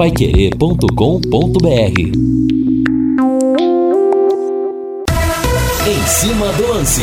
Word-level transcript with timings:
paiquerê.com.br 0.00 2.00
Em 5.86 6.06
cima 6.06 6.50
do 6.54 6.68
lance. 6.68 7.02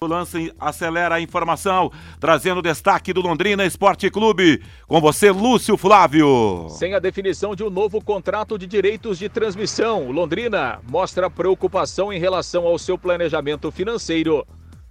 O 0.00 0.06
lance 0.06 0.54
acelera 0.60 1.16
a 1.16 1.20
informação, 1.20 1.90
trazendo 2.20 2.62
destaque 2.62 3.12
do 3.12 3.20
Londrina 3.20 3.66
Esporte 3.66 4.08
Clube. 4.10 4.62
Com 4.86 5.00
você, 5.00 5.32
Lúcio 5.32 5.76
Flávio. 5.76 6.68
Sem 6.70 6.94
a 6.94 7.00
definição 7.00 7.56
de 7.56 7.64
um 7.64 7.70
novo 7.70 8.00
contrato 8.00 8.56
de 8.56 8.64
direitos 8.64 9.18
de 9.18 9.28
transmissão, 9.28 10.12
Londrina 10.12 10.78
mostra 10.88 11.28
preocupação 11.28 12.12
em 12.12 12.20
relação 12.20 12.64
ao 12.64 12.78
seu 12.78 12.96
planejamento 12.96 13.72
financeiro 13.72 14.46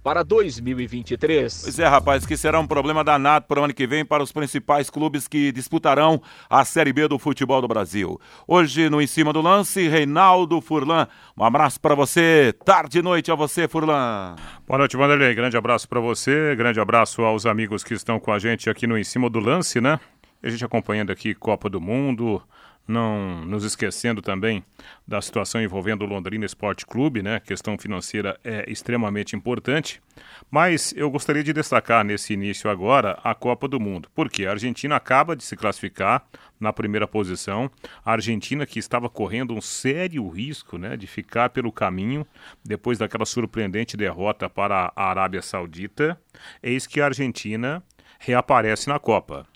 para 0.06 0.22
2023. 0.22 1.62
Pois 1.64 1.78
é, 1.80 1.84
rapaz, 1.84 2.24
que 2.24 2.36
será 2.36 2.60
um 2.60 2.66
problema 2.68 3.02
danado 3.02 3.46
para 3.46 3.60
o 3.60 3.64
ano 3.64 3.74
que 3.74 3.88
vem 3.88 4.04
para 4.04 4.22
os 4.22 4.30
principais 4.30 4.88
clubes 4.88 5.26
que 5.26 5.50
disputarão 5.50 6.22
a 6.48 6.64
Série 6.64 6.92
B 6.92 7.08
do 7.08 7.18
futebol 7.18 7.60
do 7.60 7.66
Brasil. 7.66 8.20
Hoje, 8.46 8.88
no 8.88 9.02
Em 9.02 9.06
Cima 9.08 9.32
do 9.32 9.40
Lance, 9.40 9.88
Reinaldo 9.88 10.60
Furlan. 10.60 11.08
Um 11.36 11.42
abraço 11.42 11.80
para 11.80 11.96
você. 11.96 12.54
Tarde 12.64 13.00
e 13.00 13.02
noite 13.02 13.32
a 13.32 13.34
você, 13.34 13.66
Furlan. 13.66 14.36
Boa 14.64 14.78
noite, 14.78 14.96
Vanderlei. 14.96 15.34
Grande 15.34 15.56
abraço 15.56 15.88
para 15.88 15.98
você. 15.98 16.54
Grande 16.54 16.78
abraço 16.78 17.22
aos 17.22 17.44
amigos 17.44 17.82
que 17.82 17.94
estão 17.94 18.20
com 18.20 18.30
a 18.30 18.38
gente 18.38 18.70
aqui 18.70 18.86
no 18.86 18.96
Em 18.96 19.02
Cima 19.02 19.28
do 19.28 19.40
Lance, 19.40 19.80
né? 19.80 19.98
A 20.40 20.48
gente 20.48 20.64
acompanhando 20.64 21.10
aqui 21.10 21.34
Copa 21.34 21.68
do 21.68 21.80
Mundo, 21.80 22.40
não 22.86 23.44
nos 23.44 23.64
esquecendo 23.64 24.22
também 24.22 24.64
da 25.06 25.20
situação 25.20 25.60
envolvendo 25.60 26.02
o 26.02 26.06
Londrina 26.06 26.44
Esporte 26.44 26.86
Clube, 26.86 27.22
né? 27.22 27.36
A 27.36 27.40
questão 27.40 27.76
financeira 27.76 28.38
é 28.44 28.70
extremamente 28.70 29.34
importante. 29.34 30.00
Mas 30.50 30.94
eu 30.96 31.10
gostaria 31.10 31.42
de 31.42 31.52
destacar 31.52 32.04
nesse 32.04 32.32
início 32.32 32.70
agora 32.70 33.18
a 33.24 33.34
Copa 33.34 33.66
do 33.66 33.80
Mundo, 33.80 34.08
porque 34.14 34.46
a 34.46 34.52
Argentina 34.52 34.96
acaba 34.96 35.34
de 35.34 35.42
se 35.42 35.56
classificar 35.56 36.24
na 36.58 36.72
primeira 36.72 37.06
posição. 37.06 37.70
A 38.04 38.12
Argentina 38.12 38.64
que 38.64 38.78
estava 38.78 39.08
correndo 39.08 39.54
um 39.54 39.60
sério 39.60 40.28
risco, 40.28 40.78
né, 40.78 40.96
de 40.96 41.06
ficar 41.06 41.50
pelo 41.50 41.72
caminho 41.72 42.26
depois 42.64 42.98
daquela 42.98 43.26
surpreendente 43.26 43.96
derrota 43.96 44.48
para 44.48 44.92
a 44.94 45.10
Arábia 45.10 45.42
Saudita. 45.42 46.18
Eis 46.62 46.86
que 46.86 47.00
a 47.00 47.06
Argentina 47.06 47.82
reaparece 48.18 48.88
na 48.88 48.98
Copa. 48.98 49.46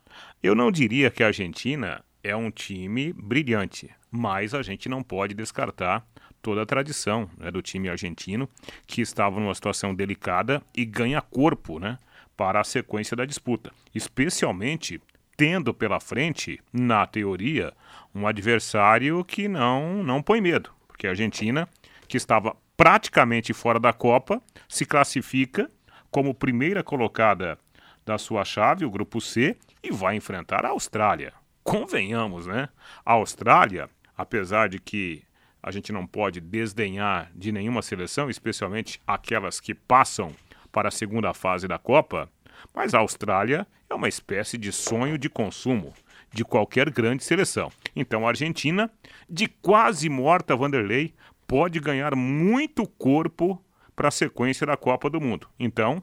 Eu 0.42 0.54
não 0.54 0.70
diria 0.70 1.10
que 1.10 1.22
a 1.22 1.28
Argentina 1.28 2.02
é 2.22 2.34
um 2.36 2.50
time 2.50 3.12
brilhante, 3.12 3.90
mas 4.10 4.54
a 4.54 4.62
gente 4.62 4.88
não 4.88 5.02
pode 5.02 5.34
descartar 5.34 6.06
toda 6.42 6.62
a 6.62 6.66
tradição 6.66 7.30
né, 7.36 7.50
do 7.50 7.62
time 7.62 7.88
argentino, 7.88 8.48
que 8.86 9.00
estava 9.00 9.38
numa 9.38 9.54
situação 9.54 9.94
delicada 9.94 10.62
e 10.74 10.84
ganha 10.84 11.20
corpo 11.20 11.78
né, 11.78 11.98
para 12.36 12.60
a 12.60 12.64
sequência 12.64 13.16
da 13.16 13.24
disputa, 13.24 13.70
especialmente 13.94 15.00
tendo 15.36 15.72
pela 15.72 16.00
frente, 16.00 16.60
na 16.70 17.06
teoria, 17.06 17.72
um 18.14 18.26
adversário 18.26 19.24
que 19.24 19.48
não, 19.48 20.02
não 20.02 20.22
põe 20.22 20.40
medo, 20.40 20.70
porque 20.86 21.06
a 21.06 21.10
Argentina, 21.10 21.68
que 22.06 22.16
estava 22.16 22.54
praticamente 22.76 23.52
fora 23.54 23.80
da 23.80 23.92
Copa, 23.92 24.42
se 24.68 24.84
classifica 24.84 25.70
como 26.10 26.34
primeira 26.34 26.82
colocada 26.82 27.58
da 28.04 28.18
sua 28.18 28.44
chave, 28.44 28.84
o 28.84 28.90
grupo 28.90 29.20
C, 29.20 29.56
e 29.82 29.90
vai 29.90 30.16
enfrentar 30.16 30.66
a 30.66 30.70
Austrália, 30.70 31.32
convenhamos, 31.62 32.46
né? 32.46 32.68
A 33.04 33.12
Austrália, 33.12 33.88
apesar 34.16 34.68
de 34.68 34.78
que 34.78 35.22
a 35.62 35.70
gente 35.70 35.92
não 35.92 36.06
pode 36.06 36.40
desdenhar 36.40 37.30
de 37.34 37.52
nenhuma 37.52 37.82
seleção, 37.82 38.30
especialmente 38.30 39.00
aquelas 39.06 39.60
que 39.60 39.74
passam 39.74 40.34
para 40.72 40.88
a 40.88 40.92
segunda 40.92 41.34
fase 41.34 41.68
da 41.68 41.78
Copa, 41.78 42.28
mas 42.74 42.94
a 42.94 42.98
Austrália 42.98 43.66
é 43.88 43.94
uma 43.94 44.08
espécie 44.08 44.56
de 44.56 44.72
sonho 44.72 45.18
de 45.18 45.28
consumo 45.28 45.92
de 46.32 46.44
qualquer 46.44 46.90
grande 46.90 47.24
seleção. 47.24 47.70
Então 47.94 48.24
a 48.24 48.28
Argentina, 48.28 48.90
de 49.28 49.48
quase 49.48 50.08
morta 50.08 50.56
Vanderlei, 50.56 51.12
pode 51.46 51.80
ganhar 51.80 52.14
muito 52.14 52.86
corpo 52.86 53.62
para 53.96 54.08
a 54.08 54.12
sequência 54.12 54.66
da 54.66 54.76
Copa 54.76 55.10
do 55.10 55.20
Mundo. 55.20 55.48
Então, 55.58 56.00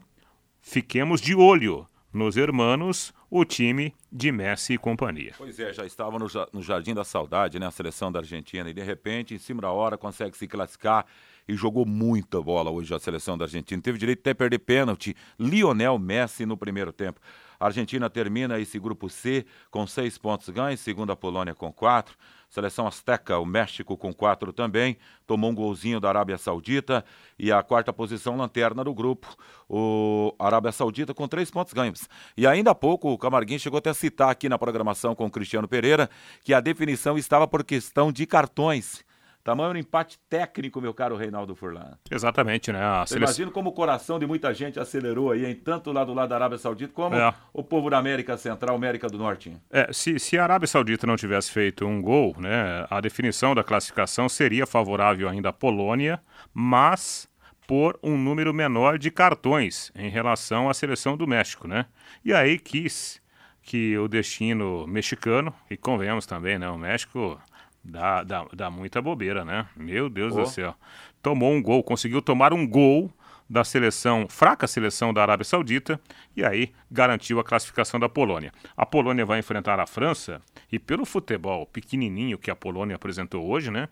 fiquemos 0.60 1.20
de 1.20 1.34
olho 1.34 1.87
nos 2.12 2.36
hermanos 2.36 3.12
o 3.30 3.44
time 3.44 3.94
de 4.10 4.32
Messi 4.32 4.74
e 4.74 4.78
companhia. 4.78 5.34
Pois 5.36 5.58
é, 5.58 5.72
já 5.72 5.84
estava 5.84 6.18
no, 6.18 6.26
no 6.52 6.62
Jardim 6.62 6.94
da 6.94 7.04
Saudade, 7.04 7.58
né? 7.58 7.66
A 7.66 7.70
seleção 7.70 8.10
da 8.10 8.20
Argentina. 8.20 8.68
E 8.70 8.74
de 8.74 8.82
repente, 8.82 9.34
em 9.34 9.38
cima 9.38 9.60
da 9.60 9.70
hora, 9.70 9.98
consegue 9.98 10.36
se 10.36 10.46
classificar 10.46 11.04
e 11.46 11.54
jogou 11.54 11.86
muita 11.86 12.40
bola 12.40 12.70
hoje 12.70 12.94
a 12.94 12.98
seleção 12.98 13.36
da 13.36 13.44
Argentina. 13.44 13.80
Teve 13.80 13.98
direito 13.98 14.20
até 14.20 14.34
perder 14.34 14.58
pênalti. 14.58 15.14
Lionel 15.38 15.98
Messi 15.98 16.44
no 16.44 16.56
primeiro 16.56 16.92
tempo. 16.92 17.20
A 17.58 17.66
Argentina 17.66 18.08
termina 18.08 18.58
esse 18.58 18.78
grupo 18.78 19.08
C 19.08 19.44
com 19.70 19.86
seis 19.86 20.16
pontos 20.16 20.48
ganhos, 20.50 20.80
segundo 20.80 21.10
a 21.10 21.16
Polônia 21.16 21.54
com 21.54 21.72
quatro. 21.72 22.16
Seleção 22.48 22.86
Azteca, 22.86 23.38
o 23.38 23.44
México 23.44 23.96
com 23.96 24.12
quatro 24.12 24.52
também, 24.52 24.96
tomou 25.26 25.50
um 25.50 25.54
golzinho 25.54 26.00
da 26.00 26.08
Arábia 26.08 26.38
Saudita 26.38 27.04
e 27.38 27.52
a 27.52 27.62
quarta 27.62 27.92
posição, 27.92 28.36
lanterna 28.36 28.82
do 28.82 28.94
grupo, 28.94 29.36
o 29.68 30.34
Arábia 30.38 30.72
Saudita 30.72 31.12
com 31.12 31.28
três 31.28 31.50
pontos 31.50 31.72
ganhos. 31.72 32.08
E 32.36 32.46
ainda 32.46 32.70
há 32.70 32.74
pouco 32.74 33.10
o 33.10 33.18
Camarguinho 33.18 33.60
chegou 33.60 33.78
até 33.78 33.90
a 33.90 33.94
citar 33.94 34.30
aqui 34.30 34.48
na 34.48 34.58
programação 34.58 35.14
com 35.14 35.26
o 35.26 35.30
Cristiano 35.30 35.68
Pereira 35.68 36.08
que 36.42 36.54
a 36.54 36.60
definição 36.60 37.18
estava 37.18 37.46
por 37.46 37.62
questão 37.62 38.10
de 38.10 38.26
cartões. 38.26 39.06
Tamanho 39.48 39.72
um 39.72 39.76
empate 39.78 40.18
técnico, 40.28 40.78
meu 40.78 40.92
caro 40.92 41.16
Reinaldo 41.16 41.54
Furlan. 41.54 41.96
Exatamente, 42.10 42.70
né? 42.70 42.84
A 42.84 43.06
seleção... 43.06 43.16
Imagina 43.16 43.50
como 43.50 43.70
o 43.70 43.72
coração 43.72 44.18
de 44.18 44.26
muita 44.26 44.52
gente 44.52 44.78
acelerou 44.78 45.30
aí, 45.30 45.46
em 45.46 45.54
tanto 45.54 45.90
lá 45.90 46.04
do 46.04 46.12
lado 46.12 46.28
da 46.28 46.34
Arábia 46.34 46.58
Saudita, 46.58 46.92
como 46.92 47.16
é. 47.16 47.32
o 47.50 47.64
povo 47.64 47.88
da 47.88 47.96
América 47.96 48.36
Central, 48.36 48.76
América 48.76 49.08
do 49.08 49.16
Norte. 49.16 49.56
É, 49.70 49.90
se, 49.90 50.18
se 50.18 50.36
a 50.36 50.42
Arábia 50.42 50.66
Saudita 50.66 51.06
não 51.06 51.16
tivesse 51.16 51.50
feito 51.50 51.86
um 51.86 52.02
gol, 52.02 52.36
né, 52.38 52.86
a 52.90 53.00
definição 53.00 53.54
da 53.54 53.64
classificação 53.64 54.28
seria 54.28 54.66
favorável 54.66 55.26
ainda 55.26 55.48
à 55.48 55.52
Polônia, 55.52 56.20
mas 56.52 57.26
por 57.66 57.98
um 58.02 58.18
número 58.18 58.52
menor 58.52 58.98
de 58.98 59.10
cartões 59.10 59.90
em 59.96 60.10
relação 60.10 60.68
à 60.68 60.74
seleção 60.74 61.16
do 61.16 61.26
México, 61.26 61.66
né? 61.66 61.86
E 62.22 62.34
aí 62.34 62.58
quis 62.58 63.18
que 63.62 63.96
o 63.96 64.08
destino 64.08 64.86
mexicano, 64.86 65.54
e 65.70 65.76
convenhamos 65.76 66.26
também, 66.26 66.58
né, 66.58 66.68
o 66.68 66.76
México 66.76 67.40
Dá, 67.84 68.22
dá, 68.22 68.46
dá 68.52 68.70
muita 68.70 69.00
bobeira, 69.00 69.44
né? 69.44 69.66
Meu 69.76 70.08
Deus 70.08 70.34
oh. 70.34 70.42
do 70.42 70.46
céu. 70.46 70.74
Tomou 71.22 71.52
um 71.52 71.62
gol, 71.62 71.82
conseguiu 71.82 72.20
tomar 72.20 72.52
um 72.52 72.66
gol 72.66 73.12
da 73.48 73.64
seleção, 73.64 74.26
fraca 74.28 74.66
seleção 74.66 75.12
da 75.12 75.22
Arábia 75.22 75.44
Saudita, 75.44 75.98
e 76.36 76.44
aí 76.44 76.70
garantiu 76.90 77.40
a 77.40 77.44
classificação 77.44 77.98
da 77.98 78.08
Polônia. 78.08 78.52
A 78.76 78.84
Polônia 78.84 79.24
vai 79.24 79.38
enfrentar 79.38 79.80
a 79.80 79.86
França, 79.86 80.42
e 80.70 80.78
pelo 80.78 81.06
futebol 81.06 81.64
pequenininho 81.66 82.36
que 82.36 82.50
a 82.50 82.56
Polônia 82.56 82.96
apresentou 82.96 83.48
hoje, 83.48 83.70
né? 83.70 83.88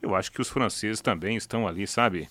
Eu 0.00 0.14
acho 0.14 0.30
que 0.30 0.40
os 0.40 0.48
franceses 0.48 1.00
também 1.00 1.36
estão 1.36 1.66
ali, 1.66 1.86
sabe? 1.86 2.28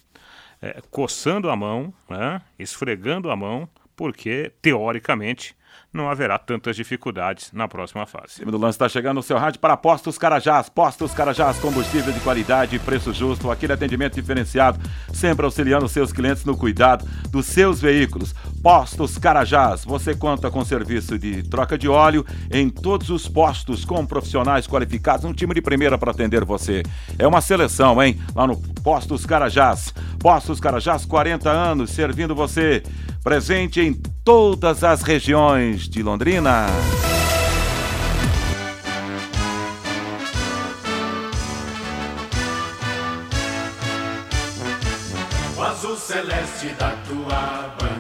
É, 0.62 0.82
coçando 0.90 1.50
a 1.50 1.56
mão, 1.56 1.94
né? 2.10 2.42
esfregando 2.58 3.30
a 3.30 3.36
mão, 3.36 3.68
porque, 3.96 4.52
teoricamente, 4.62 5.56
não 5.92 6.10
haverá 6.10 6.38
tantas 6.38 6.76
dificuldades 6.76 7.52
na 7.52 7.68
próxima 7.68 8.06
fase. 8.06 8.36
O 8.36 8.40
time 8.40 8.52
do 8.52 8.58
lance 8.58 8.76
está 8.76 8.88
chegando 8.88 9.16
no 9.16 9.24
seu 9.24 9.38
rádio 9.38 9.60
para 9.60 9.76
Postos 9.76 10.18
Carajás. 10.18 10.70
Postos 10.70 11.14
Carajás, 11.14 11.58
combustível 11.58 12.14
de 12.14 12.20
qualidade 12.20 12.76
e 12.76 12.80
preço 12.80 13.12
justo, 13.12 13.50
aquele 13.50 13.74
atendimento 13.74 14.16
diferenciado, 14.16 14.80
sempre 15.12 15.46
auxiliando 15.46 15.90
seus 15.90 16.14
clientes 16.14 16.46
no 16.46 16.56
cuidado 16.56 17.06
dos 17.30 17.48
seus 17.48 17.82
veículos. 17.82 18.34
Postos 18.62 19.18
Carajás, 19.18 19.84
você 19.84 20.16
conta 20.16 20.52
com 20.52 20.64
serviço 20.64 21.18
de 21.18 21.44
troca 21.44 21.78
de 21.78 21.88
óleo 21.88 22.26
em 22.52 22.70
todos 22.70 23.10
os 23.10 23.28
postos 23.28 23.84
com 23.84 24.06
profissionais 24.06 24.68
qualificados, 24.68 25.26
um 25.26 25.34
time 25.34 25.54
de 25.56 25.62
primeira 25.62 25.98
para 25.98 26.12
atender 26.12 26.46
você. 26.46 26.84
É 27.18 27.26
uma 27.26 27.42
seleção, 27.42 28.02
hein? 28.02 28.20
Lá 28.36 28.46
no 28.46 28.62
Postos 28.84 29.26
Carajás. 29.26 29.94
Postos 30.20 30.60
Carajás, 30.60 31.06
40 31.06 31.50
anos 31.50 31.92
servindo 31.92 32.34
você 32.34 32.84
presente 33.24 33.82
em 33.82 33.94
todas 34.24 34.84
as 34.84 35.02
regiões 35.02 35.88
de 35.90 36.02
Londrina. 36.02 36.66
O 45.58 45.62
azul 45.62 45.96
celeste 45.96 46.70
da 46.80 46.92
tua 47.08 47.76
bandeira. 47.80 47.99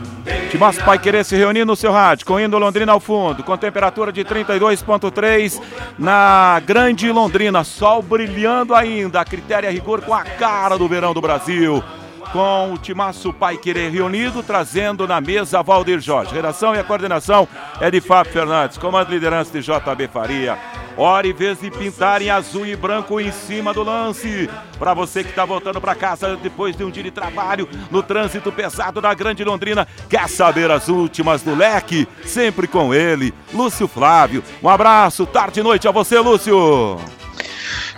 Timaço 0.49 0.83
Pai 0.83 0.97
Querer 0.97 1.23
se 1.23 1.35
reunir 1.35 1.63
no 1.63 1.75
seu 1.75 1.91
rádio, 1.91 2.25
com 2.25 2.39
indo 2.39 2.57
Londrina 2.57 2.91
ao 2.91 2.99
fundo, 2.99 3.43
com 3.43 3.55
temperatura 3.55 4.11
de 4.11 4.25
32,3 4.25 5.61
na 5.97 6.59
Grande 6.65 7.11
Londrina, 7.11 7.63
sol 7.63 8.01
brilhando 8.01 8.73
ainda, 8.73 9.21
a 9.21 9.25
critério 9.25 9.69
a 9.69 9.71
rigor 9.71 10.01
com 10.01 10.13
a 10.13 10.23
cara 10.23 10.77
do 10.77 10.87
verão 10.87 11.13
do 11.13 11.21
Brasil 11.21 11.83
com 12.31 12.73
o 12.73 12.77
Timaço 12.77 13.33
Pai 13.33 13.57
Querer 13.57 13.89
reunido, 13.89 14.43
trazendo 14.43 15.07
na 15.07 15.19
mesa 15.19 15.63
Valdir 15.63 15.99
Jorge. 15.99 16.33
Redação 16.33 16.75
e 16.75 16.79
a 16.79 16.83
coordenação 16.83 17.47
é 17.81 17.89
de 17.89 17.99
Fábio 17.99 18.31
Fernandes, 18.31 18.77
comando 18.77 19.09
liderança 19.09 19.51
de 19.51 19.65
JB 19.65 20.07
Faria. 20.13 20.55
Hora 20.99 21.25
e 21.25 21.31
vez 21.31 21.61
de 21.61 21.71
pintar 21.71 22.21
em 22.21 22.29
azul 22.29 22.65
e 22.65 22.75
branco 22.75 23.21
em 23.21 23.31
cima 23.31 23.73
do 23.73 23.83
lance. 23.83 24.49
Para 24.77 24.93
você 24.93 25.23
que 25.23 25.29
está 25.29 25.45
voltando 25.45 25.79
para 25.79 25.95
casa 25.95 26.35
depois 26.35 26.75
de 26.75 26.83
um 26.83 26.91
dia 26.91 27.03
de 27.03 27.09
trabalho 27.09 27.69
no 27.89 28.03
trânsito 28.03 28.51
pesado 28.51 28.99
da 28.99 29.13
Grande 29.13 29.41
Londrina, 29.45 29.87
quer 30.09 30.27
saber 30.27 30.69
as 30.69 30.89
últimas 30.89 31.41
do 31.41 31.55
leque? 31.55 32.05
Sempre 32.25 32.67
com 32.67 32.93
ele, 32.93 33.33
Lúcio 33.53 33.87
Flávio. 33.87 34.43
Um 34.61 34.67
abraço, 34.67 35.25
tarde 35.25 35.61
e 35.61 35.63
noite 35.63 35.87
a 35.87 35.91
você, 35.91 36.19
Lúcio. 36.19 36.97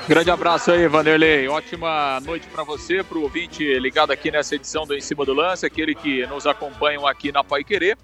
Grande 0.07 0.29
abraço 0.29 0.71
aí, 0.71 0.87
Vanderlei. 0.87 1.47
Ótima 1.47 2.19
noite 2.19 2.45
para 2.53 2.63
você, 2.63 3.03
para 3.03 3.17
o 3.17 3.23
ouvinte 3.23 3.63
ligado 3.79 4.11
aqui 4.11 4.29
nessa 4.29 4.53
edição 4.53 4.85
do 4.85 4.95
Em 4.95 5.01
Cima 5.01 5.25
do 5.25 5.33
Lance, 5.33 5.65
aquele 5.65 5.95
que 5.95 6.27
nos 6.27 6.45
acompanham 6.45 7.07
aqui 7.07 7.31
na 7.31 7.43
Pai 7.43 7.63
Querer. 7.63 7.97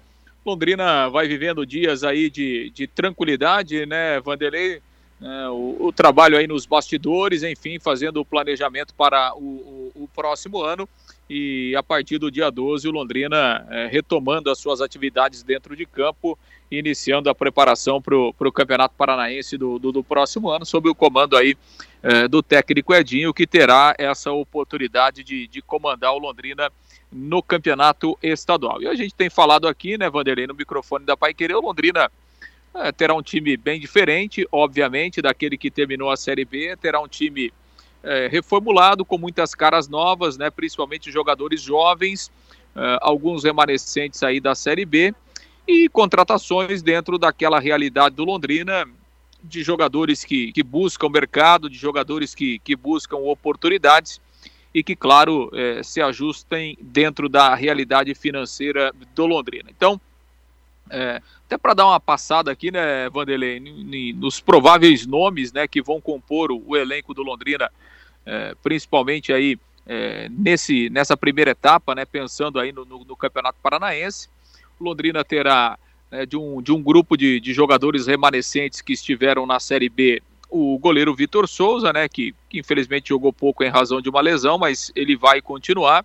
Londrina 0.44 1.08
vai 1.08 1.28
vivendo 1.28 1.64
dias 1.64 2.02
aí 2.02 2.28
de, 2.28 2.70
de 2.70 2.88
tranquilidade, 2.88 3.86
né, 3.86 4.18
Vanderlei? 4.18 4.82
É, 5.20 5.48
o, 5.48 5.76
o, 5.80 5.92
trabalho 5.92 6.38
aí 6.38 6.46
nos 6.46 6.64
bastidores, 6.64 7.42
enfim, 7.42 7.78
fazendo 7.80 8.20
o 8.20 8.24
planejamento 8.24 8.94
para 8.94 9.34
o, 9.34 9.92
o, 9.94 10.04
o 10.04 10.08
próximo 10.14 10.62
ano. 10.62 10.88
E 11.28 11.74
a 11.76 11.82
partir 11.82 12.18
do 12.18 12.30
dia 12.30 12.50
12, 12.50 12.88
o 12.88 12.92
Londrina 12.92 13.66
é, 13.68 13.86
retomando 13.86 14.50
as 14.50 14.58
suas 14.58 14.80
atividades 14.80 15.42
dentro 15.42 15.76
de 15.76 15.84
campo, 15.84 16.38
iniciando 16.70 17.28
a 17.28 17.34
preparação 17.34 18.00
para 18.00 18.16
o 18.16 18.52
Campeonato 18.52 18.94
Paranaense 18.96 19.58
do, 19.58 19.78
do, 19.78 19.90
do, 19.90 20.04
próximo 20.04 20.50
ano, 20.50 20.64
sob 20.64 20.88
o 20.88 20.94
comando 20.94 21.36
aí 21.36 21.56
é, 22.02 22.28
do 22.28 22.42
técnico 22.42 22.94
Edinho, 22.94 23.34
que 23.34 23.46
terá 23.46 23.94
essa 23.98 24.30
oportunidade 24.30 25.24
de, 25.24 25.48
de 25.48 25.60
comandar 25.60 26.14
o 26.14 26.18
Londrina 26.18 26.70
no 27.10 27.42
campeonato 27.42 28.16
estadual. 28.22 28.80
E 28.80 28.86
a 28.86 28.94
gente 28.94 29.14
tem 29.14 29.28
falado 29.28 29.66
aqui, 29.66 29.98
né, 29.98 30.08
Vanderlei, 30.08 30.46
no 30.46 30.54
microfone 30.54 31.04
da 31.04 31.16
Pai 31.16 31.34
Querer, 31.34 31.56
o 31.56 31.60
Londrina 31.60 32.10
é, 32.74 32.92
terá 32.92 33.14
um 33.14 33.22
time 33.22 33.56
bem 33.56 33.80
diferente, 33.80 34.46
obviamente, 34.52 35.22
daquele 35.22 35.56
que 35.56 35.70
terminou 35.70 36.10
a 36.10 36.16
Série 36.16 36.44
B, 36.44 36.76
terá 36.76 37.00
um 37.00 37.08
time 37.08 37.52
é, 38.02 38.28
reformulado, 38.28 39.04
com 39.04 39.18
muitas 39.18 39.54
caras 39.54 39.88
novas, 39.88 40.36
né, 40.36 40.50
principalmente 40.50 41.10
jogadores 41.10 41.60
jovens, 41.60 42.30
é, 42.76 42.98
alguns 43.00 43.44
remanescentes 43.44 44.22
aí 44.22 44.40
da 44.40 44.54
Série 44.54 44.84
B, 44.84 45.14
e 45.66 45.88
contratações 45.88 46.82
dentro 46.82 47.18
daquela 47.18 47.58
realidade 47.58 48.14
do 48.14 48.24
Londrina, 48.24 48.86
de 49.42 49.62
jogadores 49.62 50.24
que, 50.24 50.52
que 50.52 50.62
buscam 50.62 51.08
mercado, 51.08 51.68
de 51.68 51.76
jogadores 51.76 52.34
que, 52.34 52.58
que 52.60 52.74
buscam 52.74 53.18
oportunidades, 53.18 54.20
e 54.74 54.82
que, 54.82 54.94
claro, 54.94 55.50
é, 55.54 55.82
se 55.82 56.00
ajustem 56.00 56.76
dentro 56.80 57.28
da 57.28 57.54
realidade 57.54 58.14
financeira 58.14 58.92
do 59.14 59.26
Londrina. 59.26 59.70
Então, 59.70 60.00
é, 60.90 61.22
até 61.46 61.56
para 61.56 61.74
dar 61.74 61.86
uma 61.86 62.00
passada 62.00 62.50
aqui, 62.50 62.70
né, 62.70 63.08
Vanderlei, 63.08 63.60
nos 64.14 64.40
prováveis 64.40 65.06
nomes 65.06 65.52
né, 65.52 65.66
que 65.66 65.80
vão 65.82 66.00
compor 66.00 66.50
o, 66.52 66.62
o 66.66 66.76
elenco 66.76 67.14
do 67.14 67.22
Londrina, 67.22 67.70
é, 68.26 68.54
principalmente 68.62 69.32
aí 69.32 69.58
é, 69.86 70.28
nesse, 70.30 70.90
nessa 70.90 71.16
primeira 71.16 71.52
etapa, 71.52 71.94
né, 71.94 72.04
pensando 72.04 72.60
aí 72.60 72.72
no, 72.72 72.84
no, 72.84 73.04
no 73.04 73.16
Campeonato 73.16 73.58
Paranaense. 73.62 74.28
O 74.78 74.84
Londrina 74.84 75.24
terá 75.24 75.78
né, 76.10 76.26
de, 76.26 76.36
um, 76.36 76.60
de 76.60 76.72
um 76.72 76.82
grupo 76.82 77.16
de, 77.16 77.40
de 77.40 77.52
jogadores 77.54 78.06
remanescentes 78.06 78.80
que 78.80 78.92
estiveram 78.92 79.46
na 79.46 79.58
Série 79.58 79.88
B 79.88 80.22
o 80.50 80.78
goleiro 80.78 81.14
Vitor 81.14 81.46
Souza, 81.46 81.92
né, 81.92 82.08
que, 82.08 82.34
que, 82.48 82.58
infelizmente 82.60 83.10
jogou 83.10 83.32
pouco 83.32 83.62
em 83.62 83.68
razão 83.68 84.00
de 84.00 84.08
uma 84.08 84.20
lesão, 84.20 84.58
mas 84.58 84.90
ele 84.96 85.16
vai 85.16 85.42
continuar 85.42 86.04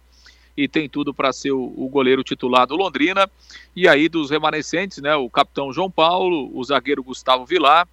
e 0.56 0.68
tem 0.68 0.88
tudo 0.88 1.14
para 1.14 1.34
ser 1.34 1.52
o, 1.52 1.74
o, 1.76 1.90
goleiro 1.90 2.24
titular 2.24 2.68
do 2.68 2.76
Londrina. 2.76 3.30
E 3.76 3.88
aí 3.88 4.08
dos 4.08 4.30
remanescentes, 4.30 5.00
né, 5.00 5.16
o 5.16 5.30
capitão 5.30 5.74
João 5.74 5.90
Paulo, 5.90 6.52
o 6.54 6.64
zagueiro 6.64 7.04
Gustavo 7.04 7.46
Vilar, 7.46 7.88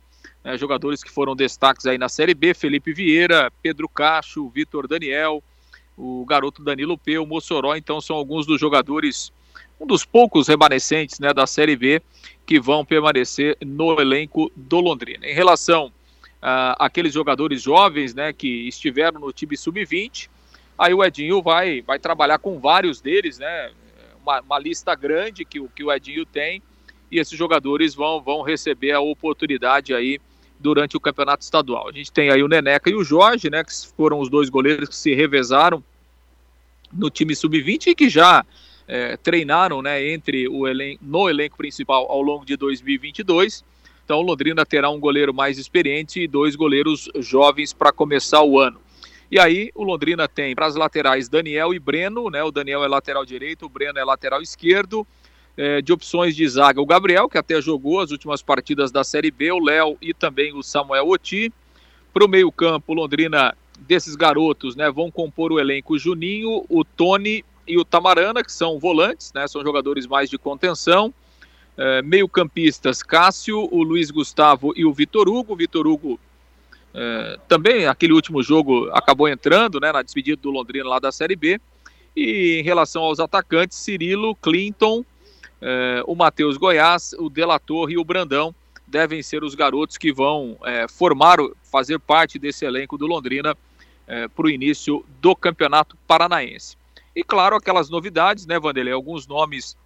né, 0.44 0.56
jogadores 0.58 1.02
que 1.02 1.10
foram 1.10 1.34
destaques 1.34 1.86
aí 1.86 1.98
na 1.98 2.08
Série 2.08 2.34
B, 2.34 2.54
Felipe 2.54 2.92
Vieira, 2.92 3.52
Pedro 3.62 3.88
Cacho, 3.88 4.48
Vitor 4.48 4.86
Daniel, 4.86 5.42
o 5.96 6.24
garoto 6.24 6.62
Danilo 6.62 6.96
P, 6.96 7.18
o 7.18 7.26
Mossoró, 7.26 7.76
então 7.76 8.00
são 8.00 8.16
alguns 8.16 8.46
dos 8.46 8.60
jogadores, 8.60 9.32
um 9.78 9.86
dos 9.86 10.04
poucos 10.04 10.48
remanescentes 10.48 11.18
né, 11.18 11.32
da 11.32 11.46
Série 11.46 11.76
B 11.76 12.02
que 12.46 12.60
vão 12.60 12.84
permanecer 12.84 13.56
no 13.64 14.00
elenco 14.00 14.50
do 14.54 14.80
Londrina. 14.80 15.26
Em 15.26 15.34
relação 15.34 15.92
uh, 16.40 16.74
aqueles 16.78 17.12
jogadores 17.12 17.62
jovens 17.62 18.14
né, 18.14 18.32
que 18.32 18.68
estiveram 18.68 19.20
no 19.20 19.32
time 19.32 19.56
sub-20. 19.56 20.28
Aí 20.81 20.94
o 20.94 21.05
Edinho 21.05 21.43
vai, 21.43 21.82
vai 21.82 21.99
trabalhar 21.99 22.38
com 22.38 22.59
vários 22.59 23.03
deles, 23.03 23.38
né? 23.38 23.71
Uma, 24.23 24.41
uma, 24.41 24.59
lista 24.59 24.94
grande 24.94 25.44
que, 25.44 25.61
que 25.69 25.85
o 25.85 25.93
Edinho 25.93 26.25
tem, 26.25 26.62
e 27.11 27.19
esses 27.19 27.38
jogadores 27.38 27.94
vão, 27.94 28.23
vão 28.23 28.41
receber 28.41 28.93
a 28.93 29.00
oportunidade 29.00 29.93
aí 29.93 30.19
durante 30.59 30.97
o 30.97 31.00
campeonato 31.00 31.44
estadual. 31.44 31.91
A 31.91 31.93
gente 31.93 32.11
tem 32.11 32.31
aí 32.31 32.43
o 32.43 32.49
Neneca 32.49 32.88
e 32.88 32.94
o 32.94 33.05
Jorge, 33.05 33.50
né? 33.50 33.62
Que 33.62 33.73
foram 33.94 34.21
os 34.21 34.31
dois 34.31 34.49
goleiros 34.49 34.88
que 34.88 34.97
se 34.97 35.15
revezaram 35.15 35.85
no 36.91 37.11
time 37.11 37.37
sub-20 37.37 37.88
e 37.88 37.94
que 37.94 38.09
já 38.09 38.43
é, 38.88 39.19
treinaram 39.19 39.82
né, 39.82 40.11
entre 40.11 40.49
o 40.49 40.67
elen 40.67 40.99
no 41.03 41.29
elenco 41.29 41.59
principal 41.59 42.11
ao 42.11 42.23
longo 42.23 42.47
de 42.47 42.56
2022. 42.56 43.62
Então, 44.03 44.23
Londrina 44.23 44.65
terá 44.65 44.88
um 44.88 44.99
goleiro 44.99 45.35
mais 45.35 45.59
experiente 45.59 46.23
e 46.23 46.27
dois 46.27 46.56
goleiros 46.56 47.06
jovens 47.19 47.75
para 47.75 47.93
começar 47.93 48.43
o 48.43 48.59
ano. 48.59 48.81
E 49.31 49.38
aí, 49.38 49.71
o 49.75 49.85
Londrina 49.85 50.27
tem 50.27 50.55
para 50.56 50.67
as 50.67 50.75
laterais 50.75 51.29
Daniel 51.29 51.73
e 51.73 51.79
Breno, 51.79 52.29
né? 52.29 52.43
O 52.43 52.50
Daniel 52.50 52.82
é 52.82 52.88
lateral 52.88 53.25
direito, 53.25 53.67
o 53.67 53.69
Breno 53.69 53.99
é 53.99 54.05
lateral 54.05 54.43
esquerdo. 54.43 55.06
É, 55.56 55.82
de 55.82 55.93
opções 55.93 56.35
de 56.35 56.49
zaga, 56.49 56.81
o 56.81 56.87
Gabriel, 56.87 57.29
que 57.29 57.37
até 57.37 57.61
jogou 57.61 58.00
as 58.00 58.12
últimas 58.12 58.41
partidas 58.41 58.91
da 58.91 59.05
Série 59.05 59.31
B, 59.31 59.53
o 59.53 59.59
Léo 59.59 59.99
e 60.00 60.15
também 60.15 60.55
o 60.55 60.62
Samuel 60.62 61.09
Oti. 61.09 61.53
Para 62.15 62.25
o 62.25 62.29
meio-campo, 62.29 62.94
Londrina, 62.94 63.55
desses 63.81 64.17
garotos, 64.17 64.75
né? 64.75 64.91
Vão 64.91 65.11
compor 65.11 65.53
o 65.53 65.61
elenco 65.61 65.99
Juninho, 65.99 66.65
o 66.69 66.85
Tony 66.85 67.44
e 67.67 67.79
o 67.79 67.85
Tamarana, 67.85 68.43
que 68.43 68.53
são 68.53 68.79
volantes, 68.79 69.32
né? 69.32 69.47
São 69.47 69.62
jogadores 69.62 70.06
mais 70.06 70.31
de 70.31 70.38
contenção. 70.38 71.12
É, 71.77 72.03
meio-campistas 72.03 73.03
Cássio, 73.03 73.69
o 73.71 73.82
Luiz 73.82 74.11
Gustavo 74.11 74.73
e 74.77 74.85
o 74.85 74.93
Vitor 74.93 75.29
Hugo. 75.29 75.53
O 75.53 75.56
Vitor 75.56 75.87
Hugo 75.87 76.19
é, 76.94 77.38
também, 77.48 77.87
aquele 77.87 78.12
último 78.12 78.42
jogo, 78.42 78.90
acabou 78.92 79.28
entrando 79.28 79.78
né, 79.81 79.92
na 79.92 80.02
despedida 80.02 80.40
do 80.40 80.50
Londrina 80.50 80.88
lá 80.88 80.98
da 80.98 81.12
Série 81.12 81.37
B. 81.37 81.60
E 82.16 82.58
em 82.58 82.62
relação 82.62 83.02
aos 83.02 83.20
atacantes, 83.20 83.78
Cirilo, 83.78 84.34
Clinton, 84.37 85.04
é, 85.60 86.02
o 86.06 86.14
Matheus 86.14 86.56
Goiás, 86.56 87.14
o 87.19 87.28
Delator 87.28 87.90
e 87.90 87.98
o 87.98 88.04
Brandão 88.04 88.54
devem 88.87 89.22
ser 89.22 89.44
os 89.44 89.54
garotos 89.54 89.96
que 89.96 90.12
vão 90.12 90.56
é, 90.64 90.88
formar, 90.88 91.38
fazer 91.62 92.00
parte 92.00 92.38
desse 92.38 92.64
elenco 92.64 92.98
do 92.98 93.06
Londrina 93.06 93.56
é, 94.06 94.26
para 94.26 94.46
o 94.46 94.50
início 94.50 95.04
do 95.20 95.36
Campeonato 95.36 95.96
Paranaense. 96.08 96.76
E 97.14 97.22
claro, 97.22 97.56
aquelas 97.56 97.88
novidades, 97.88 98.46
né, 98.46 98.58
Vanderlei? 98.58 98.93
Alguns 98.93 99.26
nomes 99.26 99.76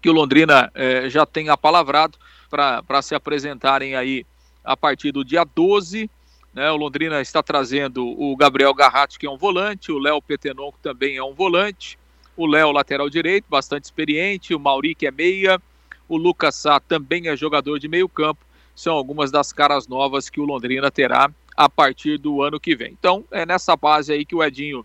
que 0.00 0.10
o 0.10 0.12
Londrina 0.12 0.70
eh, 0.74 1.08
já 1.08 1.24
tem 1.24 1.48
apalavrado 1.48 2.18
para 2.50 3.00
se 3.00 3.14
apresentarem 3.14 3.94
aí 3.94 4.26
a 4.64 4.76
partir 4.76 5.12
do 5.12 5.24
dia 5.24 5.44
12. 5.44 6.10
Né, 6.54 6.70
o 6.70 6.76
Londrina 6.76 7.20
está 7.20 7.42
trazendo 7.42 8.06
o 8.06 8.36
Gabriel 8.36 8.74
Garratti, 8.74 9.18
que 9.18 9.26
é 9.26 9.30
um 9.30 9.38
volante, 9.38 9.90
o 9.90 9.98
Léo 9.98 10.20
Petenon, 10.20 10.70
que 10.70 10.78
também 10.82 11.16
é 11.16 11.24
um 11.24 11.32
volante, 11.32 11.98
o 12.36 12.46
Léo, 12.46 12.70
lateral 12.70 13.08
direito, 13.08 13.46
bastante 13.48 13.84
experiente, 13.84 14.54
o 14.54 14.60
Mauri, 14.60 14.94
que 14.94 15.06
é 15.06 15.10
meia, 15.10 15.60
o 16.08 16.16
Lucas 16.16 16.56
Sá 16.56 16.78
também 16.78 17.28
é 17.28 17.36
jogador 17.36 17.78
de 17.78 17.88
meio 17.88 18.08
campo. 18.08 18.44
São 18.74 18.94
algumas 18.94 19.30
das 19.30 19.52
caras 19.52 19.86
novas 19.86 20.28
que 20.28 20.40
o 20.40 20.44
Londrina 20.44 20.90
terá 20.90 21.30
a 21.56 21.68
partir 21.68 22.18
do 22.18 22.42
ano 22.42 22.60
que 22.60 22.74
vem. 22.74 22.92
Então, 22.98 23.24
é 23.30 23.46
nessa 23.46 23.76
base 23.76 24.12
aí 24.12 24.24
que 24.24 24.34
o 24.34 24.42
Edinho 24.42 24.84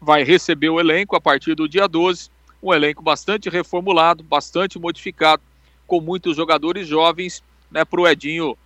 vai 0.00 0.22
receber 0.22 0.70
o 0.70 0.80
elenco 0.80 1.14
a 1.16 1.20
partir 1.20 1.54
do 1.54 1.68
dia 1.68 1.86
12 1.86 2.30
um 2.62 2.72
elenco 2.72 3.02
bastante 3.02 3.50
reformulado, 3.50 4.22
bastante 4.22 4.78
modificado, 4.78 5.42
com 5.86 6.00
muitos 6.00 6.36
jogadores 6.36 6.86
jovens, 6.86 7.42
né, 7.70 7.84
para 7.84 8.00
o 8.00 8.06
Edinho 8.06 8.56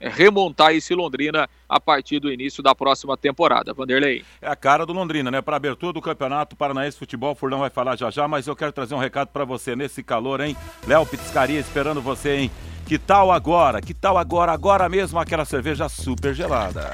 remontar 0.00 0.72
esse 0.72 0.94
Londrina 0.94 1.48
a 1.68 1.78
partir 1.78 2.18
do 2.20 2.32
início 2.32 2.62
da 2.62 2.74
próxima 2.74 3.16
temporada. 3.16 3.74
Vanderlei. 3.74 4.24
É 4.40 4.48
a 4.48 4.56
cara 4.56 4.86
do 4.86 4.92
Londrina, 4.92 5.30
né? 5.30 5.42
Para 5.42 5.56
abertura 5.56 5.92
do 5.92 6.00
Campeonato 6.00 6.56
Paranaense 6.56 6.98
Futebol, 6.98 7.34
Furlão 7.34 7.60
vai 7.60 7.70
falar 7.70 7.96
já 7.96 8.10
já, 8.10 8.26
mas 8.26 8.46
eu 8.46 8.56
quero 8.56 8.72
trazer 8.72 8.94
um 8.94 8.98
recado 8.98 9.28
para 9.28 9.44
você 9.44 9.76
nesse 9.76 10.02
calor, 10.02 10.40
hein? 10.40 10.56
Léo 10.86 11.06
Pitiscaria 11.06 11.60
esperando 11.60 12.00
você, 12.00 12.36
hein? 12.36 12.50
Que 12.86 12.98
tal 12.98 13.30
agora? 13.30 13.80
Que 13.80 13.94
tal 13.94 14.18
agora? 14.18 14.52
Agora 14.52 14.88
mesmo 14.88 15.18
aquela 15.18 15.44
cerveja 15.44 15.88
super 15.88 16.34
gelada. 16.34 16.90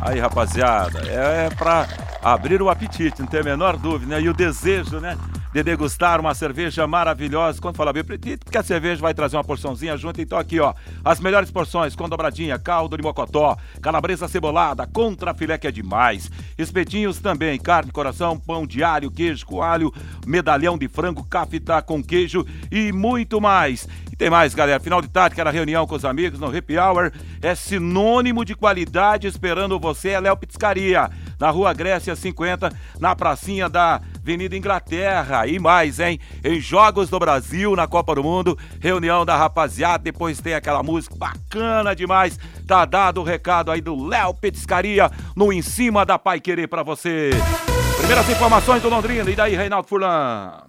Aí, 0.00 0.18
rapaziada, 0.18 1.00
é, 1.08 1.46
é 1.46 1.50
para 1.50 1.88
abrir 2.22 2.60
o 2.60 2.68
apetite, 2.68 3.20
não 3.20 3.26
tem 3.26 3.40
a 3.40 3.44
menor 3.44 3.76
dúvida, 3.76 4.16
né? 4.16 4.22
E 4.22 4.28
o 4.28 4.34
desejo, 4.34 4.98
né? 4.98 5.16
De 5.54 5.62
degustar 5.62 6.20
uma 6.20 6.34
cerveja 6.34 6.84
maravilhosa. 6.84 7.60
Quando 7.60 7.76
fala 7.76 7.92
bem, 7.92 8.00
acredito 8.00 8.50
que 8.50 8.58
a 8.58 8.62
cerveja 8.64 9.00
vai 9.00 9.14
trazer 9.14 9.36
uma 9.36 9.44
porçãozinha 9.44 9.96
junto. 9.96 10.20
Então, 10.20 10.36
aqui, 10.36 10.58
ó, 10.58 10.74
as 11.04 11.20
melhores 11.20 11.48
porções 11.48 11.94
com 11.94 12.08
dobradinha, 12.08 12.58
caldo 12.58 12.96
de 12.96 13.04
mocotó, 13.04 13.56
calabresa 13.80 14.26
cebolada, 14.26 14.84
contra 14.84 15.32
filé 15.32 15.56
que 15.56 15.68
é 15.68 15.70
demais. 15.70 16.28
Espetinhos 16.58 17.20
também, 17.20 17.56
carne, 17.56 17.92
coração, 17.92 18.36
pão 18.36 18.66
de 18.66 18.82
alho, 18.82 19.12
queijo, 19.12 19.46
coalho, 19.46 19.94
medalhão 20.26 20.76
de 20.76 20.88
frango, 20.88 21.22
cafetá 21.22 21.80
com 21.80 22.02
queijo 22.02 22.44
e 22.68 22.90
muito 22.90 23.40
mais. 23.40 23.86
E 24.10 24.16
tem 24.16 24.30
mais, 24.30 24.56
galera. 24.56 24.80
Final 24.80 25.00
de 25.00 25.08
tarde, 25.08 25.34
aquela 25.34 25.52
reunião 25.52 25.86
com 25.86 25.94
os 25.94 26.04
amigos 26.04 26.40
no 26.40 26.46
Happy 26.46 26.76
Hour 26.76 27.12
é 27.40 27.54
sinônimo 27.54 28.44
de 28.44 28.56
qualidade 28.56 29.28
esperando 29.28 29.78
você. 29.78 30.10
É 30.10 30.20
Léo 30.20 30.36
Pizzaria, 30.36 31.08
na 31.38 31.50
Rua 31.50 31.72
Grécia 31.72 32.16
50, 32.16 32.72
na 32.98 33.14
pracinha 33.14 33.68
da 33.68 34.00
Avenida 34.24 34.56
Inglaterra. 34.56 35.46
E 35.46 35.58
mais, 35.58 36.00
hein? 36.00 36.18
Em 36.42 36.58
Jogos 36.58 37.10
do 37.10 37.18
Brasil, 37.18 37.76
na 37.76 37.86
Copa 37.86 38.14
do 38.14 38.24
Mundo, 38.24 38.58
reunião 38.80 39.22
da 39.22 39.36
rapaziada. 39.36 40.02
Depois 40.02 40.40
tem 40.40 40.54
aquela 40.54 40.82
música 40.82 41.14
bacana 41.14 41.94
demais. 41.94 42.38
Tá 42.66 42.86
dado 42.86 43.20
o 43.20 43.24
recado 43.24 43.70
aí 43.70 43.82
do 43.82 44.02
Léo 44.02 44.32
Petiscaria 44.32 45.10
no 45.36 45.52
Em 45.52 45.60
Cima 45.60 46.06
da 46.06 46.18
Pai 46.18 46.40
Querer 46.40 46.68
pra 46.68 46.82
você. 46.82 47.30
Primeiras 47.98 48.26
informações 48.30 48.80
do 48.80 48.88
Londrina. 48.88 49.30
E 49.30 49.36
daí, 49.36 49.54
Reinaldo 49.54 49.86
Furlan? 49.86 50.64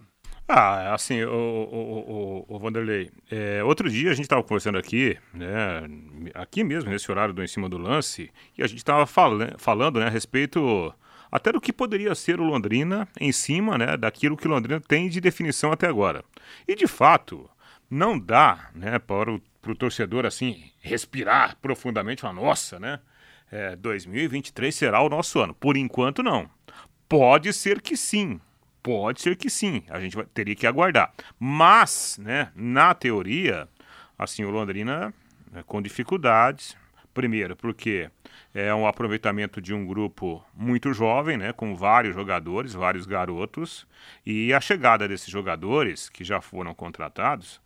Ah, 0.49 0.93
assim, 0.93 1.23
o, 1.23 1.31
o, 1.31 2.45
o, 2.49 2.55
o 2.55 2.59
Vanderlei, 2.59 3.09
é, 3.31 3.63
outro 3.63 3.89
dia 3.89 4.11
a 4.11 4.13
gente 4.13 4.25
estava 4.25 4.43
conversando 4.43 4.77
aqui, 4.77 5.17
né, 5.33 5.89
aqui 6.35 6.63
mesmo, 6.63 6.91
nesse 6.91 7.09
horário 7.09 7.33
do 7.33 7.43
Em 7.43 7.47
Cima 7.47 7.67
do 7.67 7.79
Lance, 7.79 8.29
e 8.55 8.61
a 8.61 8.67
gente 8.67 8.77
estava 8.77 9.07
fal 9.07 9.31
falando 9.57 9.99
né, 9.99 10.05
a 10.05 10.09
respeito 10.09 10.93
até 11.35 11.51
do 11.51 11.59
que 11.59 11.73
poderia 11.73 12.15
ser 12.15 12.39
o 12.39 12.45
Londrina 12.45 13.09
em 13.19 13.29
cima 13.29 13.77
né, 13.77 13.97
daquilo 13.97 14.37
que 14.37 14.47
o 14.47 14.49
Londrina 14.49 14.79
tem 14.79 15.09
de 15.09 15.19
definição 15.19 15.69
até 15.69 15.85
agora. 15.85 16.23
E, 16.65 16.75
de 16.75 16.87
fato, 16.87 17.49
não 17.89 18.17
dá 18.17 18.69
né, 18.73 18.97
para 18.99 19.29
o 19.31 19.75
torcedor 19.77 20.25
assim 20.25 20.71
respirar 20.79 21.57
profundamente, 21.61 22.23
uma 22.23 22.31
nossa, 22.31 22.79
né? 22.79 23.01
É, 23.51 23.75
2023 23.75 24.73
será 24.73 25.01
o 25.01 25.09
nosso 25.09 25.37
ano. 25.39 25.53
Por 25.53 25.75
enquanto, 25.75 26.23
não. 26.23 26.49
Pode 27.09 27.51
ser 27.51 27.81
que 27.81 27.97
sim. 27.97 28.39
Pode 28.81 29.21
ser 29.21 29.35
que 29.35 29.49
sim. 29.49 29.83
A 29.89 29.99
gente 29.99 30.15
vai, 30.15 30.25
teria 30.25 30.55
que 30.55 30.65
aguardar. 30.65 31.13
Mas, 31.37 32.17
né, 32.17 32.49
na 32.55 32.93
teoria, 32.93 33.67
assim, 34.17 34.45
o 34.45 34.49
Londrina 34.51 35.13
é, 35.53 35.61
com 35.63 35.81
dificuldades. 35.81 36.77
Primeiro, 37.13 37.57
porque 37.57 38.09
é 38.55 38.73
um 38.73 38.87
aproveitamento 38.87 39.61
de 39.61 39.73
um 39.73 39.85
grupo 39.85 40.41
muito 40.55 40.93
jovem, 40.93 41.35
né, 41.35 41.51
com 41.51 41.75
vários 41.75 42.15
jogadores, 42.15 42.71
vários 42.73 43.05
garotos, 43.05 43.85
e 44.25 44.53
a 44.53 44.61
chegada 44.61 45.09
desses 45.09 45.27
jogadores 45.27 46.07
que 46.07 46.23
já 46.23 46.39
foram 46.39 46.73
contratados 46.73 47.61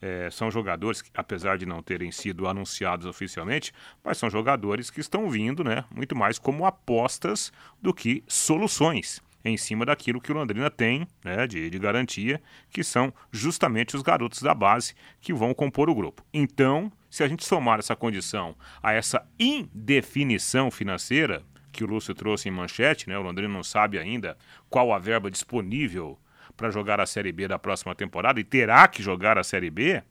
é, 0.00 0.30
são 0.30 0.50
jogadores 0.50 1.02
que, 1.02 1.10
apesar 1.14 1.58
de 1.58 1.66
não 1.66 1.82
terem 1.82 2.10
sido 2.10 2.48
anunciados 2.48 3.04
oficialmente, 3.04 3.70
mas 4.02 4.16
são 4.16 4.30
jogadores 4.30 4.90
que 4.90 5.00
estão 5.00 5.28
vindo, 5.28 5.62
né, 5.62 5.84
muito 5.94 6.16
mais 6.16 6.38
como 6.38 6.64
apostas 6.64 7.52
do 7.82 7.92
que 7.92 8.24
soluções 8.26 9.22
em 9.44 9.56
cima 9.56 9.86
daquilo 9.86 10.20
que 10.20 10.30
o 10.30 10.34
Londrina 10.34 10.70
tem 10.70 11.06
né, 11.24 11.46
de, 11.46 11.70
de, 11.70 11.78
garantia, 11.78 12.40
que 12.70 12.84
são 12.84 13.12
justamente 13.30 13.96
os 13.96 14.02
garotos 14.02 14.42
da 14.42 14.54
base 14.54 14.94
que 15.20 15.32
vão 15.32 15.54
compor 15.54 15.88
o 15.88 15.94
grupo. 15.94 16.24
Então, 16.32 16.92
se 17.08 17.22
a 17.22 17.28
gente 17.28 17.44
somar 17.44 17.78
essa 17.78 17.96
condição 17.96 18.54
a 18.82 18.92
essa 18.92 19.26
indefinição 19.38 20.70
financeira 20.70 21.42
que 21.72 21.84
o 21.84 21.86
Lúcio 21.86 22.14
trouxe 22.14 22.48
em 22.48 22.52
manchete, 22.52 23.08
né, 23.08 23.16
o 23.18 23.22
Londrina 23.22 23.52
não 23.52 23.62
sabe 23.62 23.98
ainda 23.98 24.36
qual 24.68 24.92
a 24.92 24.98
verba 24.98 25.30
disponível 25.30 26.18
para 26.56 26.70
jogar 26.70 27.00
a 27.00 27.06
Série 27.06 27.32
B 27.32 27.48
da 27.48 27.58
próxima 27.58 27.94
temporada 27.94 28.38
e 28.38 28.44
terá 28.44 28.86
que 28.86 29.02
jogar 29.02 29.38
a 29.38 29.44
Série 29.44 29.70
B, 29.70 30.02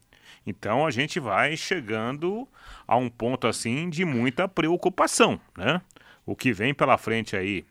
então 0.46 0.86
a 0.86 0.92
gente 0.92 1.20
vai 1.20 1.56
chegando 1.56 2.48
a 2.88 2.96
um 2.98 3.10
ponto 3.10 3.48
assim 3.48 3.90
de 3.90 4.06
muita 4.06 4.48
preocupação, 4.48 5.40
né? 5.58 5.82
O 6.26 6.36
que 6.36 6.54
vem 6.54 6.74
pela 6.74 6.98
frente 6.98 7.36
aí, 7.36 7.66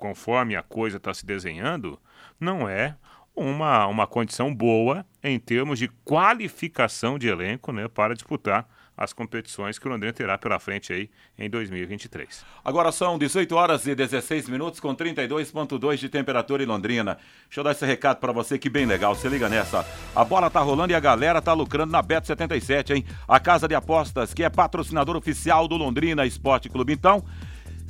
conforme 0.00 0.56
a 0.56 0.62
coisa 0.62 0.96
está 0.96 1.12
se 1.12 1.24
desenhando, 1.24 2.00
não 2.40 2.66
é 2.68 2.96
uma, 3.36 3.86
uma 3.86 4.06
condição 4.06 4.52
boa 4.52 5.06
em 5.22 5.38
termos 5.38 5.78
de 5.78 5.88
qualificação 6.04 7.18
de 7.18 7.28
elenco 7.28 7.70
né, 7.70 7.86
para 7.86 8.14
disputar 8.14 8.66
as 8.96 9.14
competições 9.14 9.78
que 9.78 9.86
o 9.86 9.90
Londrina 9.90 10.12
terá 10.12 10.36
pela 10.36 10.58
frente 10.58 10.92
aí 10.92 11.08
em 11.38 11.48
2023. 11.48 12.44
Agora 12.62 12.92
são 12.92 13.18
18 13.18 13.54
horas 13.54 13.86
e 13.86 13.94
16 13.94 14.48
minutos 14.50 14.78
com 14.78 14.94
32.2 14.94 15.96
de 15.96 16.08
temperatura 16.10 16.62
em 16.62 16.66
Londrina. 16.66 17.16
Deixa 17.44 17.60
eu 17.60 17.64
dar 17.64 17.70
esse 17.70 17.86
recado 17.86 18.18
para 18.18 18.30
você 18.30 18.58
que 18.58 18.68
bem 18.68 18.84
legal, 18.84 19.14
se 19.14 19.26
liga 19.28 19.48
nessa. 19.48 19.86
A 20.14 20.22
bola 20.22 20.50
tá 20.50 20.60
rolando 20.60 20.92
e 20.92 20.94
a 20.94 21.00
galera 21.00 21.40
tá 21.40 21.54
lucrando 21.54 21.92
na 21.92 22.02
Bet 22.02 22.26
77, 22.26 22.92
hein? 22.92 23.06
A 23.26 23.40
casa 23.40 23.66
de 23.66 23.74
apostas 23.74 24.34
que 24.34 24.44
é 24.44 24.50
patrocinador 24.50 25.16
oficial 25.16 25.66
do 25.66 25.78
Londrina 25.78 26.26
Esporte 26.26 26.68
Clube. 26.68 26.92
Então, 26.92 27.24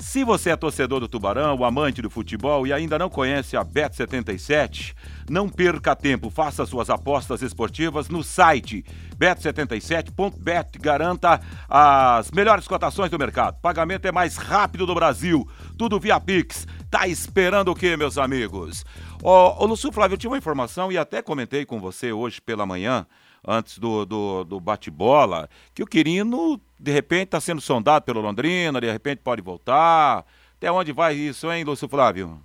se 0.00 0.24
você 0.24 0.50
é 0.50 0.56
torcedor 0.56 0.98
do 0.98 1.06
Tubarão, 1.06 1.62
amante 1.62 2.00
do 2.00 2.08
futebol 2.08 2.66
e 2.66 2.72
ainda 2.72 2.98
não 2.98 3.10
conhece 3.10 3.56
a 3.56 3.64
Bet77, 3.64 4.94
não 5.28 5.48
perca 5.48 5.94
tempo, 5.94 6.30
faça 6.30 6.64
suas 6.64 6.88
apostas 6.88 7.42
esportivas 7.42 8.08
no 8.08 8.24
site 8.24 8.84
bet77.bet, 9.18 10.78
garanta 10.78 11.40
as 11.68 12.30
melhores 12.30 12.66
cotações 12.66 13.10
do 13.10 13.18
mercado. 13.18 13.60
Pagamento 13.60 14.06
é 14.06 14.12
mais 14.12 14.36
rápido 14.36 14.86
do 14.86 14.94
Brasil, 14.94 15.46
tudo 15.76 16.00
via 16.00 16.18
Pix. 16.18 16.66
Tá 16.90 17.06
esperando 17.06 17.70
o 17.70 17.74
quê, 17.74 17.96
meus 17.96 18.16
amigos? 18.16 18.84
Ô, 19.22 19.62
ô 19.62 19.66
Lúcio 19.66 19.92
Flávio, 19.92 20.14
eu 20.14 20.18
tinha 20.18 20.30
uma 20.30 20.38
informação 20.38 20.90
e 20.90 20.96
até 20.96 21.20
comentei 21.20 21.66
com 21.66 21.78
você 21.78 22.10
hoje 22.10 22.40
pela 22.40 22.64
manhã 22.64 23.06
antes 23.46 23.78
do, 23.78 24.04
do, 24.04 24.44
do 24.44 24.60
bate-bola, 24.60 25.48
que 25.74 25.82
o 25.82 25.86
Quirino, 25.86 26.60
de 26.78 26.92
repente, 26.92 27.24
está 27.24 27.40
sendo 27.40 27.60
sondado 27.60 28.04
pelo 28.04 28.20
Londrina, 28.20 28.80
de 28.80 28.90
repente 28.90 29.20
pode 29.22 29.42
voltar. 29.42 30.24
Até 30.56 30.70
onde 30.70 30.92
vai 30.92 31.14
isso, 31.14 31.50
hein, 31.50 31.64
Lúcio 31.64 31.88
Flávio? 31.88 32.40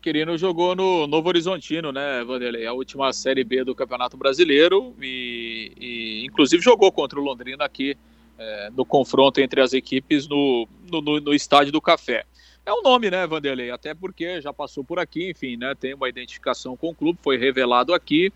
Quirino 0.00 0.38
jogou 0.38 0.74
no 0.74 1.06
Novo 1.06 1.28
Horizontino, 1.28 1.92
né, 1.92 2.22
Vanderlei? 2.24 2.66
A 2.66 2.72
última 2.72 3.12
Série 3.12 3.44
B 3.44 3.64
do 3.64 3.74
Campeonato 3.74 4.16
Brasileiro 4.16 4.94
e, 5.02 5.72
e 5.76 6.24
inclusive 6.24 6.62
jogou 6.62 6.90
contra 6.92 7.18
o 7.18 7.22
Londrina 7.22 7.64
aqui 7.64 7.96
é, 8.38 8.70
no 8.70 8.84
confronto 8.84 9.40
entre 9.40 9.60
as 9.60 9.72
equipes 9.72 10.28
no, 10.28 10.68
no, 10.90 11.20
no, 11.20 11.34
Estádio 11.34 11.72
do 11.72 11.80
Café. 11.80 12.24
É 12.64 12.72
um 12.72 12.82
nome, 12.82 13.10
né, 13.10 13.26
Vanderlei? 13.26 13.70
Até 13.70 13.92
porque 13.92 14.40
já 14.40 14.52
passou 14.52 14.84
por 14.84 14.98
aqui, 14.98 15.30
enfim, 15.30 15.56
né? 15.56 15.74
Tem 15.74 15.94
uma 15.94 16.08
identificação 16.08 16.76
com 16.76 16.90
o 16.90 16.94
clube, 16.94 17.18
foi 17.22 17.36
revelado 17.36 17.92
aqui 17.92 18.32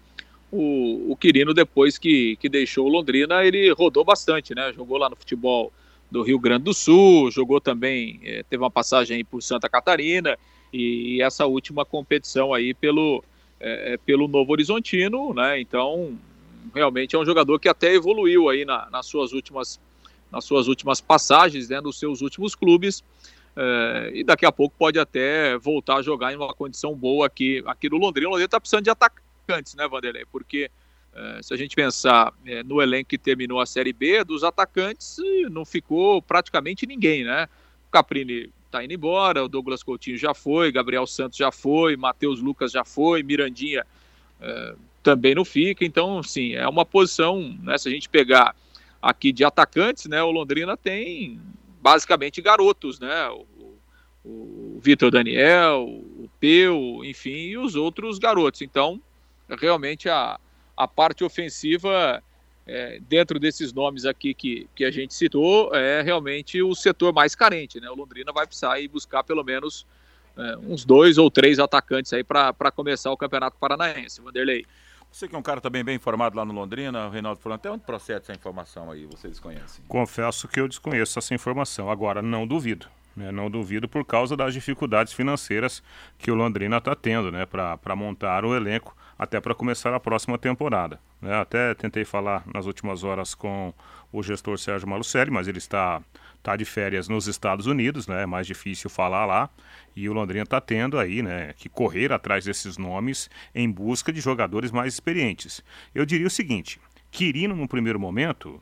o, 0.53 1.11
o 1.13 1.17
Quirino, 1.17 1.55
depois 1.55 1.97
que, 1.97 2.37
que 2.37 2.47
deixou 2.47 2.87
o 2.87 2.91
Londrina, 2.91 3.43
ele 3.43 3.73
rodou 3.73 4.05
bastante, 4.05 4.55
né? 4.55 4.71
Jogou 4.75 4.99
lá 4.99 5.09
no 5.09 5.17
futebol 5.17 5.73
do 6.11 6.23
Rio 6.23 6.39
Grande 6.39 6.65
do 6.65 6.75
Sul, 6.75 7.31
jogou 7.31 7.59
também, 7.59 8.21
é, 8.23 8.43
teve 8.43 8.63
uma 8.63 8.71
passagem 8.71 9.17
aí 9.17 9.25
por 9.25 9.43
Santa 9.43 9.67
Catarina, 9.67 10.39
e, 10.71 11.17
e 11.17 11.23
essa 11.23 11.47
última 11.47 11.87
competição 11.87 12.53
aí 12.53 12.75
pelo, 12.75 13.25
é, 13.59 13.97
pelo 14.05 14.29
Novo 14.29 14.53
Horizontino, 14.53 15.33
né? 15.33 15.59
Então, 15.59 16.19
realmente 16.75 17.17
é 17.17 17.19
um 17.19 17.25
jogador 17.25 17.59
que 17.59 17.69
até 17.69 17.95
evoluiu 17.95 18.51
aí 18.51 18.67
na, 18.67 18.91
nas 18.91 19.07
suas 19.07 19.33
últimas 19.33 19.81
nas 20.31 20.47
suas 20.47 20.67
últimas 20.67 20.99
passagens, 20.99 21.69
né, 21.69 21.79
nos 21.79 21.99
seus 21.99 22.23
últimos 22.23 22.55
clubes, 22.55 23.05
é, 23.55 24.13
e 24.15 24.25
daqui 24.25 24.47
a 24.47 24.51
pouco 24.51 24.75
pode 24.79 24.99
até 24.99 25.59
voltar 25.59 25.97
a 25.97 26.03
jogar 26.03 26.33
em 26.33 26.37
uma 26.37 26.55
condição 26.55 26.95
boa 26.95 27.27
aqui, 27.27 27.63
aqui 27.67 27.91
no 27.91 27.99
Londrina. 27.99 28.29
O 28.29 28.31
Londrina 28.31 28.47
está 28.47 28.59
precisando 28.59 28.85
de 28.85 28.89
ataque 28.89 29.21
atacantes, 29.53 29.75
né, 29.75 29.87
Vanderlei? 29.87 30.25
Porque 30.31 30.71
é, 31.15 31.43
se 31.43 31.53
a 31.53 31.57
gente 31.57 31.77
pensar 31.77 32.33
é, 32.47 32.63
no 32.63 32.81
elenco 32.81 33.11
que 33.11 33.19
terminou 33.19 33.61
a 33.61 33.67
Série 33.67 33.93
B, 33.93 34.25
dos 34.25 34.43
atacantes 34.43 35.17
não 35.51 35.65
ficou 35.65 36.23
praticamente 36.23 36.87
ninguém, 36.87 37.25
né? 37.25 37.49
O 37.89 37.91
Caprini 37.91 38.51
está 38.67 38.83
indo 38.83 38.95
embora, 38.95 39.45
o 39.45 39.49
Douglas 39.49 39.83
Coutinho 39.83 40.17
já 40.17 40.33
foi, 40.33 40.73
Gabriel 40.73 41.07
Santos 41.07 41.37
já 41.37 41.53
foi, 41.53 41.97
Matheus 41.97 42.41
Lucas 42.41 42.73
já 42.73 42.85
foi, 42.85 43.23
Mirandinha 43.23 43.85
é, 44.41 44.75
também 45.03 45.35
não 45.35 45.45
fica. 45.45 45.85
Então, 45.85 46.23
sim, 46.23 46.55
é 46.55 46.67
uma 46.67 46.87
posição, 46.87 47.57
né, 47.63 47.77
se 47.77 47.89
a 47.89 47.93
gente 47.93 48.09
pegar 48.09 48.57
aqui 49.01 49.33
de 49.33 49.45
atacantes, 49.45 50.07
né, 50.07 50.23
o 50.23 50.31
Londrina 50.31 50.77
tem 50.77 51.39
basicamente 51.83 52.41
garotos, 52.41 53.01
né? 53.01 53.29
O, 53.29 53.45
o 54.25 54.79
Vitor 54.81 55.11
Daniel, 55.11 55.83
o 55.83 56.31
Peu, 56.39 57.05
enfim, 57.05 57.31
e 57.31 57.59
os 57.59 57.75
outros 57.75 58.21
garotos. 58.21 58.63
Então, 58.63 59.03
realmente 59.59 60.09
a, 60.09 60.39
a 60.77 60.89
parte 60.89 61.25
ofensiva, 61.25 62.23
é, 62.67 63.01
dentro 63.09 63.39
desses 63.39 63.73
nomes 63.73 64.05
aqui 64.05 64.35
que, 64.35 64.69
que 64.75 64.85
a 64.85 64.91
gente 64.91 65.15
citou, 65.15 65.75
é 65.75 66.03
realmente 66.03 66.63
o 66.63 66.75
setor 66.75 67.13
mais 67.13 67.35
carente. 67.35 67.81
Né? 67.81 67.91
O 67.91 67.95
Londrina 67.95 68.33
vai 68.33 68.47
precisar 68.47 68.79
ir 68.81 68.89
buscar 68.89 69.25
pelo 69.25 69.43
menos 69.43 69.87
é, 70.37 70.57
uns 70.59 70.85
dois 70.85 71.19
ou 71.19 71.31
três 71.31 71.59
atacantes 71.59 72.13
aí 72.13 72.25
para 72.25 72.71
começar 72.75 73.11
o 73.11 73.17
Campeonato 73.17 73.57
Paranaense, 73.59 74.21
Vanderlei. 74.21 74.65
Você 75.11 75.29
que 75.29 75.35
é 75.35 75.39
um 75.39 75.43
cara 75.43 75.61
também 75.61 75.85
bem 75.85 75.97
informado 75.97 76.39
lá 76.39 76.45
no 76.45 76.55
Londrina, 76.55 77.11
Reinaldo 77.11 77.39
falando, 77.39 77.59
até 77.59 77.71
onde 77.71 77.85
procede 77.85 78.21
essa 78.21 78.33
informação 78.33 78.91
aí, 78.91 79.05
vocês 79.05 79.39
conhecem? 79.39 79.85
Confesso 79.87 80.49
que 80.49 80.59
eu 80.59 80.67
desconheço 80.67 81.19
essa 81.19 81.35
informação, 81.35 81.91
agora 81.91 82.23
não 82.23 82.47
duvido. 82.47 82.87
Né, 83.15 83.31
não 83.31 83.51
duvido 83.51 83.87
por 83.87 84.07
causa 84.07 84.35
das 84.35 84.55
dificuldades 84.55 85.13
financeiras 85.13 85.83
que 86.17 86.31
o 86.31 86.35
Londrina 86.35 86.79
está 86.79 86.95
tendo 86.95 87.31
né, 87.31 87.45
para 87.45 87.95
montar 87.95 88.43
o 88.43 88.57
elenco 88.57 88.97
até 89.23 89.41
para 89.41 89.55
começar 89.55 89.95
a 89.95 90.01
próxima 90.01 90.37
temporada. 90.37 90.99
Né? 91.21 91.33
Até 91.33 91.75
tentei 91.75 92.05
falar 92.05 92.43
nas 92.53 92.67
últimas 92.67 93.05
horas 93.05 93.37
com 93.37 93.73
o 94.11 94.21
gestor 94.21 94.59
Sérgio 94.59 94.89
Malucelli, 94.89 95.31
mas 95.31 95.47
ele 95.47 95.59
está, 95.59 96.03
está 96.37 96.57
de 96.57 96.65
férias 96.65 97.09
nos 97.09 97.29
Estados 97.29 97.67
Unidos, 97.67 98.09
né? 98.09 98.25
é 98.25 98.27
mais 98.27 98.49
difícil 98.49 98.91
falar 98.91 99.25
lá, 99.25 99.49
e 99.95 100.09
o 100.09 100.13
Londrina 100.13 100.43
está 100.43 100.61
tendo 100.61 100.99
aí 100.99 101.23
né, 101.23 101.53
que 101.57 101.69
correr 101.69 102.13
atrás 102.13 102.45
desses 102.47 102.77
nomes 102.77 103.31
em 103.55 103.71
busca 103.71 104.13
de 104.13 104.21
jogadores 104.21 104.73
mais 104.73 104.93
experientes. 104.93 105.63
Eu 105.95 106.05
diria 106.05 106.27
o 106.27 106.31
seguinte, 106.31 106.81
Quirino 107.09 107.55
no 107.55 107.69
primeiro 107.69 108.01
momento, 108.01 108.61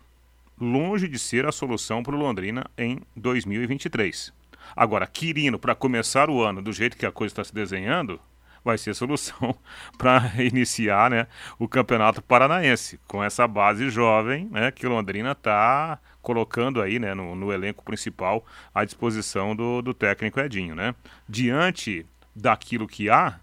longe 0.61 1.09
de 1.09 1.19
ser 1.19 1.47
a 1.47 1.52
solução 1.52 2.02
para 2.02 2.14
o 2.14 2.19
Londrina 2.19 2.67
em 2.76 3.00
2023. 3.17 4.31
Agora, 4.76 5.07
Quirino, 5.07 5.59
para 5.59 5.75
começar 5.75 6.29
o 6.29 6.43
ano 6.43 6.61
do 6.61 6.71
jeito 6.71 6.99
que 6.99 7.07
a 7.07 7.11
coisa 7.12 7.33
está 7.33 7.45
se 7.45 7.55
desenhando, 7.55 8.21
vai 8.64 8.79
ser 8.79 8.95
solução 8.95 9.55
para 9.97 10.33
iniciar 10.43 11.11
né, 11.11 11.26
o 11.59 11.69
Campeonato 11.69 12.23
Paranaense, 12.23 12.99
com 13.07 13.23
essa 13.23 13.47
base 13.47 13.90
jovem 13.90 14.49
né, 14.50 14.71
que 14.71 14.87
Londrina 14.87 15.33
está 15.33 15.99
colocando 16.23 16.83
aí 16.83 16.99
né, 16.99 17.14
no, 17.14 17.35
no, 17.35 17.52
elenco 17.52 17.85
principal 17.85 18.45
à 18.75 18.85
disposição 18.85 19.57
do, 19.57 19.81
do 19.81 19.95
técnico 19.95 20.40
Edinho. 20.40 20.75
Né? 20.75 20.95
Diante 21.29 22.07
daquilo 22.35 22.87
que 22.87 23.09
há, 23.09 23.40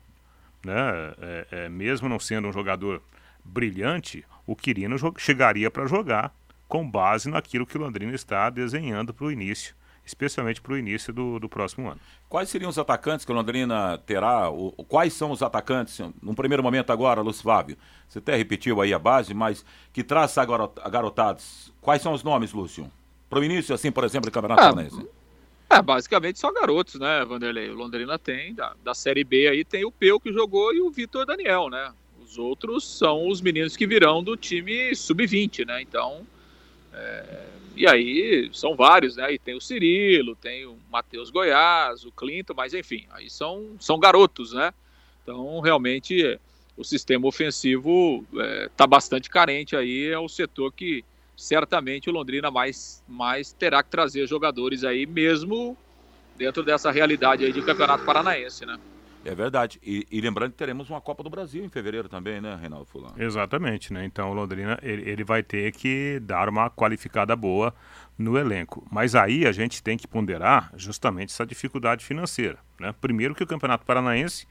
né, 0.63 1.13
é, 1.19 1.47
é, 1.51 1.69
mesmo 1.69 2.07
não 2.07 2.19
sendo 2.19 2.47
um 2.47 2.53
jogador 2.53 3.01
brilhante, 3.43 4.25
o 4.45 4.55
Quirino 4.55 4.97
chegaria 5.17 5.71
para 5.71 5.87
jogar 5.87 6.33
com 6.67 6.89
base 6.89 7.29
naquilo 7.29 7.65
que 7.65 7.77
Londrina 7.77 8.13
está 8.13 8.49
desenhando 8.49 9.13
para 9.13 9.25
o 9.25 9.31
início 9.31 9.75
especialmente 10.07 10.61
para 10.61 10.73
o 10.73 10.77
início 10.77 11.13
do, 11.13 11.37
do 11.37 11.49
próximo 11.49 11.89
ano. 11.89 11.99
Quais 12.29 12.49
seriam 12.49 12.69
os 12.69 12.79
atacantes 12.79 13.25
que 13.25 13.31
o 13.31 13.35
Londrina 13.35 13.97
terá? 14.05 14.49
O, 14.49 14.71
quais 14.87 15.13
são 15.13 15.31
os 15.31 15.43
atacantes, 15.43 15.99
num 16.21 16.33
primeiro 16.33 16.63
momento 16.63 16.91
agora, 16.91 17.21
Lúcio 17.21 17.43
Fábio? 17.43 17.77
Você 18.07 18.19
até 18.19 18.35
repetiu 18.35 18.81
aí 18.81 18.93
a 18.93 18.99
base, 18.99 19.33
mas 19.33 19.65
que 19.91 20.03
traz 20.03 20.33
garotados. 20.89 21.73
Quais 21.81 22.01
são 22.01 22.13
os 22.13 22.23
nomes, 22.23 22.53
Lúcio? 22.53 22.89
Para 23.29 23.39
o 23.39 23.43
início, 23.43 23.75
assim, 23.75 23.91
por 23.91 24.05
exemplo, 24.05 24.31
do 24.31 24.33
Campeonato 24.33 24.61
ah, 24.61 24.69
Paranaense. 24.69 25.05
É, 25.69 25.81
basicamente 25.81 26.39
só 26.39 26.49
garotos, 26.53 26.95
né, 26.95 27.25
Vanderlei? 27.25 27.69
O 27.69 27.75
Londrina 27.75 28.17
tem, 28.17 28.55
da, 28.55 28.73
da 28.81 28.95
Série 28.95 29.25
B 29.25 29.49
aí 29.49 29.65
tem 29.65 29.83
o 29.83 29.91
Peu 29.91 30.19
que 30.19 30.31
jogou 30.31 30.73
e 30.73 30.79
o 30.79 30.89
Vitor 30.89 31.25
Daniel, 31.25 31.69
né? 31.69 31.91
Os 32.23 32.37
outros 32.37 32.87
são 32.97 33.27
os 33.27 33.41
meninos 33.41 33.75
que 33.75 33.85
virão 33.85 34.23
do 34.23 34.37
time 34.37 34.95
sub-20, 34.95 35.67
né? 35.67 35.81
Então, 35.81 36.25
é, 36.93 37.45
e 37.77 37.87
aí 37.87 38.49
são 38.53 38.75
vários, 38.75 39.15
né? 39.15 39.33
E 39.33 39.39
tem 39.39 39.55
o 39.55 39.61
Cirilo, 39.61 40.35
tem 40.35 40.65
o 40.65 40.77
Matheus 40.91 41.29
Goiás, 41.29 42.03
o 42.03 42.11
Clinton, 42.11 42.53
mas 42.55 42.73
enfim, 42.73 43.05
aí 43.11 43.29
são, 43.29 43.75
são 43.79 43.99
garotos, 43.99 44.53
né? 44.53 44.73
Então, 45.23 45.59
realmente, 45.59 46.39
o 46.75 46.83
sistema 46.83 47.27
ofensivo 47.27 48.25
está 48.31 48.43
é, 48.43 48.69
tá 48.75 48.87
bastante 48.87 49.29
carente 49.29 49.75
aí, 49.75 50.07
é 50.07 50.17
o 50.17 50.27
setor 50.27 50.71
que 50.71 51.03
certamente 51.35 52.09
o 52.09 52.13
Londrina 52.13 52.49
mais, 52.49 53.03
mais 53.07 53.53
terá 53.53 53.83
que 53.83 53.91
trazer 53.91 54.27
jogadores 54.27 54.83
aí, 54.83 55.05
mesmo 55.05 55.77
dentro 56.35 56.63
dessa 56.63 56.91
realidade 56.91 57.45
aí 57.45 57.51
de 57.51 57.61
Campeonato 57.61 58.03
Paranaense, 58.03 58.65
né? 58.65 58.77
É 59.25 59.35
verdade. 59.35 59.79
E, 59.83 60.07
e, 60.09 60.21
lembrando 60.21 60.51
que 60.51 60.57
teremos 60.57 60.89
uma 60.89 61.01
Copa 61.01 61.23
do 61.23 61.29
Brasil 61.29 61.63
em 61.63 61.69
fevereiro 61.69 62.07
também, 62.07 62.39
né, 62.39 62.55
Reinaldo 62.55 62.85
Fulano? 62.85 63.15
Exatamente, 63.17 63.91
né? 63.91 64.05
Então 64.05 64.31
o 64.31 64.33
Londrina 64.33 64.79
ele, 64.81 65.09
ele 65.09 65.23
vai 65.23 65.43
ter 65.43 65.71
que 65.73 66.19
dar 66.21 66.47
uma 66.47 66.69
qualificada 66.69 67.35
boa 67.35 67.73
no 68.17 68.37
elenco. 68.37 68.87
Mas 68.91 69.15
aí 69.15 69.45
a 69.45 69.51
gente 69.51 69.83
tem 69.83 69.97
que 69.97 70.07
ponderar 70.07 70.71
justamente 70.75 71.29
essa 71.29 71.45
dificuldade 71.45 72.05
financeira. 72.05 72.57
Né? 72.79 72.93
Primeiro 72.99 73.35
que 73.35 73.43
o 73.43 73.47
Campeonato 73.47 73.85
Paranaense 73.85 74.47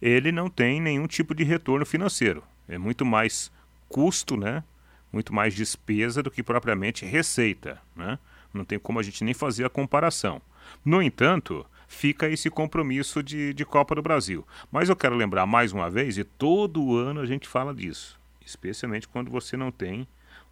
ele 0.00 0.32
não 0.32 0.48
tem 0.48 0.80
nenhum 0.80 1.06
tipo 1.06 1.34
de 1.34 1.44
retorno 1.44 1.84
financeiro. 1.84 2.42
É 2.68 2.78
muito 2.78 3.04
mais 3.04 3.52
custo, 3.88 4.36
né? 4.36 4.64
Muito 5.12 5.34
mais 5.34 5.54
despesa 5.54 6.22
do 6.22 6.30
que 6.30 6.42
propriamente 6.42 7.04
receita, 7.04 7.80
né? 7.94 8.18
Não 8.54 8.64
tem 8.64 8.78
como 8.78 8.98
a 8.98 9.02
gente 9.02 9.22
nem 9.24 9.34
fazer 9.34 9.64
a 9.64 9.70
comparação. 9.70 10.40
No 10.84 11.02
entanto, 11.02 11.66
fica 11.90 12.28
esse 12.28 12.48
compromisso 12.48 13.20
de, 13.20 13.52
de 13.52 13.64
Copa 13.64 13.96
do 13.96 14.00
Brasil. 14.00 14.46
Mas 14.70 14.88
eu 14.88 14.94
quero 14.94 15.16
lembrar 15.16 15.44
mais 15.44 15.72
uma 15.72 15.90
vez, 15.90 16.16
e 16.16 16.22
todo 16.22 16.96
ano 16.96 17.20
a 17.20 17.26
gente 17.26 17.48
fala 17.48 17.74
disso, 17.74 18.18
especialmente 18.46 19.08
quando 19.08 19.28
você 19.28 19.56
não 19.56 19.72
tem 19.72 20.06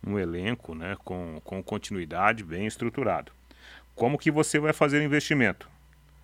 um 0.05 0.19
elenco 0.19 0.75
né, 0.75 0.97
com, 1.05 1.41
com 1.45 1.63
continuidade 1.63 2.43
bem 2.43 2.67
estruturado. 2.67 3.31
Como 3.95 4.19
que 4.19 4.33
você 4.33 4.59
vai 4.59 4.73
fazer 4.73 5.01
investimento? 5.01 5.71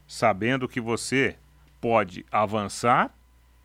Sabendo 0.06 0.68
que 0.68 0.80
você 0.80 1.36
pode 1.80 2.26
avançar 2.30 3.14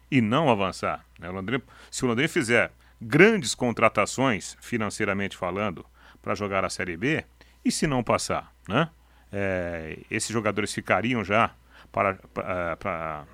e 0.10 0.22
não 0.22 0.52
avançar. 0.52 1.04
Né? 1.20 1.30
O 1.30 1.34
Londrina, 1.34 1.64
se 1.90 2.06
o 2.06 2.08
Londrina 2.08 2.30
fizer 2.30 2.72
grandes 3.02 3.56
contratações, 3.56 4.56
financeiramente 4.62 5.36
falando, 5.36 5.84
para 6.22 6.36
jogar 6.36 6.64
a 6.64 6.70
Série 6.70 6.96
B, 6.96 7.26
e 7.66 7.72
se 7.72 7.88
não 7.88 8.04
passar? 8.04 8.54
Né? 8.68 8.88
É, 9.32 10.00
esses 10.10 10.30
jogadores 10.30 10.74
ficariam 10.74 11.24
já 11.24 11.52
para, 11.92 12.16
para, 12.34 13.26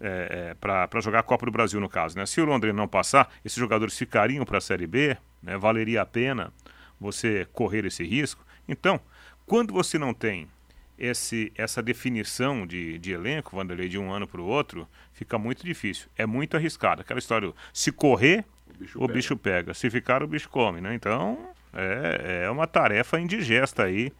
é, 0.00 0.54
para 0.54 0.88
é, 0.92 1.00
jogar 1.00 1.20
a 1.20 1.22
Copa 1.22 1.46
do 1.46 1.52
Brasil, 1.52 1.80
no 1.80 1.88
caso. 1.88 2.16
Né? 2.16 2.26
Se 2.26 2.40
o 2.40 2.44
Londrina 2.44 2.74
não 2.74 2.88
passar, 2.88 3.32
esses 3.44 3.58
jogadores 3.58 3.96
ficariam 3.96 4.44
para 4.44 4.58
a 4.58 4.60
Série 4.60 4.86
B, 4.86 5.16
né? 5.42 5.56
valeria 5.56 6.02
a 6.02 6.06
pena 6.06 6.52
você 7.00 7.46
correr 7.52 7.84
esse 7.84 8.04
risco. 8.04 8.44
Então, 8.68 9.00
quando 9.44 9.72
você 9.72 9.98
não 9.98 10.14
tem 10.14 10.48
esse, 10.96 11.52
essa 11.56 11.82
definição 11.82 12.66
de, 12.66 12.98
de 12.98 13.12
elenco, 13.12 13.56
Vanderlei, 13.56 13.88
de 13.88 13.98
um 13.98 14.12
ano 14.12 14.26
para 14.26 14.40
o 14.40 14.46
outro, 14.46 14.86
fica 15.12 15.36
muito 15.36 15.64
difícil. 15.64 16.08
É 16.16 16.24
muito 16.24 16.56
arriscado. 16.56 17.00
Aquela 17.00 17.18
história, 17.18 17.52
se 17.72 17.90
correr, 17.90 18.44
o 18.68 18.78
bicho, 18.78 18.98
o 18.98 19.00
pega. 19.00 19.12
bicho 19.12 19.36
pega. 19.36 19.74
Se 19.74 19.90
ficar, 19.90 20.22
o 20.22 20.28
bicho 20.28 20.48
come. 20.48 20.80
Né? 20.80 20.94
Então, 20.94 21.50
é, 21.72 22.44
é 22.44 22.50
uma 22.50 22.66
tarefa 22.66 23.18
indigesta 23.18 23.82
aí 23.84 24.12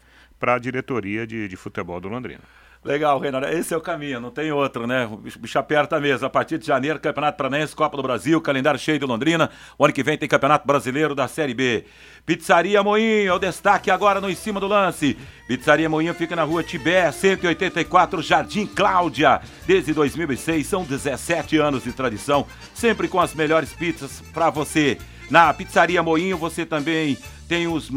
para 0.42 0.54
a 0.54 0.58
diretoria 0.58 1.24
de, 1.24 1.46
de 1.46 1.56
futebol 1.56 2.00
do 2.00 2.08
Londrina. 2.08 2.40
Legal, 2.84 3.16
Renato. 3.20 3.46
Esse 3.46 3.72
é 3.72 3.76
o 3.76 3.80
caminho, 3.80 4.18
não 4.18 4.32
tem 4.32 4.50
outro, 4.50 4.88
né? 4.88 5.06
O 5.06 5.16
bicho 5.16 5.56
aperta 5.56 6.00
mesmo. 6.00 6.26
A 6.26 6.30
partir 6.30 6.58
de 6.58 6.66
janeiro, 6.66 6.98
Campeonato 6.98 7.38
Paranaense, 7.38 7.76
Copa 7.76 7.96
do 7.96 8.02
Brasil, 8.02 8.40
calendário 8.40 8.80
cheio 8.80 8.98
de 8.98 9.06
Londrina. 9.06 9.50
O 9.78 9.84
ano 9.84 9.94
que 9.94 10.02
vem 10.02 10.18
tem 10.18 10.28
Campeonato 10.28 10.66
Brasileiro 10.66 11.14
da 11.14 11.28
Série 11.28 11.54
B. 11.54 11.84
Pizzaria 12.26 12.82
Moinho 12.82 13.28
é 13.28 13.32
o 13.32 13.38
destaque 13.38 13.88
agora 13.88 14.20
no 14.20 14.28
Em 14.28 14.34
Cima 14.34 14.58
do 14.58 14.66
Lance. 14.66 15.16
Pizzaria 15.46 15.88
Moinho 15.88 16.12
fica 16.12 16.34
na 16.34 16.42
rua 16.42 16.64
Tibé, 16.64 17.12
184, 17.12 18.20
Jardim 18.20 18.66
Cláudia. 18.66 19.40
Desde 19.64 19.94
2006, 19.94 20.66
são 20.66 20.82
17 20.82 21.56
anos 21.58 21.84
de 21.84 21.92
tradição, 21.92 22.44
sempre 22.74 23.06
com 23.06 23.20
as 23.20 23.32
melhores 23.32 23.72
pizzas 23.72 24.20
para 24.34 24.50
você. 24.50 24.98
Na 25.30 25.54
Pizzaria 25.54 26.02
Moinho 26.02 26.36
você 26.36 26.66
também 26.66 27.16
tem 27.52 27.68
os 27.68 27.90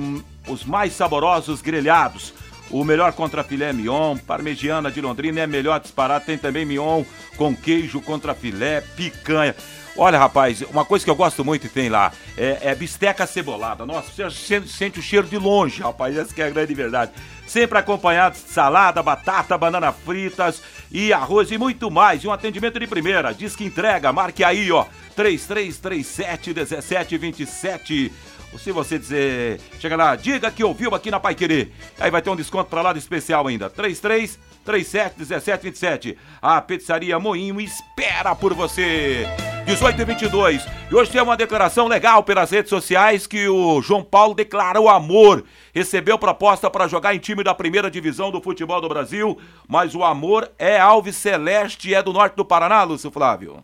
os 0.49 0.65
mais 0.65 0.91
saborosos 0.91 1.61
grelhados. 1.61 2.33
O 2.69 2.83
melhor 2.83 3.13
contra 3.13 3.41
filé 3.41 3.71
mignon, 3.71 4.17
parmegiana 4.17 4.91
de 4.91 4.99
Londrina 4.99 5.39
é 5.39 5.47
melhor 5.47 5.79
disparado. 5.79 6.25
Tem 6.25 6.37
também 6.37 6.65
mignon 6.65 7.05
com 7.37 7.55
queijo 7.55 8.01
contra 8.01 8.35
filé, 8.35 8.81
picanha. 8.81 9.55
Olha, 9.97 10.19
rapaz, 10.19 10.61
uma 10.63 10.83
coisa 10.83 11.05
que 11.05 11.09
eu 11.09 11.15
gosto 11.15 11.45
muito 11.45 11.67
e 11.67 11.69
tem 11.69 11.87
lá 11.87 12.11
é, 12.37 12.59
é 12.63 12.75
bisteca 12.75 13.25
cebolada. 13.25 13.85
Nossa, 13.85 14.11
você 14.11 14.61
sente 14.67 14.99
o 14.99 15.01
cheiro 15.01 15.25
de 15.25 15.37
longe, 15.37 15.81
rapaz. 15.81 16.17
Essa 16.17 16.33
que 16.33 16.41
é 16.41 16.47
a 16.47 16.49
grande 16.49 16.73
verdade. 16.73 17.13
Sempre 17.47 17.77
acompanhado 17.77 18.35
de 18.35 18.51
salada, 18.51 19.01
batata, 19.01 19.57
banana 19.57 19.93
fritas 19.93 20.61
e 20.91 21.13
arroz 21.13 21.49
e 21.49 21.57
muito 21.57 21.89
mais. 21.89 22.21
E 22.23 22.27
um 22.27 22.31
atendimento 22.31 22.77
de 22.77 22.87
primeira. 22.87 23.33
Diz 23.33 23.55
que 23.55 23.63
entrega. 23.63 24.11
Marque 24.11 24.43
aí, 24.43 24.69
ó. 24.69 24.85
3337 25.15 26.53
1727 26.53 28.11
se 28.57 28.71
você 28.71 28.97
dizer, 28.97 29.59
chega 29.79 29.95
lá, 29.95 30.15
diga 30.15 30.51
que 30.51 30.63
ouviu 30.63 30.93
aqui 30.93 31.11
na 31.11 31.19
Pai 31.19 31.35
Querer. 31.35 31.71
Aí 31.99 32.11
vai 32.11 32.21
ter 32.21 32.29
um 32.29 32.35
desconto 32.35 32.69
para 32.69 32.81
lá 32.81 32.93
de 32.93 32.99
especial 32.99 33.47
ainda. 33.47 33.69
33 33.69 34.39
37 34.65 35.17
17 35.17 35.63
27. 35.63 36.17
A 36.41 36.59
pizzaria 36.61 37.19
Moinho 37.19 37.61
espera 37.61 38.35
por 38.35 38.53
você. 38.53 39.25
18 39.65 40.01
e 40.01 40.05
22. 40.05 40.67
E 40.91 40.95
hoje 40.95 41.11
tem 41.11 41.21
uma 41.21 41.37
declaração 41.37 41.87
legal 41.87 42.23
pelas 42.23 42.51
redes 42.51 42.69
sociais 42.69 43.25
que 43.25 43.47
o 43.47 43.81
João 43.81 44.03
Paulo 44.03 44.35
declarou 44.35 44.87
amor. 44.89 45.43
Recebeu 45.73 46.19
proposta 46.19 46.69
para 46.69 46.87
jogar 46.87 47.15
em 47.15 47.19
time 47.19 47.43
da 47.43 47.53
primeira 47.53 47.89
divisão 47.89 48.31
do 48.31 48.41
futebol 48.41 48.79
do 48.79 48.89
Brasil, 48.89 49.37
mas 49.67 49.95
o 49.95 50.03
amor 50.03 50.51
é 50.59 50.79
Alves 50.79 51.15
Celeste 51.15 51.93
é 51.93 52.01
do 52.01 52.13
norte 52.13 52.35
do 52.35 52.45
Paraná, 52.45 52.83
Lúcio 52.83 53.09
Flávio. 53.09 53.63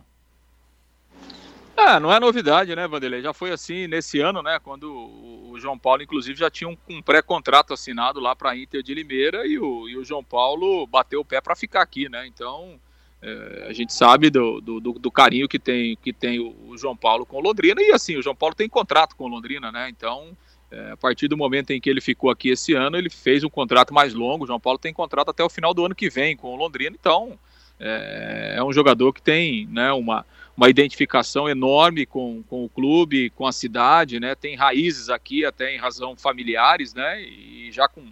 Ah, 1.84 1.98
não 1.98 2.12
é 2.12 2.20
novidade, 2.20 2.76
né, 2.76 2.86
Vanderlei? 2.86 3.22
Já 3.22 3.32
foi 3.32 3.50
assim 3.50 3.88
nesse 3.88 4.20
ano, 4.20 4.40
né? 4.40 4.60
Quando 4.62 4.88
o 4.88 5.58
João 5.58 5.76
Paulo, 5.76 6.00
inclusive, 6.00 6.38
já 6.38 6.48
tinha 6.48 6.70
um, 6.70 6.76
um 6.88 7.02
pré-contrato 7.02 7.74
assinado 7.74 8.20
lá 8.20 8.36
para 8.36 8.50
a 8.50 8.56
Inter 8.56 8.84
de 8.84 8.94
Limeira 8.94 9.44
e 9.44 9.58
o, 9.58 9.88
e 9.88 9.96
o 9.96 10.04
João 10.04 10.22
Paulo 10.22 10.86
bateu 10.86 11.20
o 11.20 11.24
pé 11.24 11.40
para 11.40 11.56
ficar 11.56 11.82
aqui, 11.82 12.08
né? 12.08 12.24
Então, 12.24 12.78
é, 13.20 13.66
a 13.68 13.72
gente 13.72 13.92
sabe 13.92 14.30
do, 14.30 14.60
do, 14.60 14.80
do, 14.80 15.10
carinho 15.10 15.48
que 15.48 15.58
tem, 15.58 15.96
que 15.96 16.12
tem 16.12 16.38
o, 16.38 16.76
João 16.78 16.96
Paulo 16.96 17.26
com 17.26 17.40
Londrina 17.40 17.82
e 17.82 17.90
assim, 17.90 18.16
o 18.16 18.22
João 18.22 18.36
Paulo 18.36 18.54
tem 18.54 18.68
contrato 18.68 19.16
com 19.16 19.26
Londrina, 19.26 19.72
né? 19.72 19.88
Então, 19.88 20.36
é, 20.70 20.92
a 20.92 20.96
partir 20.96 21.26
do 21.26 21.36
momento 21.36 21.72
em 21.72 21.80
que 21.80 21.90
ele 21.90 22.00
ficou 22.00 22.30
aqui 22.30 22.50
esse 22.50 22.74
ano, 22.74 22.96
ele 22.96 23.10
fez 23.10 23.42
um 23.42 23.50
contrato 23.50 23.92
mais 23.92 24.14
longo. 24.14 24.44
O 24.44 24.46
João 24.46 24.60
Paulo 24.60 24.78
tem 24.78 24.94
contrato 24.94 25.30
até 25.30 25.42
o 25.42 25.50
final 25.50 25.74
do 25.74 25.84
ano 25.84 25.96
que 25.96 26.08
vem 26.08 26.36
com 26.36 26.54
Londrina, 26.54 26.96
então 26.98 27.36
é, 27.80 28.54
é 28.56 28.62
um 28.62 28.72
jogador 28.72 29.12
que 29.12 29.20
tem 29.20 29.66
né, 29.66 29.92
uma 29.92 30.24
uma 30.56 30.68
identificação 30.68 31.48
enorme 31.48 32.04
com, 32.04 32.42
com 32.48 32.64
o 32.64 32.68
clube, 32.68 33.30
com 33.30 33.46
a 33.46 33.52
cidade, 33.52 34.20
né? 34.20 34.34
Tem 34.34 34.54
raízes 34.54 35.08
aqui 35.08 35.44
até 35.44 35.74
em 35.74 35.78
razão 35.78 36.16
familiares, 36.16 36.92
né? 36.94 37.22
E 37.22 37.70
já 37.72 37.88
com, 37.88 38.04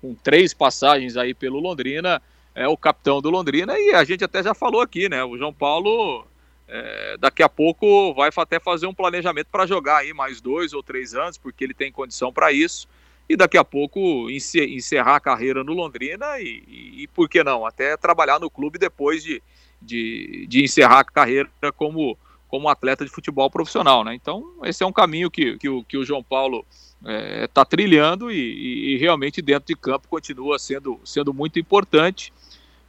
com 0.00 0.14
três 0.14 0.54
passagens 0.54 1.16
aí 1.16 1.34
pelo 1.34 1.60
Londrina, 1.60 2.20
é 2.54 2.66
o 2.66 2.76
capitão 2.76 3.20
do 3.20 3.30
Londrina 3.30 3.78
e 3.78 3.94
a 3.94 4.04
gente 4.04 4.24
até 4.24 4.42
já 4.42 4.54
falou 4.54 4.80
aqui, 4.80 5.08
né? 5.08 5.22
O 5.22 5.36
João 5.36 5.52
Paulo 5.52 6.26
é, 6.68 7.16
daqui 7.18 7.42
a 7.42 7.48
pouco 7.48 8.14
vai 8.14 8.30
até 8.34 8.58
fazer 8.58 8.86
um 8.86 8.94
planejamento 8.94 9.48
para 9.52 9.66
jogar 9.66 9.98
aí 9.98 10.14
mais 10.14 10.40
dois 10.40 10.72
ou 10.72 10.82
três 10.82 11.14
anos, 11.14 11.36
porque 11.36 11.62
ele 11.62 11.74
tem 11.74 11.92
condição 11.92 12.32
para 12.32 12.50
isso. 12.52 12.88
E 13.28 13.36
daqui 13.36 13.56
a 13.56 13.64
pouco 13.64 14.28
encerrar 14.30 15.16
a 15.16 15.20
carreira 15.20 15.62
no 15.62 15.72
Londrina 15.72 16.38
e, 16.40 16.64
e, 16.66 17.02
e, 17.02 17.08
por 17.08 17.28
que 17.28 17.44
não, 17.44 17.64
até 17.64 17.96
trabalhar 17.96 18.40
no 18.40 18.50
clube 18.50 18.78
depois 18.78 19.22
de, 19.22 19.42
de, 19.82 20.46
de 20.48 20.64
encerrar 20.64 21.00
a 21.00 21.04
carreira 21.04 21.48
como, 21.76 22.16
como 22.48 22.68
atleta 22.68 23.04
de 23.04 23.10
futebol 23.10 23.50
profissional. 23.50 24.04
Né? 24.04 24.14
Então, 24.14 24.54
esse 24.64 24.82
é 24.82 24.86
um 24.86 24.92
caminho 24.92 25.30
que, 25.30 25.56
que, 25.58 25.68
o, 25.68 25.82
que 25.84 25.96
o 25.96 26.04
João 26.04 26.22
Paulo 26.22 26.64
está 27.00 27.10
é, 27.10 27.46
tá 27.48 27.64
trilhando 27.64 28.30
e, 28.30 28.94
e, 28.94 28.96
realmente 28.98 29.42
dentro 29.42 29.66
de 29.66 29.74
campo 29.74 30.06
continua 30.08 30.58
sendo, 30.58 31.00
sendo 31.04 31.34
muito 31.34 31.58
importante 31.58 32.32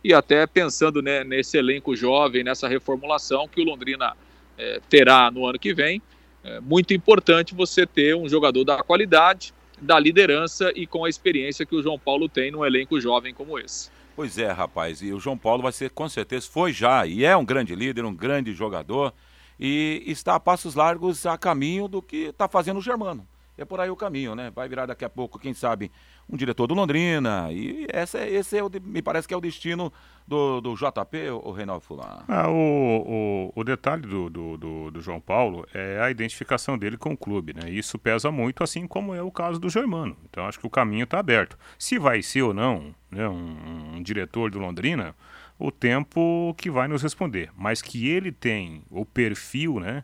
e 0.03 0.13
até 0.13 0.45
pensando 0.45 1.01
né, 1.01 1.23
nesse 1.23 1.57
elenco 1.57 1.95
jovem, 1.95 2.43
nessa 2.43 2.67
reformulação 2.67 3.47
que 3.47 3.61
o 3.61 3.63
Londrina 3.63 4.15
é, 4.57 4.79
terá 4.87 5.31
no 5.31 5.47
ano 5.47 5.57
que 5.57 5.73
vem, 5.73 6.01
é 6.43 6.59
muito 6.59 6.93
importante 6.93 7.55
você 7.55 7.87
ter 7.87 8.15
um 8.15 8.27
jogador 8.27 8.65
da 8.65 8.83
qualidade, 8.83 9.53
da 9.81 9.97
liderança 9.97 10.71
e 10.75 10.85
com 10.85 11.05
a 11.05 11.09
experiência 11.09 11.65
que 11.65 11.75
o 11.75 11.81
João 11.81 11.97
Paulo 11.97 12.27
tem 12.27 12.51
num 12.51 12.65
elenco 12.65 12.99
jovem 12.99 13.33
como 13.33 13.57
esse. 13.57 13.89
Pois 14.15 14.37
é, 14.37 14.51
rapaz, 14.51 15.01
e 15.01 15.11
o 15.11 15.19
João 15.19 15.35
Paulo 15.35 15.63
vai 15.63 15.71
ser, 15.71 15.89
com 15.89 16.07
certeza, 16.07 16.47
foi 16.47 16.71
já, 16.71 17.03
e 17.05 17.25
é 17.25 17.35
um 17.35 17.43
grande 17.43 17.73
líder, 17.73 18.05
um 18.05 18.13
grande 18.13 18.53
jogador, 18.53 19.11
e 19.59 20.03
está 20.05 20.35
a 20.35 20.39
passos 20.39 20.75
largos 20.75 21.25
a 21.25 21.35
caminho 21.35 21.87
do 21.87 21.99
que 21.99 22.25
está 22.25 22.47
fazendo 22.47 22.77
o 22.77 22.81
Germano. 22.81 23.27
É 23.57 23.65
por 23.65 23.79
aí 23.79 23.89
o 23.89 23.95
caminho, 23.95 24.35
né? 24.35 24.51
Vai 24.51 24.69
virar 24.69 24.85
daqui 24.85 25.03
a 25.03 25.09
pouco, 25.09 25.39
quem 25.39 25.53
sabe, 25.53 25.91
um 26.29 26.37
diretor 26.37 26.67
do 26.67 26.73
Londrina. 26.73 27.51
E 27.51 27.85
essa, 27.89 28.25
esse 28.27 28.57
é 28.57 28.63
o, 28.63 28.69
me 28.83 29.01
parece 29.01 29.27
que 29.27 29.33
é 29.33 29.37
o 29.37 29.41
destino 29.41 29.91
do, 30.27 30.61
do 30.61 30.75
JP, 30.75 31.29
o 31.43 31.51
Reinaldo 31.51 31.83
Fulano. 31.83 32.23
Ah, 32.27 32.49
o, 32.49 33.51
o, 33.55 33.59
o 33.59 33.63
detalhe 33.63 34.03
do, 34.03 34.29
do, 34.29 34.57
do, 34.57 34.91
do, 34.91 35.01
João 35.01 35.19
Paulo 35.19 35.65
é 35.73 35.99
a 36.01 36.09
identificação 36.09 36.77
dele 36.77 36.97
com 36.97 37.13
o 37.13 37.17
clube, 37.17 37.53
né? 37.53 37.69
Isso 37.69 37.99
pesa 37.99 38.31
muito, 38.31 38.63
assim 38.63 38.87
como 38.87 39.13
é 39.13 39.21
o 39.21 39.31
caso 39.31 39.59
do 39.59 39.69
Germano. 39.69 40.17
Então 40.29 40.45
acho 40.45 40.59
que 40.59 40.67
o 40.67 40.69
caminho 40.69 41.03
está 41.03 41.19
aberto. 41.19 41.57
Se 41.77 41.99
vai 41.99 42.21
ser 42.21 42.43
ou 42.43 42.53
não 42.53 42.95
né, 43.11 43.27
um, 43.27 43.95
um 43.95 44.03
diretor 44.03 44.49
do 44.49 44.59
Londrina, 44.59 45.15
o 45.59 45.71
tempo 45.71 46.53
que 46.57 46.69
vai 46.69 46.87
nos 46.87 47.01
responder. 47.01 47.49
Mas 47.55 47.81
que 47.81 48.07
ele 48.09 48.31
tem 48.31 48.83
o 48.89 49.05
perfil, 49.05 49.79
né? 49.79 50.03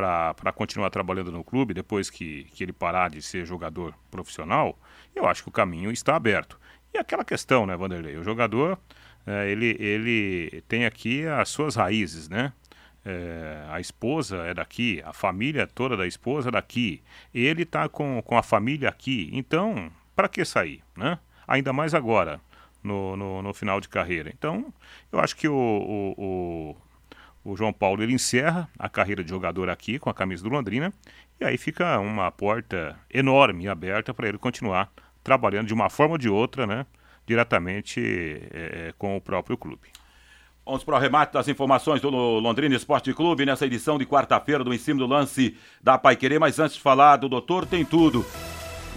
Para 0.00 0.52
continuar 0.52 0.90
trabalhando 0.90 1.30
no 1.30 1.44
clube 1.44 1.74
depois 1.74 2.08
que, 2.08 2.44
que 2.44 2.64
ele 2.64 2.72
parar 2.72 3.10
de 3.10 3.20
ser 3.22 3.44
jogador 3.44 3.94
profissional, 4.10 4.78
eu 5.14 5.26
acho 5.26 5.42
que 5.42 5.48
o 5.48 5.52
caminho 5.52 5.90
está 5.90 6.16
aberto. 6.16 6.58
E 6.92 6.98
aquela 6.98 7.24
questão, 7.24 7.66
né, 7.66 7.76
Vanderlei? 7.76 8.16
O 8.16 8.24
jogador, 8.24 8.78
é, 9.26 9.50
ele, 9.50 9.76
ele 9.78 10.62
tem 10.66 10.86
aqui 10.86 11.26
as 11.26 11.48
suas 11.48 11.76
raízes, 11.76 12.28
né? 12.28 12.52
É, 13.04 13.64
a 13.70 13.80
esposa 13.80 14.38
é 14.38 14.52
daqui, 14.52 15.02
a 15.06 15.12
família 15.12 15.66
toda 15.66 15.96
da 15.96 16.06
esposa 16.06 16.50
é 16.50 16.52
daqui, 16.52 17.02
ele 17.32 17.62
está 17.62 17.88
com, 17.88 18.20
com 18.20 18.36
a 18.36 18.42
família 18.42 18.90
aqui, 18.90 19.30
então, 19.32 19.90
para 20.14 20.28
que 20.28 20.44
sair, 20.44 20.82
né? 20.94 21.18
Ainda 21.48 21.72
mais 21.72 21.94
agora, 21.94 22.40
no, 22.82 23.16
no, 23.16 23.42
no, 23.42 23.54
final 23.54 23.80
de 23.80 23.88
carreira. 23.88 24.30
Então, 24.30 24.72
eu 25.10 25.18
acho 25.18 25.34
que 25.34 25.48
o, 25.48 25.54
o, 25.54 26.14
o, 26.18 26.76
o 27.44 27.56
João 27.56 27.72
Paulo 27.72 28.02
ele 28.02 28.12
encerra 28.12 28.68
a 28.78 28.88
carreira 28.88 29.24
de 29.24 29.30
jogador 29.30 29.68
aqui 29.68 29.98
com 29.98 30.10
a 30.10 30.14
camisa 30.14 30.42
do 30.42 30.50
Londrina 30.50 30.92
e 31.40 31.44
aí 31.44 31.56
fica 31.56 31.98
uma 31.98 32.30
porta 32.30 32.98
enorme 33.12 33.66
aberta 33.66 34.12
para 34.12 34.28
ele 34.28 34.38
continuar 34.38 34.90
trabalhando 35.22 35.66
de 35.66 35.74
uma 35.74 35.88
forma 35.88 36.14
ou 36.14 36.18
de 36.18 36.28
outra, 36.28 36.66
né? 36.66 36.86
Diretamente 37.26 38.00
é, 38.52 38.92
com 38.98 39.16
o 39.16 39.20
próprio 39.20 39.56
clube. 39.56 39.88
Vamos 40.64 40.84
para 40.84 40.94
o 40.94 40.96
arremate 40.96 41.32
das 41.32 41.48
informações 41.48 42.00
do 42.00 42.10
Londrina 42.10 42.74
Esporte 42.76 43.12
Clube 43.14 43.46
nessa 43.46 43.66
edição 43.66 43.98
de 43.98 44.06
quarta-feira 44.06 44.62
do 44.62 44.72
Em 44.72 44.78
Cima 44.78 45.00
do 45.00 45.06
Lance 45.06 45.56
da 45.82 45.98
Pai 45.98 46.16
Querer. 46.16 46.38
Mas 46.38 46.58
antes 46.58 46.76
de 46.76 46.82
falar 46.82 47.16
do 47.16 47.28
Doutor 47.28 47.66
Tem 47.66 47.84
Tudo, 47.84 48.24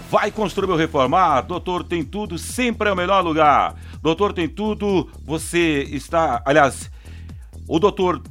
vai 0.09 0.29
construir 0.31 0.69
ou 0.69 0.77
reformar? 0.77 1.41
Doutor 1.41 1.83
Tem 1.83 2.03
Tudo 2.03 2.37
sempre 2.37 2.89
é 2.89 2.91
o 2.91 2.95
melhor 2.95 3.23
lugar. 3.23 3.75
Doutor 4.01 4.33
Tem 4.33 4.47
Tudo, 4.47 5.09
você 5.23 5.83
está. 5.83 6.43
Aliás, 6.45 6.91
o 7.67 7.79
Doutor 7.79 8.21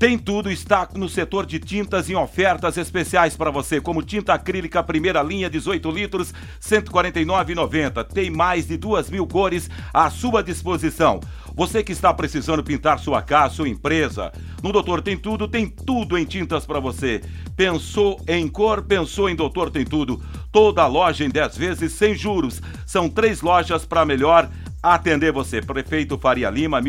tem 0.00 0.16
tudo, 0.16 0.50
está 0.50 0.88
no 0.94 1.10
setor 1.10 1.44
de 1.44 1.58
tintas 1.58 2.08
em 2.08 2.14
ofertas 2.14 2.78
especiais 2.78 3.36
para 3.36 3.50
você, 3.50 3.82
como 3.82 4.02
tinta 4.02 4.32
acrílica 4.32 4.82
primeira 4.82 5.22
linha, 5.22 5.50
18 5.50 5.90
litros, 5.90 6.30
R$ 6.30 6.80
149,90. 6.80 8.04
Tem 8.04 8.30
mais 8.30 8.66
de 8.66 8.78
duas 8.78 9.10
mil 9.10 9.26
cores 9.26 9.68
à 9.92 10.08
sua 10.08 10.42
disposição. 10.42 11.20
Você 11.54 11.82
que 11.82 11.92
está 11.92 12.14
precisando 12.14 12.64
pintar 12.64 12.98
sua 12.98 13.20
casa, 13.20 13.56
sua 13.56 13.68
empresa, 13.68 14.32
no 14.62 14.72
Doutor 14.72 15.02
Tem 15.02 15.18
Tudo, 15.18 15.46
tem 15.46 15.68
tudo 15.68 16.16
em 16.16 16.24
tintas 16.24 16.64
para 16.64 16.80
você. 16.80 17.20
Pensou 17.54 18.18
em 18.26 18.48
cor, 18.48 18.80
pensou 18.80 19.28
em 19.28 19.36
Doutor 19.36 19.70
Tem 19.70 19.84
Tudo. 19.84 20.22
Toda 20.50 20.86
loja 20.86 21.26
em 21.26 21.28
10 21.28 21.58
vezes 21.58 21.92
sem 21.92 22.14
juros. 22.14 22.62
São 22.86 23.06
três 23.06 23.42
lojas 23.42 23.84
para 23.84 24.06
melhor 24.06 24.48
atender 24.82 25.30
você. 25.30 25.60
Prefeito 25.60 26.16
Faria 26.16 26.48
Lima, 26.48 26.80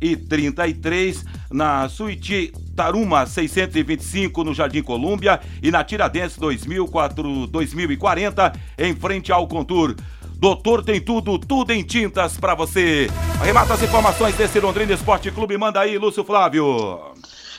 1433, 0.00 1.24
na 1.50 1.88
Suíte 1.88 2.52
Taruma 2.76 3.26
625, 3.26 4.44
no 4.44 4.54
Jardim 4.54 4.82
Colúmbia, 4.82 5.40
e 5.62 5.70
na 5.70 5.82
Tiradentes 5.82 6.36
2004, 6.36 7.46
2040, 7.46 8.52
em 8.78 8.94
frente 8.94 9.32
ao 9.32 9.46
Contour. 9.48 9.96
Doutor 10.36 10.84
tem 10.84 11.00
tudo, 11.00 11.38
tudo 11.38 11.72
em 11.72 11.82
tintas 11.82 12.38
para 12.38 12.54
você. 12.54 13.08
Arremata 13.40 13.74
as 13.74 13.82
informações 13.82 14.36
desse 14.36 14.60
Londrina 14.60 14.92
Esporte 14.92 15.30
Clube. 15.32 15.58
Manda 15.58 15.80
aí, 15.80 15.98
Lúcio 15.98 16.22
Flávio. 16.22 17.12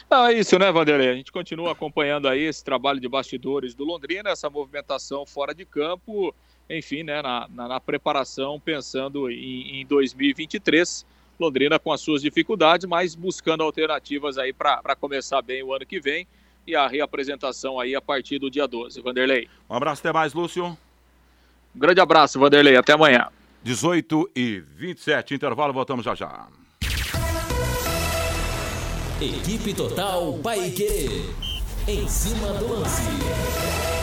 é 0.10 0.34
isso, 0.34 0.58
né, 0.58 0.71
Vanderlei? 0.71 1.10
A 1.10 1.15
gente 1.15 1.32
continua 1.32 1.73
acompanhando 1.73 2.30
aí 2.30 2.43
esse 2.43 2.63
trabalho 2.63 3.02
de 3.02 3.10
bastidores 3.10 3.75
do 3.75 3.84
Londrina, 3.84 4.30
essa 4.30 4.49
movimentação 4.49 5.25
fora 5.25 5.54
de 5.54 5.65
campo 5.65 6.34
enfim, 6.69 7.02
né, 7.04 7.21
na, 7.21 7.47
na, 7.49 7.67
na 7.67 7.80
preparação, 7.80 8.60
pensando 8.60 9.30
em, 9.30 9.82
em 9.82 9.86
2023. 9.86 11.06
Londrina 11.39 11.80
com 11.80 11.91
as 11.91 12.02
suas 12.02 12.21
dificuldades, 12.21 12.86
mas 12.86 13.15
buscando 13.15 13.63
alternativas 13.63 14.38
aí 14.38 14.54
para 14.54 14.95
começar 14.95 15.41
bem 15.41 15.63
o 15.63 15.73
ano 15.73 15.86
que 15.86 15.99
vem 15.99 16.28
e 16.67 16.75
a 16.75 16.88
reapresentação 16.88 17.80
aí 17.80 17.95
a 17.95 18.02
partir 18.02 18.39
do 18.39 18.49
dia 18.49 18.67
12. 18.67 19.02
Vanderlei. 19.02 19.47
Um 19.69 19.75
abraço, 19.75 20.02
até 20.02 20.13
mais, 20.13 20.34
Lúcio. 20.34 20.65
Um 20.65 21.80
grande 21.80 22.02
abraço, 22.02 22.39
Vanderlei. 22.39 22.75
Até 22.75 22.93
amanhã. 22.93 23.28
18 23.63 24.32
e 24.36 24.60
27, 24.60 25.34
intervalo, 25.34 25.73
voltamos 25.73 26.06
já 26.06 26.15
já. 26.15 26.47
Equipe 29.21 29.73
Total 29.73 30.34
Paique. 30.39 31.25
Em 31.88 32.08
cima 32.08 32.54
do 32.54 32.71
lance 32.71 33.99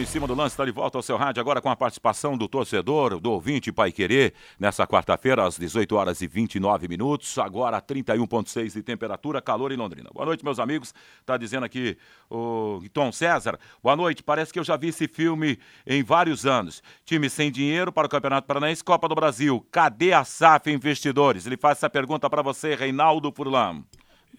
em 0.00 0.06
cima 0.06 0.26
do 0.26 0.34
lance 0.34 0.54
está 0.54 0.64
de 0.64 0.72
volta 0.72 0.98
ao 0.98 1.02
seu 1.02 1.16
rádio 1.16 1.40
agora 1.40 1.60
com 1.60 1.70
a 1.70 1.76
participação 1.76 2.36
do 2.36 2.48
torcedor, 2.48 3.20
do 3.20 3.30
ouvinte 3.30 3.70
Pai 3.70 3.92
Querer, 3.92 4.34
nessa 4.58 4.86
quarta-feira 4.86 5.46
às 5.46 5.56
18 5.56 5.94
horas 5.94 6.20
e 6.20 6.26
29 6.26 6.88
minutos, 6.88 7.38
agora 7.38 7.80
31.6 7.80 8.72
de 8.72 8.82
temperatura, 8.82 9.40
calor 9.40 9.70
em 9.70 9.76
Londrina. 9.76 10.10
Boa 10.12 10.26
noite, 10.26 10.44
meus 10.44 10.58
amigos. 10.58 10.92
Tá 11.24 11.36
dizendo 11.36 11.64
aqui 11.64 11.96
o 12.28 12.82
Tom 12.92 13.12
César. 13.12 13.58
Boa 13.82 13.94
noite. 13.94 14.22
Parece 14.22 14.52
que 14.52 14.58
eu 14.58 14.64
já 14.64 14.76
vi 14.76 14.88
esse 14.88 15.06
filme 15.06 15.58
em 15.86 16.02
vários 16.02 16.44
anos. 16.44 16.82
Time 17.04 17.30
sem 17.30 17.52
dinheiro 17.52 17.92
para 17.92 18.06
o 18.06 18.10
Campeonato 18.10 18.48
Paranaense, 18.48 18.82
Copa 18.82 19.08
do 19.08 19.14
Brasil. 19.14 19.64
Cadê 19.70 20.12
a 20.12 20.24
SAF 20.24 20.72
Investidores? 20.72 21.46
Ele 21.46 21.56
faz 21.56 21.78
essa 21.78 21.88
pergunta 21.88 22.28
para 22.28 22.42
você, 22.42 22.74
Reinaldo 22.74 23.30
Furlan. 23.30 23.84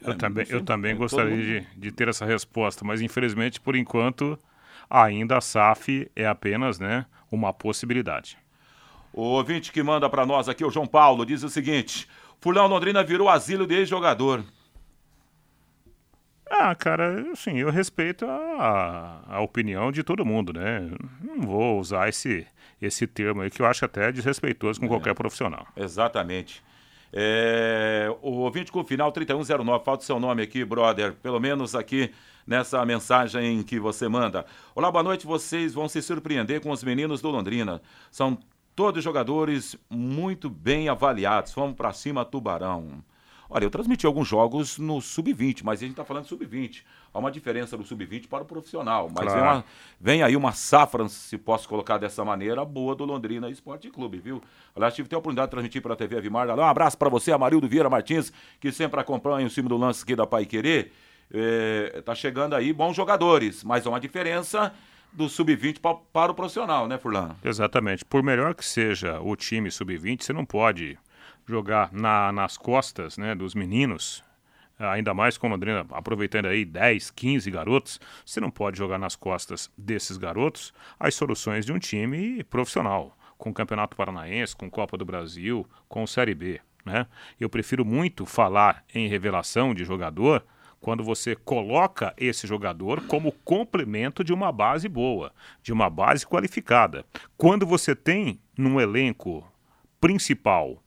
Eu 0.02 0.12
é, 0.12 0.16
também, 0.16 0.46
eu 0.50 0.62
também 0.62 0.96
gostaria 0.96 1.62
de, 1.62 1.68
de 1.78 1.92
ter 1.92 2.10
essa 2.10 2.26
resposta, 2.26 2.84
mas 2.84 3.02
infelizmente, 3.02 3.62
por 3.62 3.76
enquanto, 3.76 4.38
ainda 4.90 5.38
a 5.38 5.42
SAF 5.42 6.10
é 6.16 6.26
apenas 6.26 6.80
né, 6.80 7.06
uma 7.32 7.54
possibilidade. 7.54 8.38
O 9.14 9.22
ouvinte 9.22 9.72
que 9.72 9.82
manda 9.82 10.10
para 10.10 10.26
nós 10.26 10.50
aqui, 10.50 10.66
o 10.66 10.70
João 10.70 10.86
Paulo, 10.86 11.26
diz 11.26 11.44
o 11.44 11.50
seguinte: 11.50 12.08
Fulão 12.40 12.68
Londrina 12.68 13.04
virou 13.04 13.30
asilo 13.30 13.66
de 13.66 13.76
ex-jogador. 13.76 14.44
Ah, 16.50 16.76
cara, 16.76 17.32
assim, 17.32 17.58
eu 17.58 17.72
respeito 17.72 18.26
a, 18.26 19.24
a 19.28 19.42
opinião 19.42 19.92
de 19.92 20.04
todo 20.04 20.26
mundo, 20.26 20.54
né? 20.54 20.92
Não 21.22 21.42
vou 21.42 21.80
usar 21.80 22.08
esse, 22.08 22.46
esse 22.82 23.08
termo 23.08 23.42
aí 23.42 23.50
que 23.50 23.62
eu 23.62 23.66
acho 23.66 23.84
até 23.84 24.12
desrespeitoso 24.12 24.80
com 24.80 24.86
é, 24.86 24.90
qualquer 24.90 25.16
profissional. 25.16 25.68
Exatamente. 25.76 26.64
É, 27.18 28.14
o 28.22 28.40
ouvinte 28.40 28.74
com 28.74 28.82
o 28.82 28.84
final 28.84 29.10
3109, 29.10 29.86
falta 29.86 30.04
o 30.04 30.06
seu 30.06 30.20
nome 30.20 30.44
aqui, 30.44 30.66
brother, 30.66 31.14
pelo 31.14 31.40
menos 31.40 31.74
aqui 31.74 32.12
nessa 32.46 32.86
mensagem 32.86 33.64
que 33.64 33.80
você 33.80 34.10
manda. 34.10 34.46
Olá, 34.76 34.92
boa 34.92 35.02
noite. 35.02 35.26
Vocês 35.26 35.74
vão 35.74 35.88
se 35.88 36.02
surpreender 36.02 36.60
com 36.60 36.72
os 36.72 36.84
meninos 36.84 37.22
do 37.22 37.30
Londrina. 37.30 37.82
São 38.12 38.38
todos 38.76 39.02
jogadores 39.02 39.78
muito 39.90 40.50
bem 40.50 40.90
avaliados. 40.90 41.54
Vamos 41.54 41.78
para 41.78 41.94
cima, 41.94 42.26
Tubarão. 42.26 43.02
Olha, 43.56 43.64
eu 43.64 43.70
transmiti 43.70 44.06
alguns 44.06 44.28
jogos 44.28 44.78
no 44.78 45.00
sub-20, 45.00 45.62
mas 45.64 45.80
a 45.80 45.84
gente 45.84 45.92
está 45.92 46.04
falando 46.04 46.26
sub-20. 46.26 46.84
Há 47.14 47.18
uma 47.18 47.32
diferença 47.32 47.78
do 47.78 47.86
sub-20 47.86 48.28
para 48.28 48.44
o 48.44 48.46
profissional. 48.46 49.10
Mas 49.10 49.24
claro. 49.28 49.32
vem, 49.32 49.42
uma, 49.42 49.66
vem, 49.98 50.24
aí 50.24 50.36
uma 50.36 50.52
safra, 50.52 51.08
se 51.08 51.38
posso 51.38 51.66
colocar 51.70 51.98
dessa 51.98 52.26
maneira, 52.26 52.66
boa 52.66 52.94
do 52.94 53.06
Londrina 53.06 53.50
Esporte 53.50 53.90
Clube, 53.90 54.20
viu? 54.20 54.42
Aliás, 54.76 54.94
tive 54.94 55.08
a 55.16 55.18
oportunidade 55.18 55.48
de 55.48 55.52
transmitir 55.52 55.82
pela 55.82 55.96
TV 55.96 56.18
Avimar. 56.18 56.50
Um 56.50 56.64
abraço 56.64 56.98
para 56.98 57.08
você, 57.08 57.32
Amarildo 57.32 57.66
Vieira 57.66 57.90
Martins, 57.90 58.30
que 58.60 58.74
sempre 58.74 59.00
acompanha 59.00 59.48
o 59.48 59.50
cima 59.50 59.70
do 59.70 59.78
lance 59.78 60.04
aqui 60.04 60.18
da 60.18 60.28
Pai 60.28 60.46
Querer. 60.46 60.92
É, 61.34 62.02
tá 62.04 62.14
chegando 62.14 62.56
aí 62.56 62.74
bons 62.74 62.94
jogadores, 62.94 63.64
mas 63.64 63.88
há 63.88 63.90
uma 63.90 64.02
diferença 64.02 64.74
do 65.14 65.30
sub-20 65.30 65.80
para 66.12 66.30
o 66.30 66.36
profissional, 66.36 66.90
né, 66.90 66.98
Furlan? 66.98 67.38
Exatamente. 67.42 68.04
Por 68.04 68.22
melhor 68.22 68.54
que 68.54 68.66
seja 68.66 69.22
o 69.22 69.34
time 69.38 69.72
sub-20, 69.72 70.24
você 70.24 70.34
não 70.34 70.44
pode 70.44 71.00
jogar 71.48 71.92
na, 71.92 72.32
nas 72.32 72.58
costas 72.58 73.18
né, 73.18 73.36
dos 73.36 73.54
meninos, 73.54 74.24
ainda 74.78 75.14
mais 75.14 75.38
com 75.38 75.48
Londrina 75.48 75.86
aproveitando 75.92 76.48
aí 76.48 76.66
10, 76.66 77.12
15 77.12 77.50
garotos, 77.52 78.00
você 78.26 78.40
não 78.40 78.52
pode 78.52 78.78
jogar 78.78 78.98
nas 78.98 79.16
costas 79.16 79.72
desses 79.78 80.18
garotos 80.18 80.74
as 81.00 81.16
soluções 81.16 81.66
de 81.66 81.72
um 81.72 81.80
time 81.80 82.44
profissional, 82.46 83.18
com 83.38 83.50
o 83.50 83.54
Campeonato 83.54 83.96
Paranaense, 83.96 84.56
com 84.56 84.70
Copa 84.70 84.98
do 84.98 85.06
Brasil, 85.06 85.68
com 85.88 86.06
Série 86.08 86.34
B. 86.34 86.60
Né? 86.86 87.08
Eu 87.40 87.50
prefiro 87.50 87.84
muito 87.84 88.26
falar 88.26 88.84
em 88.94 89.08
revelação 89.08 89.74
de 89.74 89.84
jogador 89.84 90.46
quando 90.80 91.04
você 91.04 91.36
coloca 91.36 92.14
esse 92.16 92.46
jogador 92.46 93.02
como 93.08 93.32
complemento 93.32 94.24
de 94.24 94.32
uma 94.32 94.52
base 94.52 94.88
boa, 94.88 95.34
de 95.64 95.74
uma 95.74 95.90
base 95.90 96.28
qualificada. 96.28 97.04
Quando 97.36 97.66
você 97.66 97.96
tem 97.96 98.40
num 98.56 98.80
elenco 98.80 99.44
principal 100.00 100.84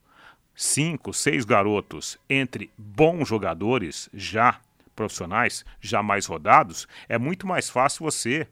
cinco, 0.59 1.15
seis 1.15 1.45
garotos 1.45 2.19
entre 2.29 2.69
bons 2.77 3.29
jogadores 3.29 4.11
já 4.13 4.61
profissionais, 4.97 5.65
já 5.81 6.03
mais 6.03 6.27
rodados, 6.27 6.89
é 7.09 7.17
muito 7.17 7.47
mais 7.47 7.71
fácil 7.71 8.05
você 8.05 8.45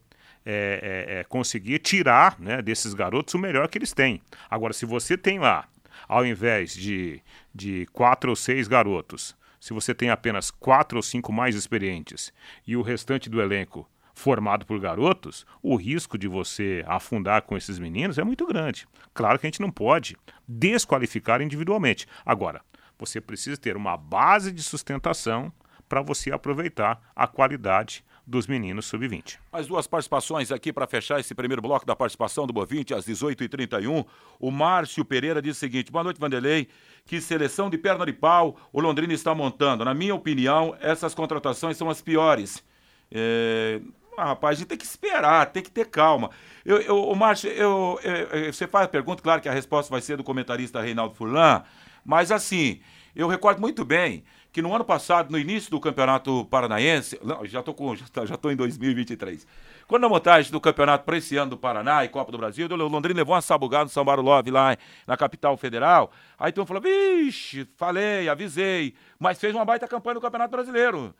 é, 0.45 1.09
é, 1.09 1.19
é, 1.19 1.25
conseguir 1.25 1.81
tirar 1.81 2.39
né, 2.39 2.63
desses 2.63 2.95
garotos 2.95 3.35
o 3.35 3.39
melhor 3.39 3.67
que 3.67 3.77
eles 3.77 3.93
têm. 3.93 4.23
Agora, 4.49 4.73
se 4.73 4.87
você 4.87 5.19
tem 5.19 5.41
lá, 5.41 5.67
ao 6.07 6.25
invés 6.25 6.73
de, 6.73 7.21
de 7.53 7.87
quatro 7.93 8.31
ou 8.31 8.37
seis 8.37 8.69
garotos, 8.69 9.37
se 9.59 9.73
você 9.73 9.93
tem 9.93 10.09
apenas 10.09 10.49
quatro 10.49 10.99
ou 10.99 11.03
cinco 11.03 11.33
mais 11.33 11.57
experientes 11.57 12.33
e 12.65 12.77
o 12.77 12.83
restante 12.83 13.29
do 13.29 13.43
elenco 13.43 13.85
formado 14.17 14.65
por 14.65 14.81
garotos, 14.81 15.45
o 15.63 15.77
risco 15.77 16.17
de 16.17 16.27
você 16.27 16.83
afundar 16.89 17.43
com 17.43 17.55
esses 17.55 17.79
meninos 17.79 18.17
é 18.17 18.25
muito 18.25 18.47
grande. 18.47 18.89
Claro 19.13 19.39
que 19.39 19.47
a 19.47 19.51
gente 19.51 19.61
não 19.61 19.71
pode 19.71 20.17
desqualificar 20.49 21.43
individualmente. 21.43 22.07
Agora, 22.25 22.63
você 22.99 23.21
precisa 23.21 23.61
ter 23.61 23.77
uma 23.77 23.95
base 23.95 24.51
de 24.51 24.63
sustentação 24.63 25.53
para 25.87 26.01
você 26.01 26.33
aproveitar 26.33 26.99
a 27.15 27.27
qualidade 27.27 28.03
dos 28.27 28.47
meninos 28.47 28.87
sub-20. 28.87 29.37
Mais 29.53 29.67
duas 29.67 29.87
participações 29.87 30.51
aqui 30.51 30.73
para 30.73 30.87
fechar 30.87 31.21
esse 31.21 31.35
primeiro 31.35 31.61
bloco 31.61 31.85
da 31.85 31.95
participação 31.95 32.47
do 32.47 32.67
20 32.67 32.95
às 32.95 33.07
18h31. 33.07 34.05
O 34.41 34.51
Márcio 34.51 35.05
Pereira 35.05 35.43
diz 35.43 35.59
o 35.59 35.61
seguinte: 35.61 35.93
boa 35.93 36.03
noite, 36.03 36.19
Vanderlei. 36.19 36.69
Que 37.05 37.21
seleção 37.21 37.69
de 37.69 37.77
perna 37.77 38.07
de 38.07 38.15
pau 38.15 38.57
o 38.73 38.81
Londrina 38.81 39.13
está 39.13 39.35
montando. 39.35 39.85
Na 39.85 39.95
minha 39.95 40.15
opinião, 40.15 40.75
essas 40.81 41.15
contratações 41.15 41.77
são 41.77 41.91
as 41.91 42.01
piores. 42.01 42.65
É... 43.13 43.81
Ah, 44.17 44.25
rapaz, 44.27 44.57
a 44.57 44.61
gente 44.61 44.69
tem 44.69 44.79
que 44.79 44.85
esperar, 44.85 45.47
tem 45.47 45.63
que 45.63 45.71
ter 45.71 45.87
calma. 45.87 46.31
Eu, 46.65 46.81
eu, 46.81 47.05
o 47.05 47.15
Márcio, 47.15 47.51
eu, 47.51 48.01
eu, 48.03 48.53
você 48.53 48.67
faz 48.67 48.87
a 48.87 48.89
pergunta, 48.89 49.23
claro 49.23 49.41
que 49.41 49.49
a 49.49 49.53
resposta 49.53 49.91
vai 49.91 50.01
ser 50.01 50.17
do 50.17 50.25
comentarista 50.25 50.81
Reinaldo 50.81 51.15
Furlan, 51.15 51.63
mas 52.05 52.31
assim, 52.33 52.81
eu 53.15 53.29
recordo 53.29 53.61
muito 53.61 53.85
bem 53.85 54.25
que 54.57 54.63
no 54.63 54.75
ano 54.75 54.87
passado, 54.87 55.31
no 55.31 55.39
início 55.39 55.71
do 55.71 55.79
Campeonato 55.79 56.47
Paranaense, 56.47 57.21
não, 57.23 57.45
já 57.45 57.61
estou 57.61 57.75
com, 57.75 57.93
já, 57.97 58.07
já 58.25 58.37
tô 58.39 58.51
em 58.51 58.57
2023. 58.57 59.47
Quando 59.87 60.05
a 60.07 60.09
montagem 60.09 60.51
do 60.51 60.59
campeonato 60.59 61.05
para 61.05 61.19
esse 61.19 61.37
ano 61.37 61.51
do 61.51 61.57
Paraná 61.59 62.05
e 62.05 62.09
Copa 62.09 62.33
do 62.33 62.39
Brasil, 62.39 62.67
o 62.67 62.75
Londrina 62.75 63.19
levou 63.19 63.35
uma 63.35 63.43
sabugada 63.43 63.85
no 63.85 63.91
São 63.91 64.03
Love 64.03 64.51
lá 64.51 64.75
na 65.07 65.15
capital 65.15 65.59
federal. 65.59 66.11
Aí 66.39 66.51
então 66.51 66.65
falou: 66.65 66.83
vixe, 66.83 67.69
falei, 67.77 68.31
avisei, 68.31 68.95
mas 69.19 69.39
fez 69.39 69.55
uma 69.55 69.65
baita 69.65 69.87
campanha 69.87 70.15
no 70.15 70.21
Campeonato 70.23 70.51
Brasileiro. 70.51 71.15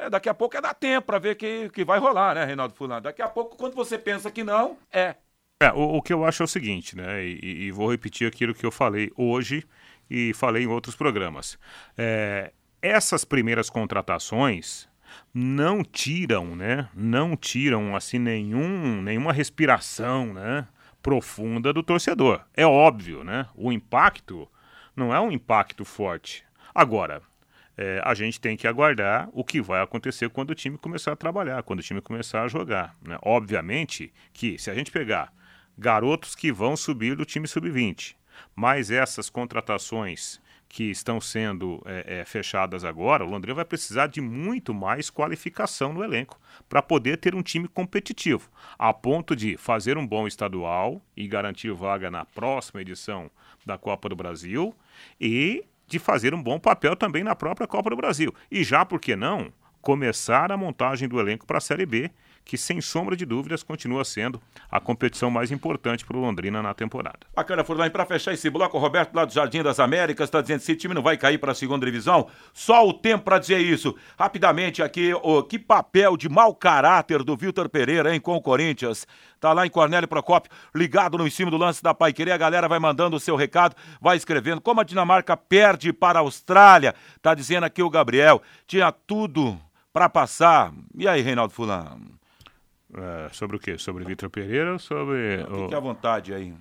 É, 0.00 0.08
daqui 0.08 0.30
a 0.30 0.34
pouco 0.34 0.56
é 0.56 0.62
dar 0.62 0.72
tempo 0.72 1.08
para 1.08 1.18
ver 1.18 1.34
que, 1.34 1.68
que 1.68 1.84
vai 1.84 1.98
rolar, 1.98 2.34
né, 2.34 2.44
Reinaldo 2.46 2.74
Fulano? 2.74 3.02
Daqui 3.02 3.20
a 3.20 3.28
pouco, 3.28 3.54
quando 3.56 3.74
você 3.74 3.98
pensa 3.98 4.30
que 4.30 4.42
não, 4.42 4.78
é. 4.90 5.14
É, 5.62 5.70
o, 5.72 5.96
o 5.96 6.02
que 6.02 6.10
eu 6.10 6.24
acho 6.24 6.42
é 6.42 6.44
o 6.44 6.48
seguinte, 6.48 6.96
né? 6.96 7.22
E, 7.22 7.66
e, 7.66 7.70
vou 7.70 7.90
repetir 7.90 8.26
aquilo 8.26 8.54
que 8.54 8.64
eu 8.64 8.70
falei 8.70 9.12
hoje 9.14 9.62
e 10.08 10.32
falei 10.32 10.64
em 10.64 10.66
outros 10.66 10.96
programas. 10.96 11.58
É, 11.98 12.50
essas 12.80 13.26
primeiras 13.26 13.68
contratações 13.68 14.88
não 15.34 15.84
tiram, 15.84 16.56
né? 16.56 16.88
Não 16.94 17.36
tiram 17.36 17.94
assim 17.94 18.18
nenhum, 18.18 19.02
nenhuma 19.02 19.34
respiração, 19.34 20.32
né? 20.32 20.66
Profunda 21.02 21.74
do 21.74 21.82
torcedor. 21.82 22.40
É 22.54 22.64
óbvio, 22.64 23.22
né? 23.22 23.46
O 23.54 23.70
impacto 23.70 24.48
não 24.96 25.14
é 25.14 25.20
um 25.20 25.30
impacto 25.30 25.84
forte. 25.84 26.42
Agora, 26.74 27.20
é, 27.80 27.98
a 28.04 28.12
gente 28.12 28.38
tem 28.38 28.58
que 28.58 28.68
aguardar 28.68 29.30
o 29.32 29.42
que 29.42 29.58
vai 29.58 29.80
acontecer 29.80 30.28
quando 30.28 30.50
o 30.50 30.54
time 30.54 30.76
começar 30.76 31.12
a 31.12 31.16
trabalhar, 31.16 31.62
quando 31.62 31.78
o 31.78 31.82
time 31.82 32.02
começar 32.02 32.42
a 32.42 32.48
jogar. 32.48 32.94
Né? 33.02 33.18
Obviamente 33.22 34.12
que 34.34 34.58
se 34.58 34.70
a 34.70 34.74
gente 34.74 34.90
pegar 34.90 35.32
garotos 35.78 36.34
que 36.34 36.52
vão 36.52 36.76
subir 36.76 37.16
do 37.16 37.24
time 37.24 37.48
sub-20, 37.48 38.16
mais 38.54 38.90
essas 38.90 39.30
contratações 39.30 40.42
que 40.68 40.90
estão 40.90 41.22
sendo 41.22 41.82
é, 41.86 42.20
é, 42.20 42.24
fechadas 42.26 42.84
agora, 42.84 43.24
o 43.24 43.30
Londrina 43.30 43.54
vai 43.54 43.64
precisar 43.64 44.08
de 44.08 44.20
muito 44.20 44.74
mais 44.74 45.08
qualificação 45.08 45.90
no 45.90 46.04
elenco 46.04 46.38
para 46.68 46.82
poder 46.82 47.16
ter 47.16 47.34
um 47.34 47.42
time 47.42 47.66
competitivo, 47.66 48.50
a 48.78 48.92
ponto 48.92 49.34
de 49.34 49.56
fazer 49.56 49.96
um 49.96 50.06
bom 50.06 50.26
estadual 50.26 51.00
e 51.16 51.26
garantir 51.26 51.72
vaga 51.72 52.10
na 52.10 52.26
próxima 52.26 52.82
edição 52.82 53.30
da 53.64 53.78
Copa 53.78 54.10
do 54.10 54.14
Brasil 54.14 54.74
e 55.18 55.64
de 55.90 55.98
fazer 55.98 56.32
um 56.32 56.42
bom 56.42 56.58
papel 56.58 56.94
também 56.94 57.24
na 57.24 57.34
própria 57.34 57.66
Copa 57.66 57.90
do 57.90 57.96
Brasil. 57.96 58.32
E 58.50 58.62
já, 58.62 58.84
por 58.84 59.00
que 59.00 59.16
não, 59.16 59.52
começar 59.82 60.52
a 60.52 60.56
montagem 60.56 61.08
do 61.08 61.18
elenco 61.18 61.44
para 61.44 61.58
a 61.58 61.60
Série 61.60 61.84
B 61.84 62.10
que 62.44 62.58
sem 62.58 62.80
sombra 62.80 63.16
de 63.16 63.24
dúvidas 63.24 63.62
continua 63.62 64.04
sendo 64.04 64.40
a 64.70 64.80
competição 64.80 65.30
mais 65.30 65.50
importante 65.50 66.04
para 66.04 66.16
o 66.16 66.20
Londrina 66.20 66.62
na 66.62 66.74
temporada. 66.74 67.20
Bacana, 67.34 67.64
Furlan. 67.64 67.90
Para 67.90 68.04
fechar 68.04 68.32
esse 68.32 68.50
bloco, 68.50 68.76
o 68.76 68.80
Roberto 68.80 69.14
lá 69.14 69.24
do 69.24 69.32
Jardim 69.32 69.62
das 69.62 69.78
Américas 69.78 70.28
está 70.28 70.40
dizendo 70.40 70.58
que 70.58 70.64
esse 70.64 70.76
time 70.76 70.94
não 70.94 71.02
vai 71.02 71.16
cair 71.16 71.38
para 71.38 71.52
a 71.52 71.54
segunda 71.54 71.86
divisão. 71.86 72.26
Só 72.52 72.86
o 72.86 72.92
tempo 72.92 73.24
para 73.24 73.38
dizer 73.38 73.58
isso. 73.58 73.94
Rapidamente 74.18 74.82
aqui, 74.82 75.12
oh, 75.22 75.42
que 75.42 75.58
papel 75.58 76.16
de 76.16 76.28
mau 76.28 76.54
caráter 76.54 77.22
do 77.22 77.36
Vitor 77.36 77.68
Pereira, 77.68 78.14
hein, 78.14 78.20
com 78.20 78.34
o 78.34 78.42
Corinthians. 78.42 79.06
Tá 79.38 79.52
lá 79.52 79.64
em 79.66 79.70
Cornélio 79.70 80.06
Procópio, 80.06 80.50
ligado 80.74 81.16
no 81.16 81.26
em 81.26 81.30
cima 81.30 81.50
do 81.50 81.56
lance 81.56 81.82
da 81.82 81.94
Pai. 81.94 82.12
A 82.32 82.36
galera 82.36 82.68
vai 82.68 82.78
mandando 82.78 83.16
o 83.16 83.20
seu 83.20 83.36
recado, 83.36 83.74
vai 84.00 84.16
escrevendo. 84.16 84.60
Como 84.60 84.80
a 84.80 84.84
Dinamarca 84.84 85.36
perde 85.36 85.92
para 85.92 86.18
a 86.18 86.22
Austrália, 86.22 86.94
tá 87.22 87.34
dizendo 87.34 87.64
aqui 87.64 87.82
o 87.82 87.88
Gabriel. 87.88 88.42
Tinha 88.66 88.92
tudo 88.92 89.58
para 89.92 90.08
passar. 90.08 90.72
E 90.94 91.08
aí, 91.08 91.22
Reinaldo 91.22 91.54
Fulano? 91.54 92.19
É, 92.96 93.28
sobre 93.32 93.56
o 93.56 93.60
quê? 93.60 93.78
Sobre 93.78 94.04
Vitor 94.04 94.28
Pereira 94.30 94.72
ou 94.72 94.78
sobre. 94.78 95.38
Não, 95.48 95.62
fique 95.64 95.74
à 95.74 95.80
vontade 95.80 96.34
aí. 96.34 96.54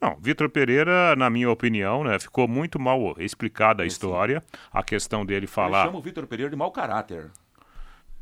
Não, 0.00 0.16
Vitor 0.20 0.48
Pereira, 0.48 1.14
na 1.14 1.30
minha 1.30 1.48
opinião, 1.48 2.02
né, 2.02 2.18
ficou 2.18 2.48
muito 2.48 2.78
mal 2.78 3.14
explicada 3.18 3.84
a 3.84 3.86
história. 3.86 4.42
A 4.72 4.82
questão 4.82 5.24
dele 5.24 5.46
falar. 5.46 5.84
Chama 5.86 5.98
o 5.98 6.02
Vitor 6.02 6.26
Pereira 6.26 6.50
de 6.50 6.56
mau 6.56 6.72
caráter. 6.72 7.30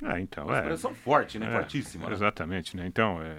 É, 0.02 0.18
então, 0.18 0.44
Uma 0.46 0.56
é. 0.56 0.60
expressão 0.60 0.94
forte, 0.94 1.38
né? 1.38 1.46
É, 1.46 1.58
Fortíssima. 1.58 2.06
Né? 2.06 2.12
Exatamente, 2.12 2.76
né? 2.76 2.86
Então, 2.86 3.20
é... 3.22 3.36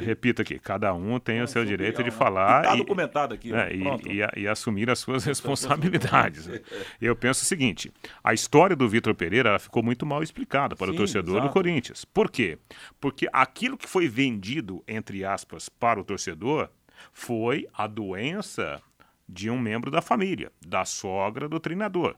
repito 0.00 0.42
aqui, 0.42 0.58
cada 0.58 0.92
um 0.94 1.18
tem 1.18 1.40
o 1.42 1.48
seu 1.48 1.64
direito 1.64 1.98
de 2.02 2.10
né? 2.10 2.16
falar. 2.16 2.62
Está 2.62 2.76
documentado 2.76 3.34
aqui. 3.34 3.52
É, 3.54 3.72
e, 3.74 3.82
e, 3.82 4.42
e, 4.42 4.48
assumir 4.48 4.90
as 4.90 4.98
suas 4.98 5.24
responsabilidades. 5.26 6.48
Eu 7.00 7.14
penso 7.14 7.42
o 7.42 7.46
seguinte: 7.46 7.92
a 8.22 8.34
história 8.34 8.74
do 8.74 8.88
Vitor 8.88 9.14
Pereira 9.14 9.58
ficou 9.58 9.82
muito 9.82 10.04
mal 10.04 10.22
explicada 10.22 10.74
para 10.74 10.88
Sim, 10.88 10.94
o 10.94 10.96
torcedor 10.96 11.36
exato. 11.36 11.48
do 11.48 11.52
Corinthians. 11.52 12.04
Por 12.04 12.30
quê? 12.30 12.58
Porque 13.00 13.28
aquilo 13.32 13.76
que 13.76 13.88
foi 13.88 14.08
vendido, 14.08 14.82
entre 14.86 15.24
aspas, 15.24 15.68
para 15.68 16.00
o 16.00 16.04
torcedor 16.04 16.68
foi 17.12 17.66
a 17.72 17.86
doença 17.86 18.82
de 19.28 19.50
um 19.50 19.58
membro 19.58 19.90
da 19.90 20.00
família, 20.00 20.50
da 20.66 20.84
sogra 20.84 21.48
do 21.48 21.60
treinador. 21.60 22.16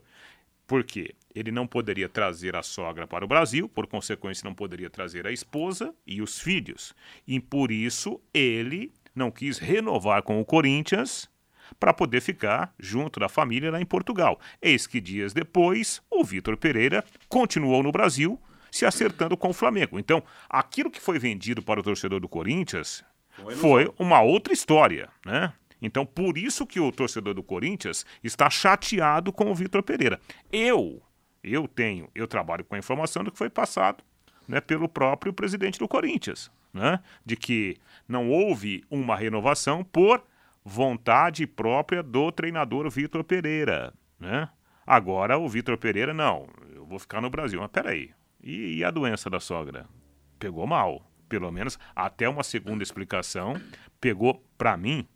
Por 0.71 0.85
quê? 0.85 1.13
Ele 1.35 1.51
não 1.51 1.67
poderia 1.67 2.07
trazer 2.07 2.55
a 2.55 2.63
sogra 2.63 3.05
para 3.05 3.25
o 3.25 3.27
Brasil, 3.27 3.67
por 3.67 3.85
consequência, 3.87 4.45
não 4.45 4.55
poderia 4.55 4.89
trazer 4.89 5.27
a 5.27 5.31
esposa 5.33 5.93
e 6.07 6.21
os 6.21 6.39
filhos. 6.39 6.95
E 7.27 7.41
por 7.41 7.73
isso 7.73 8.21
ele 8.33 8.93
não 9.13 9.29
quis 9.29 9.57
renovar 9.57 10.23
com 10.23 10.39
o 10.39 10.45
Corinthians 10.45 11.29
para 11.77 11.93
poder 11.93 12.21
ficar 12.21 12.73
junto 12.79 13.19
da 13.19 13.27
família 13.27 13.69
lá 13.69 13.81
em 13.81 13.85
Portugal. 13.85 14.39
Eis 14.61 14.87
que 14.87 15.01
dias 15.01 15.33
depois, 15.33 16.01
o 16.09 16.23
Vitor 16.23 16.55
Pereira 16.55 17.03
continuou 17.27 17.83
no 17.83 17.91
Brasil, 17.91 18.39
se 18.71 18.85
acertando 18.85 19.35
com 19.35 19.49
o 19.49 19.53
Flamengo. 19.53 19.99
Então, 19.99 20.23
aquilo 20.49 20.89
que 20.89 21.01
foi 21.01 21.19
vendido 21.19 21.61
para 21.61 21.81
o 21.81 21.83
torcedor 21.83 22.21
do 22.21 22.29
Corinthians 22.29 23.03
foi 23.57 23.91
uma 23.99 24.21
outra 24.21 24.53
história, 24.53 25.09
né? 25.25 25.51
Então, 25.81 26.05
por 26.05 26.37
isso 26.37 26.65
que 26.65 26.79
o 26.79 26.91
torcedor 26.91 27.33
do 27.33 27.41
Corinthians 27.41 28.05
está 28.23 28.49
chateado 28.49 29.33
com 29.33 29.49
o 29.49 29.55
Vitor 29.55 29.81
Pereira. 29.81 30.19
Eu, 30.51 31.01
eu 31.43 31.67
tenho, 31.67 32.07
eu 32.13 32.27
trabalho 32.27 32.63
com 32.63 32.75
a 32.75 32.79
informação 32.79 33.23
do 33.23 33.31
que 33.31 33.37
foi 33.37 33.49
passado 33.49 34.03
né, 34.47 34.61
pelo 34.61 34.87
próprio 34.87 35.33
presidente 35.33 35.79
do 35.79 35.87
Corinthians, 35.87 36.51
né, 36.73 36.99
de 37.25 37.35
que 37.35 37.77
não 38.07 38.29
houve 38.29 38.83
uma 38.89 39.15
renovação 39.15 39.83
por 39.83 40.23
vontade 40.63 41.47
própria 41.47 42.03
do 42.03 42.31
treinador 42.31 42.89
Vitor 42.89 43.23
Pereira. 43.23 43.93
Né? 44.19 44.47
Agora 44.85 45.37
o 45.37 45.49
Vitor 45.49 45.77
Pereira, 45.77 46.13
não, 46.13 46.47
eu 46.75 46.85
vou 46.85 46.99
ficar 46.99 47.21
no 47.21 47.29
Brasil. 47.29 47.59
Mas 47.59 47.71
peraí, 47.71 48.11
e, 48.43 48.77
e 48.77 48.83
a 48.83 48.91
doença 48.91 49.29
da 49.29 49.39
sogra? 49.39 49.87
Pegou 50.37 50.67
mal, 50.67 51.09
pelo 51.29 51.51
menos 51.51 51.79
até 51.95 52.27
uma 52.27 52.43
segunda 52.43 52.83
explicação, 52.83 53.59
pegou, 53.99 54.43
para 54.57 54.75
mim, 54.75 55.07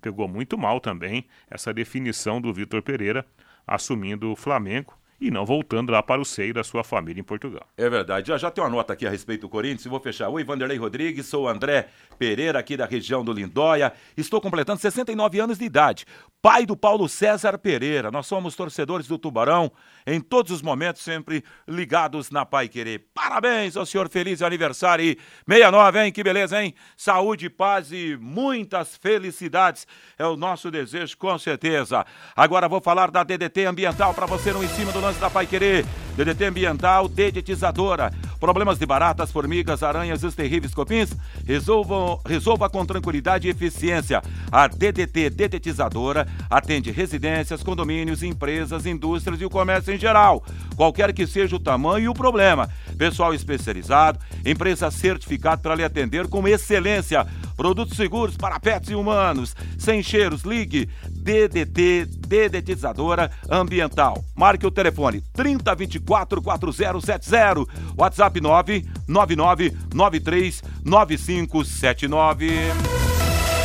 pegou 0.00 0.28
muito 0.28 0.56
mal 0.56 0.80
também 0.80 1.26
essa 1.50 1.72
definição 1.72 2.40
do 2.40 2.52
Vitor 2.52 2.82
Pereira 2.82 3.26
assumindo 3.66 4.30
o 4.32 4.36
Flamengo 4.36 4.94
e 5.20 5.30
não 5.30 5.44
voltando 5.44 5.90
lá 5.90 6.02
para 6.02 6.20
o 6.20 6.24
seio 6.24 6.54
da 6.54 6.62
sua 6.62 6.84
família 6.84 7.20
em 7.20 7.24
Portugal. 7.24 7.66
É 7.76 7.88
verdade. 7.88 8.28
Já, 8.28 8.38
já 8.38 8.50
tem 8.50 8.62
uma 8.62 8.70
nota 8.70 8.92
aqui 8.92 9.06
a 9.06 9.10
respeito 9.10 9.42
do 9.42 9.48
Corinthians 9.48 9.84
e 9.84 9.88
vou 9.88 10.00
fechar. 10.00 10.28
Oi, 10.28 10.44
Vanderlei 10.44 10.78
Rodrigues, 10.78 11.26
sou 11.26 11.48
André 11.48 11.88
Pereira, 12.18 12.58
aqui 12.58 12.76
da 12.76 12.86
região 12.86 13.24
do 13.24 13.32
Lindóia. 13.32 13.92
Estou 14.16 14.40
completando 14.40 14.80
69 14.80 15.40
anos 15.40 15.58
de 15.58 15.64
idade. 15.64 16.06
Pai 16.40 16.64
do 16.64 16.76
Paulo 16.76 17.08
César 17.08 17.58
Pereira. 17.58 18.12
Nós 18.12 18.26
somos 18.26 18.54
torcedores 18.54 19.08
do 19.08 19.18
Tubarão, 19.18 19.72
em 20.06 20.20
todos 20.20 20.52
os 20.52 20.62
momentos, 20.62 21.02
sempre 21.02 21.42
ligados 21.66 22.30
na 22.30 22.46
Pai 22.46 22.68
Querer. 22.68 23.06
Parabéns 23.12 23.76
ao 23.76 23.84
senhor, 23.84 24.08
feliz 24.08 24.40
aniversário. 24.40 25.16
69, 25.48 26.04
hein? 26.04 26.12
Que 26.12 26.22
beleza, 26.22 26.62
hein? 26.62 26.74
Saúde, 26.96 27.50
paz 27.50 27.90
e 27.90 28.16
muitas 28.20 28.96
felicidades. 28.96 29.84
É 30.16 30.24
o 30.26 30.36
nosso 30.36 30.70
desejo, 30.70 31.16
com 31.18 31.36
certeza. 31.38 32.06
Agora 32.36 32.68
vou 32.68 32.80
falar 32.80 33.10
da 33.10 33.24
DDT 33.24 33.64
Ambiental 33.64 34.14
para 34.14 34.26
você 34.26 34.52
no 34.52 34.62
em 34.62 34.68
cima 34.68 34.92
do 34.92 35.00
lance 35.08 35.20
da 35.20 35.30
Pai 35.30 35.46
Querer. 35.46 35.86
DDT 36.16 36.46
Ambiental, 36.46 37.08
dedetizadora. 37.08 38.12
Problemas 38.40 38.78
de 38.78 38.84
baratas, 38.84 39.30
formigas, 39.30 39.82
aranhas 39.82 40.22
e 40.22 40.26
os 40.26 40.34
terríveis 40.34 40.74
copins? 40.74 41.10
Resolvam, 41.46 42.20
resolva 42.26 42.68
com 42.68 42.84
tranquilidade 42.84 43.46
e 43.46 43.50
eficiência. 43.50 44.20
A 44.50 44.66
DDT 44.66 45.30
Dedetizadora 45.30 46.26
atende 46.50 46.90
residências, 46.90 47.62
condomínios, 47.62 48.22
empresas, 48.22 48.84
indústrias 48.84 49.40
e 49.40 49.44
o 49.44 49.50
comércio 49.50 49.94
em 49.94 49.98
geral. 49.98 50.44
Qualquer 50.76 51.12
que 51.12 51.26
seja 51.26 51.56
o 51.56 51.60
tamanho 51.60 52.04
e 52.04 52.08
o 52.08 52.14
problema. 52.14 52.68
Pessoal 52.96 53.32
especializado, 53.32 54.18
empresa 54.44 54.90
certificada 54.90 55.62
para 55.62 55.76
lhe 55.76 55.84
atender 55.84 56.26
com 56.26 56.46
excelência. 56.46 57.26
Produtos 57.56 57.96
seguros 57.96 58.36
para 58.36 58.60
pets 58.60 58.90
e 58.90 58.94
humanos. 58.94 59.54
Sem 59.76 60.02
cheiros, 60.02 60.42
ligue 60.42 60.88
DDT 61.18 62.06
Dedetizadora 62.26 63.30
Ambiental. 63.48 64.22
Marque 64.34 64.66
o 64.66 64.70
telefone 64.70 65.22
3024 65.32 66.40
4070. 66.40 67.66
WhatsApp 67.96 68.40
999 68.40 69.76
93 69.92 70.62
9579. 70.84 73.17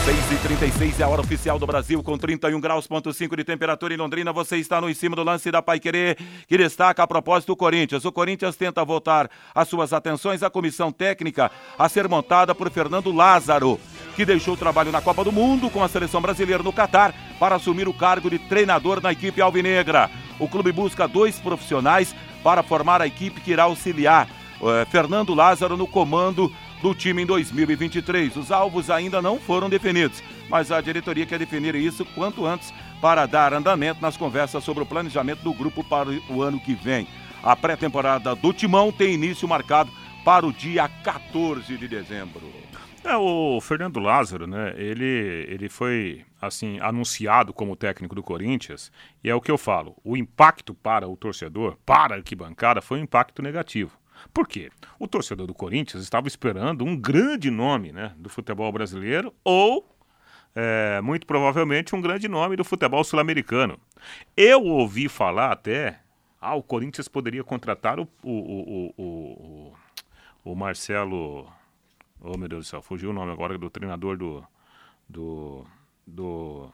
6 0.03 0.31
e 0.33 0.35
36 0.35 0.99
é 0.99 1.03
a 1.05 1.07
hora 1.07 1.21
oficial 1.21 1.57
do 1.57 1.65
Brasil, 1.65 2.03
com 2.03 2.17
31 2.17 2.59
graus, 2.59 2.85
ponto 2.85 3.13
5 3.13 3.37
de 3.37 3.43
temperatura 3.45 3.93
em 3.93 3.97
Londrina. 3.97 4.33
Você 4.33 4.57
está 4.57 4.81
no 4.81 4.89
em 4.89 4.93
cima 4.93 5.15
do 5.15 5.23
lance 5.23 5.49
da 5.49 5.61
Pai 5.61 5.79
Querer, 5.79 6.17
que 6.45 6.57
destaca 6.57 7.01
a 7.01 7.07
propósito 7.07 7.53
do 7.53 7.55
Corinthians. 7.55 8.03
O 8.03 8.11
Corinthians 8.11 8.57
tenta 8.57 8.83
voltar 8.83 9.29
as 9.55 9.69
suas 9.69 9.93
atenções 9.93 10.43
à 10.43 10.49
comissão 10.49 10.91
técnica 10.91 11.49
a 11.79 11.87
ser 11.87 12.09
montada 12.09 12.53
por 12.53 12.69
Fernando 12.69 13.13
Lázaro, 13.13 13.79
que 14.13 14.25
deixou 14.25 14.55
o 14.55 14.57
trabalho 14.57 14.91
na 14.91 15.01
Copa 15.01 15.23
do 15.23 15.31
Mundo 15.31 15.69
com 15.69 15.81
a 15.81 15.87
seleção 15.87 16.21
brasileira 16.21 16.61
no 16.61 16.73
Catar 16.73 17.15
para 17.39 17.55
assumir 17.55 17.87
o 17.87 17.93
cargo 17.93 18.29
de 18.29 18.39
treinador 18.39 19.01
na 19.01 19.13
equipe 19.13 19.41
alvinegra. 19.41 20.11
O 20.37 20.49
clube 20.49 20.73
busca 20.73 21.07
dois 21.07 21.39
profissionais 21.39 22.13
para 22.43 22.61
formar 22.61 23.01
a 23.01 23.07
equipe 23.07 23.39
que 23.39 23.51
irá 23.51 23.63
auxiliar 23.63 24.27
eh, 24.61 24.85
Fernando 24.91 25.33
Lázaro 25.33 25.77
no 25.77 25.87
comando 25.87 26.51
do 26.83 26.93
time 26.93 27.23
em 27.23 27.25
2023. 27.25 28.35
Os 28.35 28.51
alvos 28.51 28.89
ainda 28.89 29.21
não 29.21 29.39
foram 29.39 29.69
definidos, 29.69 30.21
mas 30.49 30.69
a 30.69 30.81
diretoria 30.81 31.25
quer 31.25 31.39
definir 31.39 31.73
isso 31.75 32.03
quanto 32.13 32.45
antes 32.45 32.73
para 32.99 33.25
dar 33.25 33.53
andamento 33.53 34.01
nas 34.01 34.17
conversas 34.17 34.65
sobre 34.65 34.83
o 34.83 34.85
planejamento 34.85 35.41
do 35.43 35.53
grupo 35.53 35.81
para 35.81 36.09
o 36.29 36.43
ano 36.43 36.59
que 36.59 36.75
vem. 36.75 37.07
A 37.41 37.55
pré-temporada 37.55 38.35
do 38.35 38.51
Timão 38.51 38.91
tem 38.91 39.13
início 39.13 39.47
marcado 39.47 39.89
para 40.25 40.45
o 40.45 40.51
dia 40.51 40.89
14 40.89 41.77
de 41.77 41.87
dezembro. 41.87 42.41
É, 43.01 43.15
o 43.15 43.59
Fernando 43.61 43.99
Lázaro, 43.99 44.45
né? 44.45 44.73
Ele, 44.77 45.45
ele 45.49 45.69
foi 45.69 46.25
assim 46.41 46.79
anunciado 46.81 47.53
como 47.53 47.77
técnico 47.77 48.15
do 48.15 48.23
Corinthians 48.23 48.91
e 49.23 49.29
é 49.29 49.35
o 49.35 49.41
que 49.41 49.51
eu 49.51 49.57
falo. 49.57 49.95
O 50.03 50.17
impacto 50.17 50.73
para 50.73 51.07
o 51.07 51.15
torcedor, 51.15 51.77
para 51.85 52.15
a 52.15 52.17
arquibancada, 52.17 52.81
foi 52.81 52.99
um 52.99 53.03
impacto 53.03 53.41
negativo. 53.41 53.91
Por 54.33 54.47
quê? 54.47 54.71
O 54.97 55.07
torcedor 55.07 55.45
do 55.45 55.53
Corinthians 55.53 56.01
estava 56.01 56.27
esperando 56.27 56.83
um 56.83 56.97
grande 56.97 57.51
nome 57.51 57.91
né, 57.91 58.13
do 58.17 58.29
futebol 58.29 58.71
brasileiro 58.71 59.33
ou, 59.43 59.95
é, 60.55 60.99
muito 61.01 61.27
provavelmente, 61.27 61.95
um 61.95 62.01
grande 62.01 62.27
nome 62.27 62.55
do 62.55 62.63
futebol 62.63 63.03
sul-americano. 63.03 63.79
Eu 64.35 64.63
ouvi 64.63 65.07
falar 65.07 65.51
até, 65.51 65.99
ah, 66.41 66.55
o 66.55 66.63
Corinthians 66.63 67.07
poderia 67.07 67.43
contratar 67.43 67.99
o, 67.99 68.09
o, 68.23 68.31
o, 68.31 68.93
o, 68.97 69.73
o 70.43 70.55
Marcelo. 70.55 71.47
Oh, 72.19 72.35
meu 72.35 72.47
Deus 72.47 72.65
do 72.65 72.69
céu, 72.69 72.81
fugiu 72.81 73.11
o 73.11 73.13
nome 73.13 73.31
agora 73.31 73.57
do 73.57 73.69
treinador 73.69 74.17
do. 74.17 74.43
do. 75.07 75.63
do. 76.07 76.71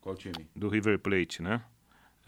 Qual 0.00 0.16
time? 0.16 0.48
Do 0.56 0.68
River 0.68 0.98
Plate, 0.98 1.42
né? 1.42 1.62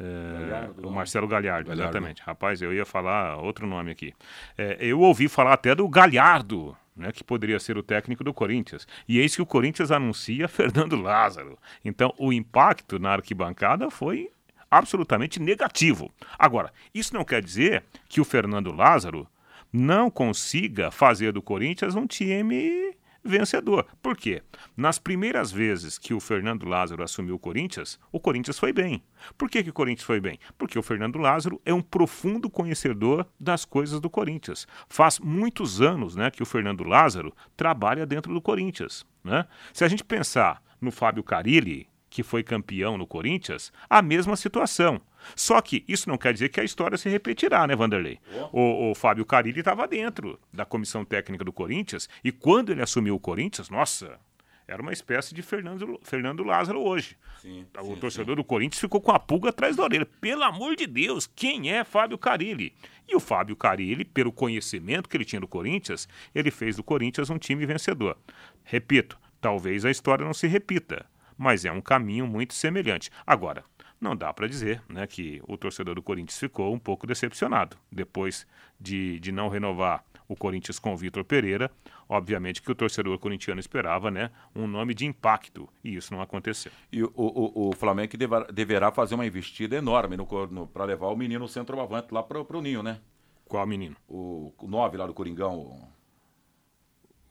É, 0.01 0.87
o 0.87 0.91
Marcelo 0.91 1.29
Galhardo, 1.29 1.69
Galhardo, 1.69 1.73
exatamente. 1.73 2.23
Rapaz, 2.23 2.63
eu 2.63 2.73
ia 2.73 2.87
falar 2.87 3.37
outro 3.37 3.67
nome 3.67 3.91
aqui. 3.91 4.15
É, 4.57 4.79
eu 4.81 4.99
ouvi 5.01 5.29
falar 5.29 5.53
até 5.53 5.75
do 5.75 5.87
Galhardo, 5.87 6.75
né, 6.97 7.13
que 7.13 7.23
poderia 7.23 7.61
ser 7.61 7.77
o 7.77 7.83
técnico 7.83 8.25
do 8.25 8.33
Corinthians. 8.33 8.89
E 9.07 9.19
eis 9.19 9.37
que 9.37 9.43
o 9.43 9.47
Corinthians 9.47 9.91
anuncia 9.91 10.49
Fernando 10.49 10.97
Lázaro. 10.97 11.59
Então, 11.85 12.15
o 12.17 12.33
impacto 12.33 12.99
na 12.99 13.13
arquibancada 13.13 13.91
foi 13.91 14.31
absolutamente 14.71 15.39
negativo. 15.39 16.11
Agora, 16.39 16.73
isso 16.95 17.13
não 17.13 17.25
quer 17.25 17.43
dizer 17.43 17.85
que 18.09 18.23
o 18.23 18.25
Fernando 18.25 18.73
Lázaro 18.73 19.29
não 19.71 20.11
consiga 20.11 20.91
fazer 20.91 21.33
do 21.33 21.43
Corinthians 21.43 21.95
um 21.95 22.07
time 22.07 22.95
vencedor. 23.25 23.87
Por 24.03 24.17
quê? 24.17 24.43
Nas 24.77 24.99
primeiras 24.99 25.53
vezes 25.53 25.99
que 25.99 26.15
o 26.15 26.21
Fernando 26.21 26.67
Lázaro 26.67 27.03
assumiu 27.03 27.37
o 27.37 27.39
Corinthians, 27.39 27.99
o 28.11 28.21
Corinthians 28.21 28.59
foi 28.59 28.73
bem. 28.73 29.03
Por 29.37 29.49
que, 29.49 29.63
que 29.63 29.71
o 29.71 29.75
Corinthians 29.75 30.07
foi 30.07 30.21
bem? 30.21 30.39
Porque 30.57 30.79
o 30.79 30.83
Fernando 30.83 31.19
Lázaro 31.19 31.61
é 31.65 31.73
um 31.73 31.83
profundo 31.83 32.51
conhecedor 32.51 33.27
das 33.39 33.65
coisas 33.65 34.01
do 34.01 34.11
Corinthians. 34.11 34.67
Faz 34.89 35.19
muitos 35.19 35.81
anos 35.81 36.17
né, 36.17 36.31
que 36.31 36.43
o 36.43 36.47
Fernando 36.47 36.85
Lázaro 36.85 37.35
trabalha 37.57 38.07
dentro 38.07 38.33
do 38.33 38.41
Corinthians. 38.41 39.07
Né? 39.23 39.47
Se 39.73 39.85
a 39.85 39.89
gente 39.89 40.05
pensar 40.05 40.63
no 40.81 40.91
Fábio 40.91 41.23
Carilli, 41.23 41.89
que 42.09 42.23
foi 42.23 42.43
campeão 42.43 42.99
no 42.99 43.07
Corinthians, 43.07 43.73
a 43.89 44.03
mesma 44.03 44.35
situação. 44.37 45.01
Só 45.35 45.61
que 45.61 45.85
isso 45.87 46.09
não 46.09 46.19
quer 46.19 46.33
dizer 46.33 46.49
que 46.49 46.61
a 46.61 46.65
história 46.65 46.97
se 46.97 47.09
repetirá, 47.09 47.67
né, 47.67 47.77
Vanderlei? 47.77 48.19
O, 48.53 48.91
o 48.91 48.95
Fábio 48.95 49.25
Carilli 49.25 49.61
estava 49.61 49.87
dentro 49.87 50.39
da 50.53 50.65
comissão 50.65 51.05
técnica 51.05 51.45
do 51.45 51.53
Corinthians 51.53 52.09
e 52.25 52.33
quando 52.33 52.71
ele 52.71 52.83
assumiu 52.83 53.15
o 53.15 53.21
Corinthians, 53.21 53.71
nossa, 53.71 54.19
era 54.67 54.81
uma 54.81 54.93
espécie 54.93 55.35
de 55.35 55.43
Fernando, 55.43 55.99
Fernando 56.03 56.45
Lázaro 56.45 56.81
hoje. 56.81 57.17
Sim, 57.41 57.67
o 57.79 57.95
sim, 57.95 57.97
torcedor 57.97 58.35
sim. 58.35 58.43
do 58.43 58.45
Corinthians 58.45 58.81
ficou 58.81 59.01
com 59.01 59.11
a 59.11 59.19
pulga 59.19 59.51
atrás 59.51 59.77
da 59.77 59.83
orelha. 59.83 60.07
Pelo 60.07 60.45
amor 60.45 60.77
de 60.77 60.87
Deus, 60.87 61.27
quem 61.27 61.73
é 61.73 61.83
Fábio 61.83 62.19
Carilli? 62.19 62.73
E 63.09 63.17
o 63.17 63.21
Fábio 63.21 63.57
Carilli, 63.57 64.05
pelo 64.05 64.31
conhecimento 64.31 65.09
que 65.09 65.17
ele 65.17 65.25
tinha 65.25 65.41
do 65.41 65.49
Corinthians, 65.49 66.09
ele 66.35 66.51
fez 66.51 66.77
do 66.77 66.85
Corinthians 66.85 67.31
um 67.31 67.39
time 67.39 67.67
vencedor. 67.67 68.17
Repito, 68.63 69.19
talvez 69.41 69.85
a 69.85 69.91
história 69.91 70.25
não 70.25 70.35
se 70.35 70.47
repita 70.47 71.05
mas 71.41 71.65
é 71.65 71.73
um 71.73 71.81
caminho 71.81 72.27
muito 72.27 72.53
semelhante. 72.53 73.11
Agora, 73.27 73.65
não 74.01 74.17
dá 74.17 74.33
para 74.33 74.47
dizer 74.47 74.83
né, 74.89 75.07
que 75.07 75.43
o 75.47 75.57
torcedor 75.57 75.95
do 75.95 76.03
Corinthians 76.03 76.39
ficou 76.39 76.73
um 76.73 76.79
pouco 76.79 77.07
decepcionado 77.07 77.77
depois 77.93 78.47
de, 78.81 79.21
de 79.21 79.31
não 79.31 79.49
renovar 79.49 80.03
o 80.27 80.35
Corinthians 80.35 80.79
com 80.79 80.95
o 80.95 80.97
Vitor 80.97 81.25
Pereira. 81.25 81.71
Obviamente 82.09 82.63
que 82.63 82.73
o 82.73 82.75
torcedor 82.75 83.19
corintiano 83.19 83.61
esperava 83.61 84.11
né, 84.11 84.31
um 84.55 84.67
nome 84.67 84.95
de 84.95 85.07
impacto 85.07 85.69
e 85.85 85.97
isso 85.97 86.15
não 86.15 86.23
aconteceu. 86.23 86.73
E 86.91 87.03
o, 87.03 87.13
o, 87.15 87.69
o 87.69 87.73
Flamengo 87.73 88.17
deva, 88.17 88.45
deverá 88.53 88.91
fazer 88.91 89.15
uma 89.15 89.27
investida 89.27 89.77
enorme 89.77 90.17
no, 90.17 90.27
no 90.51 90.67
para 90.67 90.85
levar 90.85 91.09
o 91.09 91.17
menino 91.17 91.47
centroavante 91.47 92.13
lá 92.13 92.23
para 92.23 92.41
o 92.41 92.63
Ninho, 92.63 92.83
né? 92.83 93.01
Qual 93.47 93.67
menino? 93.67 93.97
O 94.09 94.53
9 94.63 94.97
lá 94.97 95.07
do 95.07 95.15
Coringão. 95.15 95.89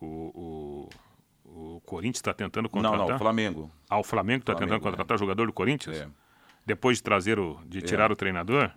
O, 0.02 0.06
o, 0.06 0.90
o 1.46 1.82
Corinthians 1.86 2.18
está 2.18 2.34
tentando 2.34 2.70
contratar? 2.70 3.00
Não, 3.00 3.08
não, 3.08 3.16
o 3.16 3.20
Flamengo. 3.20 3.72
Ah, 3.90 4.00
o 4.00 4.04
Flamengo 4.04 4.42
está 4.42 4.54
tentando 4.54 4.82
contratar 4.82 5.16
é. 5.16 5.18
jogador 5.18 5.46
do 5.46 5.54
Corinthians? 5.54 5.98
É. 5.98 6.08
Depois 6.70 6.98
de 6.98 7.04
trazer 7.04 7.40
o, 7.40 7.60
de 7.66 7.82
tirar 7.82 8.12
é. 8.12 8.14
o 8.14 8.16
treinador? 8.16 8.72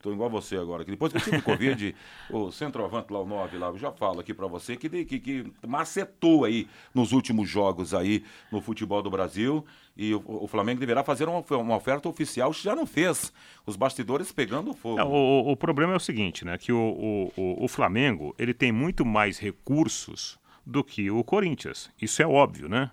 Tô 0.00 0.10
igual 0.10 0.30
você 0.30 0.56
agora. 0.56 0.84
Que 0.84 0.90
depois 0.90 1.12
que 1.12 1.18
eu 1.18 1.22
tive 1.22 1.42
Covid, 1.42 1.94
o 2.30 2.50
centroavante 2.50 3.12
lá, 3.12 3.20
o 3.20 3.26
9 3.26 3.58
lá, 3.58 3.66
eu 3.66 3.76
já 3.76 3.92
falo 3.92 4.20
aqui 4.20 4.32
para 4.32 4.46
você 4.46 4.74
que, 4.74 5.04
que, 5.04 5.18
que 5.18 5.52
macetou 5.66 6.46
aí 6.46 6.66
nos 6.94 7.12
últimos 7.12 7.46
jogos 7.46 7.92
aí 7.92 8.24
no 8.50 8.62
futebol 8.62 9.02
do 9.02 9.10
Brasil. 9.10 9.66
E 9.94 10.14
o, 10.14 10.22
o 10.24 10.46
Flamengo 10.46 10.80
deverá 10.80 11.04
fazer 11.04 11.28
uma, 11.28 11.44
uma, 11.58 11.76
oferta 11.76 12.08
oficial, 12.08 12.52
já 12.54 12.74
não 12.74 12.86
fez. 12.86 13.30
Os 13.66 13.76
bastidores 13.76 14.32
pegando 14.32 14.72
fogo. 14.72 14.98
É, 14.98 15.04
o, 15.04 15.50
o, 15.50 15.56
problema 15.56 15.92
é 15.92 15.96
o 15.96 16.00
seguinte, 16.00 16.42
né? 16.42 16.56
Que 16.56 16.72
o, 16.72 17.30
o, 17.36 17.64
o 17.64 17.68
Flamengo 17.68 18.34
ele 18.38 18.54
tem 18.54 18.72
muito 18.72 19.04
mais 19.04 19.38
recursos 19.38 20.38
do 20.64 20.82
que 20.82 21.10
o 21.10 21.22
Corinthians. 21.22 21.90
Isso 22.00 22.22
é 22.22 22.26
óbvio, 22.26 22.66
né? 22.66 22.90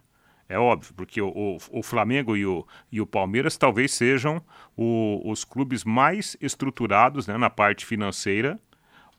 É 0.53 0.59
óbvio, 0.59 0.93
porque 0.93 1.19
o, 1.19 1.29
o, 1.29 1.57
o, 1.71 1.81
Flamengo 1.81 2.37
e 2.37 2.45
o, 2.45 2.63
e 2.91 3.01
o 3.01 3.07
Palmeiras 3.07 3.57
talvez 3.57 3.91
sejam 3.91 4.39
o, 4.77 5.19
os 5.25 5.43
clubes 5.43 5.83
mais 5.83 6.37
estruturados 6.39 7.25
né, 7.25 7.35
na 7.37 7.49
parte 7.49 7.87
financeira 7.87 8.59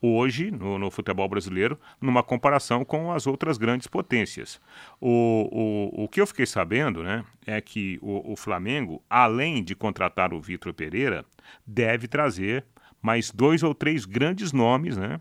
hoje 0.01 0.49
no, 0.49 0.79
no, 0.79 0.89
futebol 0.89 1.27
brasileiro, 1.27 1.77
numa 1.99 2.23
comparação 2.23 2.85
com 2.85 3.11
as 3.11 3.27
outras 3.27 3.57
grandes 3.57 3.85
potências. 3.85 4.61
O, 5.01 5.91
o, 5.97 6.03
o 6.05 6.07
que 6.07 6.21
eu 6.21 6.27
fiquei 6.27 6.45
sabendo 6.45 7.03
né, 7.03 7.25
é 7.45 7.59
que 7.59 7.99
o, 8.01 8.31
o 8.31 8.35
Flamengo, 8.37 9.03
além 9.09 9.61
de 9.61 9.75
contratar 9.75 10.33
o 10.33 10.39
Vitor 10.39 10.73
Pereira, 10.73 11.25
deve 11.67 12.07
trazer 12.07 12.63
mais 13.01 13.29
dois 13.29 13.61
ou 13.61 13.75
três 13.75 14.05
grandes 14.05 14.53
nomes 14.53 14.95
né, 14.95 15.19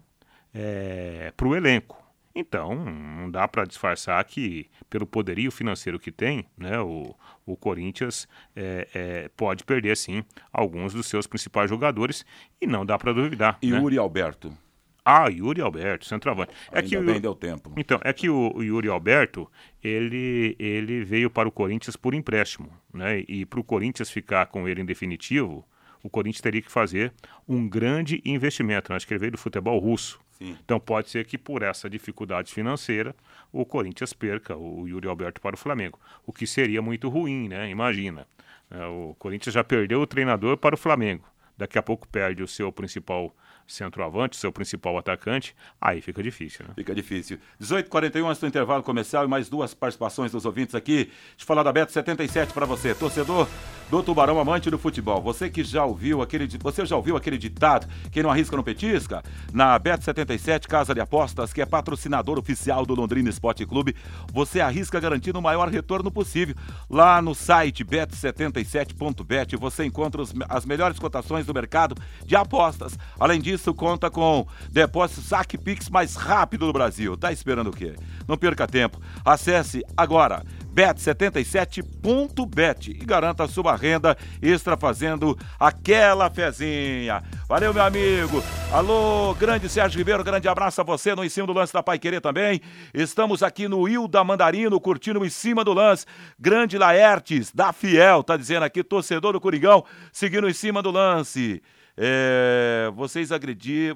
é, 0.54 1.32
para 1.36 1.48
o 1.48 1.56
elenco. 1.56 2.03
Então, 2.34 2.74
não 2.74 3.30
dá 3.30 3.46
para 3.46 3.64
disfarçar 3.64 4.24
que, 4.24 4.68
pelo 4.90 5.06
poderio 5.06 5.52
financeiro 5.52 6.00
que 6.00 6.10
tem, 6.10 6.44
né, 6.58 6.80
o, 6.80 7.14
o 7.46 7.56
Corinthians 7.56 8.26
é, 8.56 8.88
é, 8.92 9.30
pode 9.36 9.62
perder, 9.62 9.96
sim, 9.96 10.24
alguns 10.52 10.92
dos 10.92 11.06
seus 11.06 11.28
principais 11.28 11.70
jogadores 11.70 12.26
e 12.60 12.66
não 12.66 12.84
dá 12.84 12.98
para 12.98 13.12
duvidar. 13.12 13.56
E 13.62 13.70
né? 13.70 13.78
Yuri 13.78 13.98
Alberto? 13.98 14.56
Ah, 15.04 15.28
Yuri 15.28 15.60
Alberto, 15.60 16.06
centroavante. 16.06 16.52
É 16.72 16.78
Ainda 16.78 16.88
que 16.88 16.96
bem 16.98 17.16
o, 17.16 17.20
deu 17.20 17.34
tempo. 17.34 17.72
Então, 17.76 18.00
é 18.02 18.12
que 18.12 18.28
o, 18.28 18.52
o 18.54 18.62
Yuri 18.64 18.88
Alberto, 18.88 19.48
ele, 19.82 20.56
ele 20.58 21.04
veio 21.04 21.30
para 21.30 21.46
o 21.48 21.52
Corinthians 21.52 21.94
por 21.94 22.14
empréstimo, 22.14 22.72
né? 22.92 23.22
E 23.28 23.44
para 23.44 23.60
o 23.60 23.64
Corinthians 23.64 24.10
ficar 24.10 24.46
com 24.46 24.66
ele 24.66 24.80
em 24.80 24.84
definitivo, 24.84 25.64
o 26.02 26.08
Corinthians 26.08 26.40
teria 26.40 26.62
que 26.62 26.72
fazer 26.72 27.12
um 27.46 27.68
grande 27.68 28.22
investimento. 28.24 28.92
Acho 28.92 29.06
que 29.06 29.12
ele 29.12 29.20
veio 29.20 29.32
do 29.32 29.38
futebol 29.38 29.78
russo. 29.78 30.18
Sim. 30.44 30.58
Então 30.64 30.78
pode 30.78 31.08
ser 31.08 31.24
que 31.24 31.38
por 31.38 31.62
essa 31.62 31.88
dificuldade 31.88 32.52
financeira 32.52 33.14
o 33.52 33.64
Corinthians 33.64 34.12
perca 34.12 34.56
o 34.56 34.86
Yuri 34.86 35.08
Alberto 35.08 35.40
para 35.40 35.54
o 35.54 35.58
Flamengo, 35.58 35.98
o 36.26 36.32
que 36.32 36.46
seria 36.46 36.82
muito 36.82 37.08
ruim, 37.08 37.48
né? 37.48 37.70
Imagina. 37.70 38.26
É, 38.70 38.84
o 38.86 39.14
Corinthians 39.18 39.54
já 39.54 39.64
perdeu 39.64 40.00
o 40.00 40.06
treinador 40.06 40.56
para 40.56 40.74
o 40.74 40.78
Flamengo. 40.78 41.24
Daqui 41.56 41.78
a 41.78 41.82
pouco 41.82 42.06
perde 42.08 42.42
o 42.42 42.48
seu 42.48 42.72
principal 42.72 43.34
centroavante, 43.66 44.36
seu 44.36 44.52
principal 44.52 44.96
atacante, 44.98 45.54
aí 45.80 46.00
fica 46.00 46.22
difícil, 46.22 46.64
né? 46.66 46.74
Fica 46.74 46.94
difícil. 46.94 47.38
18h41 47.60 48.26
antes 48.28 48.40
do 48.40 48.46
intervalo 48.46 48.82
comercial 48.82 49.24
e 49.24 49.28
mais 49.28 49.48
duas 49.48 49.74
participações 49.74 50.32
dos 50.32 50.44
ouvintes 50.44 50.74
aqui. 50.74 51.10
Eu 51.38 51.46
falar 51.46 51.62
da 51.62 51.72
Beto 51.72 51.92
77 51.92 52.52
para 52.52 52.66
você, 52.66 52.94
torcedor 52.94 53.48
do 53.90 54.02
Tubarão 54.02 54.38
amante 54.38 54.70
do 54.70 54.78
futebol. 54.78 55.20
Você 55.22 55.48
que 55.48 55.62
já 55.62 55.84
ouviu 55.84 56.22
aquele 56.22 56.46
você 56.58 56.84
já 56.84 56.96
ouviu 56.96 57.16
aquele 57.16 57.38
ditado, 57.38 57.86
quem 58.10 58.22
não 58.22 58.30
arrisca 58.30 58.56
não 58.56 58.62
petisca? 58.62 59.22
Na 59.52 59.78
Bet77, 59.78 60.66
casa 60.66 60.94
de 60.94 61.00
apostas, 61.00 61.52
que 61.52 61.60
é 61.60 61.66
patrocinador 61.66 62.38
oficial 62.38 62.84
do 62.84 62.94
Londrina 62.94 63.28
Esporte 63.28 63.64
Clube, 63.66 63.94
você 64.32 64.60
arrisca 64.60 65.00
garantindo 65.00 65.38
o 65.38 65.42
maior 65.42 65.68
retorno 65.68 66.10
possível. 66.10 66.54
Lá 66.88 67.20
no 67.20 67.34
site 67.34 67.84
bet77.bet 67.84 69.56
você 69.56 69.84
encontra 69.84 70.22
os, 70.22 70.34
as 70.48 70.64
melhores 70.64 70.98
cotações 70.98 71.46
do 71.46 71.54
mercado 71.54 71.94
de 72.24 72.36
apostas. 72.36 72.98
Além 73.18 73.40
disso, 73.40 73.53
conta 73.74 74.10
com 74.10 74.46
depósito 74.70 75.20
saque 75.20 75.56
Pix 75.56 75.88
mais 75.88 76.16
rápido 76.16 76.66
do 76.66 76.72
Brasil. 76.72 77.16
Tá 77.16 77.32
esperando 77.32 77.70
o 77.70 77.72
quê? 77.72 77.94
Não 78.26 78.36
perca 78.36 78.66
tempo. 78.66 79.00
Acesse 79.24 79.84
agora 79.96 80.42
bet77.bet 80.74 82.90
e 82.90 83.04
garanta 83.04 83.44
a 83.44 83.48
sua 83.48 83.76
renda 83.76 84.16
extra 84.42 84.76
fazendo 84.76 85.38
aquela 85.58 86.28
fezinha. 86.28 87.22
Valeu, 87.48 87.72
meu 87.72 87.84
amigo. 87.84 88.42
Alô, 88.72 89.32
grande 89.34 89.68
Sérgio 89.68 89.98
Ribeiro, 89.98 90.24
grande 90.24 90.48
abraço 90.48 90.80
a 90.80 90.84
você 90.84 91.14
no 91.14 91.24
Em 91.24 91.28
Cima 91.28 91.46
do 91.46 91.52
Lance 91.52 91.72
da 91.72 91.80
Pai 91.82 91.98
Querer 91.98 92.20
também. 92.20 92.60
Estamos 92.92 93.42
aqui 93.42 93.68
no 93.68 93.88
Hilda 93.88 94.24
Mandarino, 94.24 94.80
curtindo 94.80 95.24
Em 95.24 95.30
Cima 95.30 95.62
do 95.62 95.72
Lance. 95.72 96.04
Grande 96.38 96.76
Laertes, 96.76 97.52
da 97.52 97.72
Fiel, 97.72 98.24
tá 98.24 98.36
dizendo 98.36 98.64
aqui, 98.64 98.82
torcedor 98.82 99.32
do 99.32 99.40
Coringão, 99.40 99.84
seguindo 100.12 100.48
Em 100.48 100.52
Cima 100.52 100.82
do 100.82 100.90
Lance. 100.90 101.62
É, 101.96 102.90
vocês, 102.94 103.30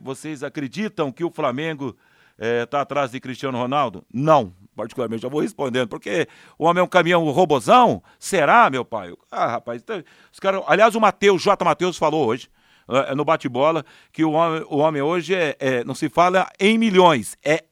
vocês 0.02 0.42
acreditam 0.42 1.10
que 1.10 1.24
o 1.24 1.30
Flamengo 1.30 1.96
está 2.38 2.78
é, 2.78 2.80
atrás 2.80 3.10
de 3.10 3.20
Cristiano 3.20 3.58
Ronaldo? 3.58 4.04
Não, 4.12 4.52
particularmente, 4.76 5.22
já 5.22 5.28
vou 5.28 5.40
respondendo, 5.40 5.88
porque 5.88 6.28
o 6.58 6.64
homem 6.64 6.80
é 6.80 6.84
um 6.84 6.88
caminhão 6.88 7.26
um 7.26 7.30
robozão? 7.30 8.02
Será, 8.18 8.70
meu 8.70 8.84
pai? 8.84 9.12
Ah, 9.30 9.46
rapaz, 9.46 9.82
então, 9.82 10.02
os 10.32 10.38
cara, 10.38 10.62
aliás, 10.66 10.94
o 10.94 11.00
Matheus, 11.00 11.42
J. 11.42 11.64
Matheus 11.64 11.98
falou 11.98 12.26
hoje, 12.26 12.48
uh, 12.88 13.14
no 13.16 13.24
bate-bola, 13.24 13.84
que 14.12 14.24
o 14.24 14.32
homem, 14.32 14.64
o 14.68 14.76
homem 14.78 15.02
hoje 15.02 15.34
é, 15.34 15.56
é, 15.58 15.84
não 15.84 15.94
se 15.94 16.08
fala 16.08 16.48
em 16.60 16.78
milhões, 16.78 17.36
é 17.44 17.64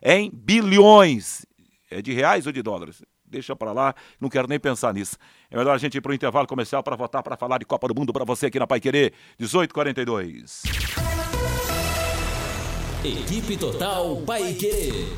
é 0.00 0.18
em 0.18 0.30
bilhões. 0.32 1.46
É 1.90 2.00
de 2.00 2.14
reais 2.14 2.46
ou 2.46 2.52
de 2.52 2.62
dólares? 2.62 3.02
Deixa 3.32 3.56
para 3.56 3.72
lá, 3.72 3.94
não 4.20 4.28
quero 4.28 4.46
nem 4.46 4.60
pensar 4.60 4.92
nisso. 4.92 5.16
É 5.50 5.56
melhor 5.56 5.74
a 5.74 5.78
gente 5.78 5.96
ir 5.96 6.02
para 6.02 6.12
o 6.12 6.14
intervalo 6.14 6.46
comercial 6.46 6.82
para 6.82 6.94
votar, 6.94 7.22
para 7.22 7.34
falar 7.34 7.56
de 7.56 7.64
Copa 7.64 7.88
do 7.88 7.94
Mundo 7.94 8.12
para 8.12 8.26
você 8.26 8.46
aqui 8.46 8.58
na 8.58 8.66
Pai 8.66 8.78
Querer, 8.78 9.14
1842. 9.38 10.62
Equipe 13.02 13.56
Total 13.56 14.16
Paique. 14.26 15.08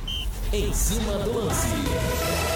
Em 0.52 0.72
cima 0.72 1.18
do 1.18 1.32
lance. 1.36 2.53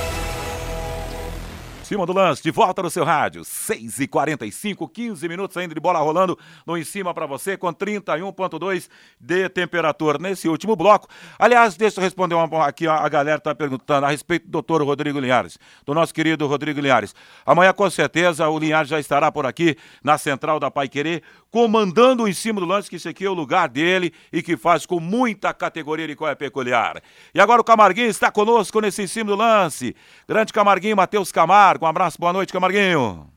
Cima 1.88 2.04
do 2.04 2.12
lance, 2.12 2.42
de 2.42 2.50
volta 2.50 2.82
no 2.82 2.90
seu 2.90 3.02
rádio. 3.02 3.42
6 3.46 4.00
e 4.00 4.06
45 4.06 4.86
15 4.86 5.26
minutos 5.26 5.56
ainda 5.56 5.74
de 5.74 5.80
bola 5.80 6.00
rolando 6.00 6.38
no 6.66 6.76
em 6.76 6.84
cima 6.84 7.14
para 7.14 7.24
você, 7.24 7.56
com 7.56 7.72
31,2 7.72 8.90
de 9.18 9.48
temperatura 9.48 10.18
nesse 10.18 10.50
último 10.50 10.76
bloco. 10.76 11.08
Aliás, 11.38 11.78
deixa 11.78 11.98
eu 11.98 12.04
responder 12.04 12.34
uma, 12.34 12.66
aqui, 12.66 12.86
a, 12.86 13.08
galera 13.08 13.38
está 13.38 13.54
perguntando 13.54 14.04
a 14.04 14.10
respeito 14.10 14.44
do 14.44 14.50
doutor 14.50 14.82
Rodrigo 14.82 15.18
Linhares, 15.18 15.58
do 15.86 15.94
nosso 15.94 16.12
querido 16.12 16.46
Rodrigo 16.46 16.78
Linhares. 16.78 17.14
Amanhã, 17.46 17.72
com 17.72 17.88
certeza, 17.88 18.46
o 18.50 18.58
Linhares 18.58 18.90
já 18.90 19.00
estará 19.00 19.32
por 19.32 19.46
aqui 19.46 19.74
na 20.04 20.18
central 20.18 20.60
da 20.60 20.70
Pai 20.70 20.90
Querer, 20.90 21.22
comandando 21.50 22.28
em 22.28 22.34
cima 22.34 22.60
do 22.60 22.66
lance, 22.66 22.90
que 22.90 22.96
esse 22.96 23.08
aqui 23.08 23.24
é 23.24 23.30
o 23.30 23.32
lugar 23.32 23.66
dele 23.66 24.12
e 24.30 24.42
que 24.42 24.58
faz 24.58 24.84
com 24.84 25.00
muita 25.00 25.54
categoria 25.54 26.06
de 26.06 26.14
qual 26.14 26.30
é 26.30 26.34
peculiar. 26.34 27.02
E 27.34 27.40
agora 27.40 27.62
o 27.62 27.64
Camarguinho 27.64 28.10
está 28.10 28.30
conosco 28.30 28.78
nesse 28.78 29.00
em 29.00 29.06
cima 29.06 29.30
do 29.30 29.36
lance. 29.36 29.96
Grande 30.28 30.52
Camarguinho, 30.52 30.94
Matheus 30.94 31.32
Camargo. 31.32 31.77
Um 31.80 31.86
abraço, 31.86 32.18
boa 32.18 32.32
noite, 32.32 32.52
Camarguinho. 32.52 33.30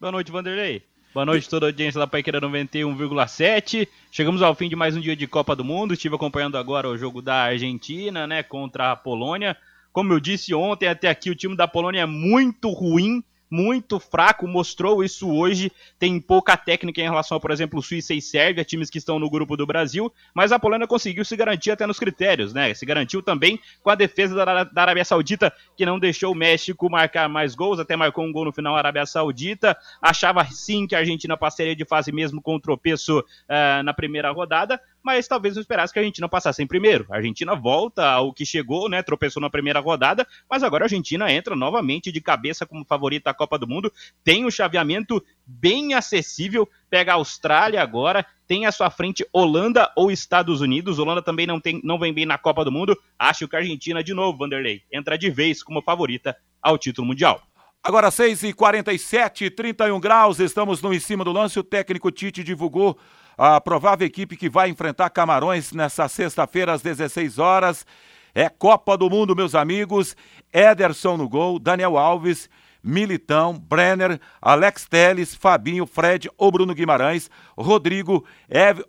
Boa 0.00 0.10
noite, 0.10 0.32
Vanderlei. 0.32 0.82
Boa 1.14 1.24
noite 1.24 1.48
toda 1.48 1.66
a 1.66 1.68
audiência 1.68 2.00
da 2.00 2.06
Paiqueira 2.06 2.40
91,7. 2.40 3.86
Chegamos 4.10 4.42
ao 4.42 4.56
fim 4.56 4.68
de 4.68 4.74
mais 4.74 4.96
um 4.96 5.00
dia 5.00 5.14
de 5.14 5.26
Copa 5.28 5.54
do 5.54 5.64
Mundo. 5.64 5.94
Estive 5.94 6.16
acompanhando 6.16 6.58
agora 6.58 6.88
o 6.88 6.98
jogo 6.98 7.22
da 7.22 7.44
Argentina, 7.44 8.26
né, 8.26 8.42
contra 8.42 8.90
a 8.90 8.96
Polônia. 8.96 9.56
Como 9.92 10.12
eu 10.12 10.18
disse 10.18 10.52
ontem, 10.52 10.88
até 10.88 11.08
aqui 11.08 11.30
o 11.30 11.34
time 11.36 11.56
da 11.56 11.68
Polônia 11.68 12.00
é 12.00 12.06
muito 12.06 12.70
ruim 12.70 13.22
muito 13.50 13.98
fraco, 13.98 14.46
mostrou 14.46 15.02
isso 15.02 15.30
hoje. 15.30 15.70
Tem 15.98 16.20
pouca 16.20 16.56
técnica 16.56 17.00
em 17.00 17.04
relação 17.04 17.36
a, 17.36 17.40
por 17.40 17.50
exemplo, 17.50 17.82
Suíça 17.82 18.14
e 18.14 18.20
Sérvia, 18.20 18.64
times 18.64 18.90
que 18.90 18.98
estão 18.98 19.18
no 19.18 19.30
grupo 19.30 19.56
do 19.56 19.66
Brasil, 19.66 20.12
mas 20.34 20.52
a 20.52 20.58
Polônia 20.58 20.86
conseguiu 20.86 21.24
se 21.24 21.36
garantir 21.36 21.70
até 21.70 21.86
nos 21.86 21.98
critérios, 21.98 22.52
né? 22.52 22.72
Se 22.74 22.84
garantiu 22.84 23.22
também 23.22 23.58
com 23.82 23.90
a 23.90 23.94
defesa 23.94 24.34
da, 24.34 24.64
da 24.64 24.82
Arábia 24.82 25.04
Saudita, 25.04 25.52
que 25.76 25.86
não 25.86 25.98
deixou 25.98 26.32
o 26.32 26.34
México 26.34 26.90
marcar 26.90 27.28
mais 27.28 27.54
gols, 27.54 27.78
até 27.78 27.96
marcou 27.96 28.24
um 28.24 28.32
gol 28.32 28.44
no 28.44 28.52
final 28.52 28.74
a 28.74 28.78
Arábia 28.78 29.06
Saudita. 29.06 29.76
Achava 30.00 30.44
sim 30.46 30.86
que 30.86 30.94
a 30.94 30.98
Argentina 30.98 31.36
passaria 31.36 31.76
de 31.76 31.84
fase 31.84 32.12
mesmo 32.12 32.42
com 32.42 32.56
o 32.56 32.60
tropeço 32.60 33.20
uh, 33.20 33.82
na 33.84 33.94
primeira 33.94 34.30
rodada, 34.30 34.80
mas 35.06 35.28
talvez 35.28 35.54
não 35.54 35.60
esperasse 35.60 35.92
que 35.92 36.00
a 36.00 36.02
Argentina 36.02 36.28
passasse 36.28 36.60
em 36.60 36.66
primeiro. 36.66 37.06
A 37.08 37.18
Argentina 37.18 37.54
volta 37.54 38.04
ao 38.04 38.32
que 38.32 38.44
chegou, 38.44 38.88
né? 38.88 39.04
Tropeçou 39.04 39.40
na 39.40 39.48
primeira 39.48 39.78
rodada, 39.78 40.26
mas 40.50 40.64
agora 40.64 40.82
a 40.82 40.86
Argentina 40.86 41.32
entra 41.32 41.54
novamente 41.54 42.10
de 42.10 42.20
cabeça 42.20 42.66
como 42.66 42.84
favorita 42.84 43.30
à 43.30 43.34
Copa 43.34 43.56
do 43.56 43.68
Mundo. 43.68 43.92
Tem 44.24 44.44
um 44.44 44.50
chaveamento 44.50 45.24
bem 45.46 45.94
acessível. 45.94 46.68
Pega 46.90 47.12
a 47.12 47.14
Austrália 47.14 47.80
agora, 47.80 48.26
tem 48.48 48.66
à 48.66 48.72
sua 48.72 48.90
frente 48.90 49.24
Holanda 49.32 49.92
ou 49.94 50.10
Estados 50.10 50.60
Unidos. 50.60 50.98
Holanda 50.98 51.22
também 51.22 51.46
não, 51.46 51.60
tem, 51.60 51.80
não 51.84 52.00
vem 52.00 52.12
bem 52.12 52.26
na 52.26 52.36
Copa 52.36 52.64
do 52.64 52.72
Mundo. 52.72 52.98
Acho 53.16 53.46
que 53.46 53.54
a 53.54 53.60
Argentina, 53.60 54.02
de 54.02 54.12
novo, 54.12 54.36
Vanderlei, 54.36 54.82
entra 54.92 55.16
de 55.16 55.30
vez 55.30 55.62
como 55.62 55.82
favorita 55.82 56.36
ao 56.60 56.76
título 56.76 57.06
mundial. 57.06 57.40
Agora 57.80 58.08
6h47, 58.08 59.54
31 59.54 60.00
graus, 60.00 60.40
estamos 60.40 60.82
no 60.82 60.92
em 60.92 60.98
cima 60.98 61.22
do 61.22 61.30
lance. 61.30 61.60
O 61.60 61.62
técnico 61.62 62.10
Tite 62.10 62.42
divulgou 62.42 62.98
a 63.36 63.60
provável 63.60 64.06
equipe 64.06 64.36
que 64.36 64.48
vai 64.48 64.68
enfrentar 64.68 65.10
Camarões 65.10 65.72
nessa 65.72 66.08
sexta-feira 66.08 66.72
às 66.72 66.82
16 66.82 67.38
horas 67.38 67.86
é 68.34 68.50
Copa 68.50 68.98
do 68.98 69.08
Mundo, 69.08 69.34
meus 69.34 69.54
amigos. 69.54 70.14
Ederson 70.52 71.16
no 71.16 71.26
gol, 71.26 71.58
Daniel 71.58 71.96
Alves, 71.96 72.50
Militão, 72.82 73.58
Brenner, 73.58 74.20
Alex 74.40 74.86
Teles, 74.86 75.34
Fabinho, 75.34 75.86
Fred 75.86 76.30
ou 76.36 76.52
Bruno 76.52 76.74
Guimarães, 76.74 77.30
Rodrigo, 77.56 78.26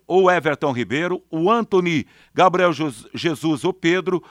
ou 0.06 0.30
Everton 0.30 0.70
Ribeiro, 0.72 1.22
o 1.30 1.50
Anthony, 1.50 2.06
Gabriel 2.34 2.72
Jesus 3.14 3.64
ou 3.64 3.72
Pedro 3.72 4.22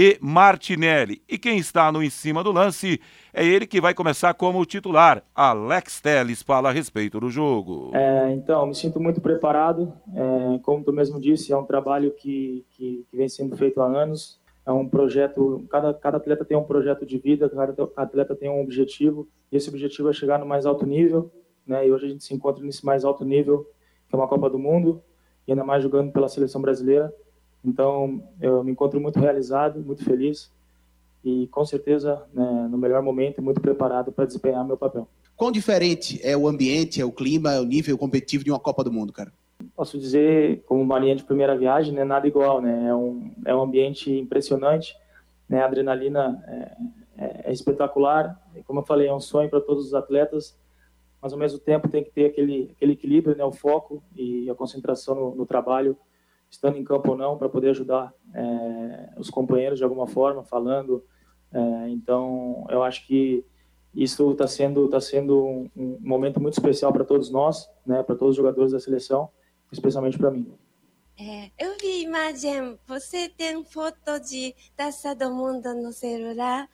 e 0.00 0.16
Martinelli. 0.20 1.20
E 1.28 1.36
quem 1.36 1.58
está 1.58 1.90
no 1.90 2.00
em 2.00 2.08
cima 2.08 2.44
do 2.44 2.52
lance 2.52 3.00
é 3.34 3.44
ele 3.44 3.66
que 3.66 3.80
vai 3.80 3.92
começar 3.92 4.32
como 4.32 4.64
titular. 4.64 5.24
Alex 5.34 6.00
Teles 6.00 6.40
fala 6.40 6.68
a 6.68 6.72
respeito 6.72 7.18
do 7.18 7.28
jogo. 7.28 7.90
É, 7.92 8.32
então, 8.32 8.64
me 8.64 8.76
sinto 8.76 9.00
muito 9.00 9.20
preparado. 9.20 9.92
É, 10.14 10.58
como 10.60 10.84
tu 10.84 10.92
mesmo 10.92 11.20
disse, 11.20 11.52
é 11.52 11.56
um 11.56 11.64
trabalho 11.64 12.12
que, 12.12 12.64
que, 12.70 13.04
que, 13.10 13.16
vem 13.16 13.28
sendo 13.28 13.56
feito 13.56 13.80
há 13.80 13.86
anos. 13.86 14.40
É 14.64 14.70
um 14.70 14.88
projeto, 14.88 15.66
cada, 15.68 15.92
cada 15.92 16.18
atleta 16.18 16.44
tem 16.44 16.56
um 16.56 16.62
projeto 16.62 17.04
de 17.04 17.18
vida, 17.18 17.50
cada 17.50 17.74
atleta 17.96 18.36
tem 18.36 18.48
um 18.48 18.60
objetivo, 18.60 19.26
e 19.50 19.56
esse 19.56 19.68
objetivo 19.68 20.10
é 20.10 20.12
chegar 20.12 20.38
no 20.38 20.46
mais 20.46 20.64
alto 20.64 20.86
nível. 20.86 21.28
Né? 21.66 21.88
E 21.88 21.90
hoje 21.90 22.06
a 22.06 22.08
gente 22.10 22.22
se 22.22 22.32
encontra 22.32 22.62
nesse 22.62 22.86
mais 22.86 23.04
alto 23.04 23.24
nível, 23.24 23.66
que 24.08 24.14
é 24.14 24.16
uma 24.16 24.28
Copa 24.28 24.48
do 24.48 24.60
Mundo, 24.60 25.02
e 25.44 25.50
ainda 25.50 25.64
mais 25.64 25.82
jogando 25.82 26.12
pela 26.12 26.28
seleção 26.28 26.60
brasileira. 26.62 27.12
Então, 27.64 28.22
eu 28.40 28.62
me 28.62 28.72
encontro 28.72 29.00
muito 29.00 29.18
realizado, 29.18 29.80
muito 29.80 30.04
feliz 30.04 30.50
e 31.24 31.46
com 31.48 31.64
certeza 31.64 32.22
né, 32.32 32.68
no 32.70 32.78
melhor 32.78 33.02
momento 33.02 33.42
muito 33.42 33.60
preparado 33.60 34.12
para 34.12 34.24
desempenhar 34.24 34.64
meu 34.64 34.76
papel. 34.76 35.08
Quão 35.36 35.52
diferente 35.52 36.20
é 36.22 36.36
o 36.36 36.48
ambiente, 36.48 37.00
é 37.00 37.04
o 37.04 37.12
clima, 37.12 37.52
é 37.52 37.60
o 37.60 37.64
nível 37.64 37.96
competitivo 37.96 38.44
de 38.44 38.50
uma 38.50 38.58
Copa 38.58 38.82
do 38.82 38.92
Mundo, 38.92 39.12
cara? 39.12 39.32
Posso 39.76 39.98
dizer, 39.98 40.62
como 40.66 40.82
uma 40.82 40.98
linha 40.98 41.14
de 41.14 41.24
primeira 41.24 41.56
viagem, 41.56 41.92
né, 41.92 42.04
nada 42.04 42.26
igual, 42.26 42.60
né? 42.60 42.88
É 42.88 42.94
um, 42.94 43.30
é 43.44 43.54
um 43.54 43.62
ambiente 43.62 44.10
impressionante, 44.10 44.96
né? 45.48 45.60
A 45.62 45.66
adrenalina 45.66 46.42
é, 46.46 47.24
é, 47.24 47.40
é 47.50 47.52
espetacular, 47.52 48.40
e 48.56 48.62
como 48.62 48.80
eu 48.80 48.84
falei, 48.84 49.08
é 49.08 49.14
um 49.14 49.20
sonho 49.20 49.48
para 49.48 49.60
todos 49.60 49.86
os 49.86 49.94
atletas, 49.94 50.56
mas 51.20 51.32
ao 51.32 51.38
mesmo 51.38 51.58
tempo 51.58 51.88
tem 51.88 52.02
que 52.02 52.10
ter 52.10 52.26
aquele, 52.26 52.70
aquele 52.76 52.92
equilíbrio, 52.92 53.36
né? 53.36 53.44
O 53.44 53.52
foco 53.52 54.02
e 54.16 54.48
a 54.50 54.54
concentração 54.54 55.14
no, 55.14 55.34
no 55.34 55.46
trabalho 55.46 55.96
estando 56.50 56.76
em 56.76 56.84
campo 56.84 57.10
ou 57.10 57.16
não, 57.16 57.36
para 57.36 57.48
poder 57.48 57.70
ajudar 57.70 58.12
é, 58.34 59.10
os 59.18 59.30
companheiros 59.30 59.78
de 59.78 59.84
alguma 59.84 60.06
forma, 60.06 60.42
falando. 60.42 61.04
É, 61.52 61.88
então, 61.88 62.66
eu 62.70 62.82
acho 62.82 63.06
que 63.06 63.44
isso 63.94 64.30
está 64.32 64.46
sendo, 64.46 64.88
tá 64.88 65.00
sendo 65.00 65.44
um, 65.44 65.70
um, 65.76 65.98
momento 66.00 66.40
muito 66.40 66.54
especial 66.54 66.92
para 66.92 67.04
todos 67.04 67.30
nós, 67.30 67.68
né, 67.86 68.02
para 68.02 68.14
todos 68.14 68.32
os 68.32 68.36
jogadores 68.36 68.72
da 68.72 68.80
seleção, 68.80 69.28
especialmente 69.72 70.18
para 70.18 70.30
mim. 70.30 70.52
É, 71.18 71.50
eu 71.58 71.76
vi 71.80 72.02
imagem, 72.04 72.78
você 72.86 73.28
tem 73.28 73.64
foto 73.64 74.20
de 74.20 74.54
taça 74.76 75.16
do 75.16 75.34
mundo 75.34 75.74
no 75.74 75.92
celular 75.92 76.68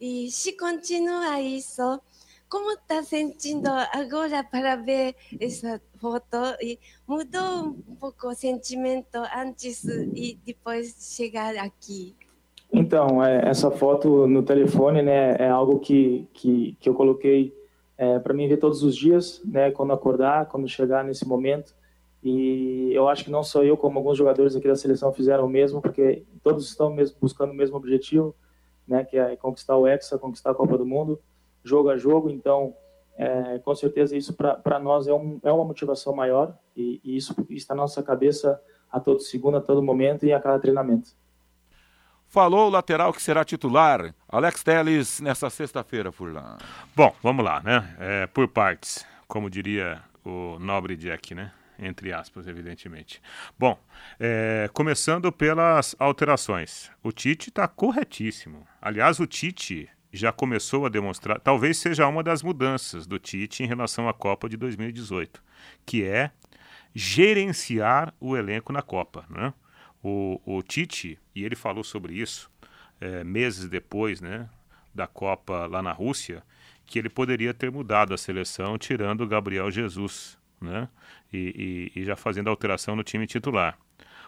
e 0.00 0.30
se 0.30 0.56
continua 0.56 1.40
isso, 1.40 2.00
como 2.48 2.70
está 2.72 3.02
sentindo 3.02 3.68
agora 3.92 4.44
para 4.44 4.76
ver 4.76 5.16
essa 5.40 5.82
foto? 6.00 6.36
E 6.60 6.78
mudou 7.06 7.76
um 7.88 7.96
pouco 7.96 8.28
o 8.28 8.34
sentimento 8.34 9.18
antes 9.36 9.84
e 9.84 10.38
depois 10.44 10.94
de 10.96 11.04
chegar 11.04 11.56
aqui? 11.56 12.14
Então, 12.72 13.22
é, 13.24 13.48
essa 13.48 13.70
foto 13.70 14.26
no 14.26 14.42
telefone, 14.42 15.02
né, 15.02 15.36
é 15.38 15.48
algo 15.48 15.78
que, 15.78 16.28
que, 16.32 16.76
que 16.80 16.88
eu 16.88 16.94
coloquei 16.94 17.54
é, 17.98 18.18
para 18.18 18.32
mim 18.32 18.48
ver 18.48 18.56
todos 18.56 18.82
os 18.82 18.96
dias, 18.96 19.42
né, 19.44 19.70
quando 19.70 19.92
acordar, 19.92 20.46
quando 20.46 20.68
chegar 20.68 21.04
nesse 21.04 21.26
momento. 21.26 21.74
E 22.22 22.90
eu 22.92 23.08
acho 23.08 23.24
que 23.24 23.30
não 23.30 23.42
só 23.42 23.62
eu, 23.64 23.76
como 23.76 23.98
alguns 23.98 24.16
jogadores 24.16 24.54
aqui 24.54 24.68
da 24.68 24.76
seleção 24.76 25.12
fizeram 25.12 25.46
o 25.46 25.48
mesmo, 25.48 25.80
porque 25.80 26.24
todos 26.42 26.68
estão 26.68 26.92
mesmo 26.92 27.16
buscando 27.20 27.50
o 27.50 27.54
mesmo 27.54 27.76
objetivo, 27.76 28.34
né, 28.86 29.04
que 29.04 29.18
é 29.18 29.36
conquistar 29.36 29.76
o 29.76 29.86
Hexa, 29.86 30.18
conquistar 30.18 30.50
a 30.50 30.54
Copa 30.54 30.78
do 30.78 30.86
Mundo 30.86 31.18
jogo 31.62 31.90
a 31.90 31.96
jogo, 31.96 32.30
então 32.30 32.74
é, 33.20 33.58
com 33.58 33.74
certeza 33.74 34.16
isso 34.16 34.32
para 34.32 34.78
nós 34.78 35.06
é, 35.06 35.12
um, 35.12 35.38
é 35.42 35.52
uma 35.52 35.64
motivação 35.64 36.14
maior 36.14 36.56
e, 36.74 36.98
e, 37.04 37.18
isso 37.18 37.36
está 37.50 37.74
na 37.74 37.82
nossa 37.82 38.02
cabeça 38.02 38.58
a 38.90 38.98
todo 38.98 39.20
segundo, 39.20 39.58
a 39.58 39.60
todo 39.60 39.82
momento 39.82 40.24
e 40.24 40.32
a 40.32 40.40
cada 40.40 40.58
treinamento. 40.58 41.10
Falou 42.26 42.68
o 42.68 42.70
lateral 42.70 43.12
que 43.12 43.20
será 43.20 43.44
titular, 43.44 44.14
Alex 44.26 44.62
Teles, 44.62 45.20
nessa 45.20 45.50
sexta-feira, 45.50 46.10
Furlan. 46.10 46.56
Bom, 46.96 47.14
vamos 47.22 47.44
lá, 47.44 47.60
né? 47.60 47.94
É, 47.98 48.26
por 48.26 48.48
partes, 48.48 49.04
como 49.28 49.50
diria 49.50 50.00
o 50.24 50.58
nobre 50.58 50.96
Jack, 50.96 51.34
né? 51.34 51.52
Entre 51.78 52.14
aspas, 52.14 52.46
evidentemente. 52.46 53.20
Bom, 53.58 53.78
é, 54.18 54.70
começando 54.72 55.30
pelas 55.30 55.94
alterações. 55.98 56.90
O 57.02 57.12
Tite 57.12 57.50
está 57.50 57.68
corretíssimo. 57.68 58.66
Aliás, 58.80 59.20
o 59.20 59.26
Tite 59.26 59.90
já 60.12 60.32
começou 60.32 60.86
a 60.86 60.88
demonstrar, 60.88 61.38
talvez 61.40 61.78
seja 61.78 62.06
uma 62.06 62.22
das 62.22 62.42
mudanças 62.42 63.06
do 63.06 63.18
Tite 63.18 63.62
em 63.62 63.66
relação 63.66 64.08
à 64.08 64.14
Copa 64.14 64.48
de 64.48 64.56
2018, 64.56 65.42
que 65.86 66.04
é 66.04 66.30
gerenciar 66.94 68.12
o 68.20 68.36
elenco 68.36 68.72
na 68.72 68.82
Copa. 68.82 69.24
Né? 69.30 69.54
O, 70.02 70.40
o 70.44 70.62
Tite, 70.62 71.18
e 71.34 71.44
ele 71.44 71.54
falou 71.54 71.84
sobre 71.84 72.14
isso 72.14 72.50
é, 73.00 73.22
meses 73.22 73.68
depois 73.68 74.20
né, 74.20 74.48
da 74.94 75.06
Copa 75.06 75.66
lá 75.66 75.80
na 75.80 75.92
Rússia, 75.92 76.42
que 76.84 76.98
ele 76.98 77.08
poderia 77.08 77.54
ter 77.54 77.70
mudado 77.70 78.12
a 78.12 78.18
seleção 78.18 78.76
tirando 78.76 79.20
o 79.20 79.26
Gabriel 79.26 79.70
Jesus 79.70 80.36
né, 80.60 80.88
e, 81.32 81.90
e, 81.94 82.00
e 82.00 82.04
já 82.04 82.16
fazendo 82.16 82.50
alteração 82.50 82.96
no 82.96 83.04
time 83.04 83.26
titular. 83.26 83.78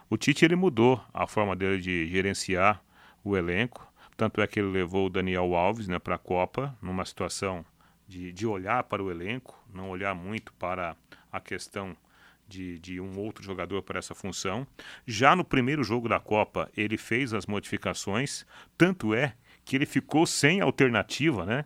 O 0.09 0.17
Tite 0.17 0.45
ele 0.45 0.55
mudou 0.55 1.03
a 1.13 1.27
forma 1.27 1.55
dele 1.55 1.81
de 1.81 2.07
gerenciar 2.07 2.81
o 3.23 3.35
elenco 3.35 3.92
tanto 4.15 4.41
é 4.41 4.47
que 4.47 4.59
ele 4.59 4.69
levou 4.69 5.07
o 5.07 5.09
Daniel 5.09 5.55
Alves 5.55 5.87
né, 5.87 5.99
para 5.99 6.15
a 6.15 6.19
Copa, 6.19 6.75
numa 6.81 7.05
situação 7.05 7.65
de, 8.07 8.31
de 8.31 8.45
olhar 8.45 8.83
para 8.83 9.03
o 9.03 9.09
elenco, 9.09 9.57
não 9.73 9.89
olhar 9.89 10.13
muito 10.13 10.53
para 10.53 10.95
a 11.31 11.39
questão 11.39 11.95
de, 12.47 12.77
de, 12.79 12.99
um 12.99 13.17
outro 13.17 13.43
jogador 13.43 13.81
para 13.81 13.99
essa 13.99 14.13
função. 14.13 14.67
Já 15.07 15.35
no 15.35 15.43
primeiro 15.43 15.83
jogo 15.83 16.07
da 16.07 16.19
Copa, 16.19 16.69
ele 16.75 16.97
fez 16.97 17.33
as 17.33 17.45
modificações, 17.45 18.45
tanto 18.77 19.13
é 19.13 19.33
que 19.65 19.75
ele 19.75 19.85
ficou 19.85 20.25
sem 20.25 20.61
alternativa, 20.61 21.45
né? 21.45 21.65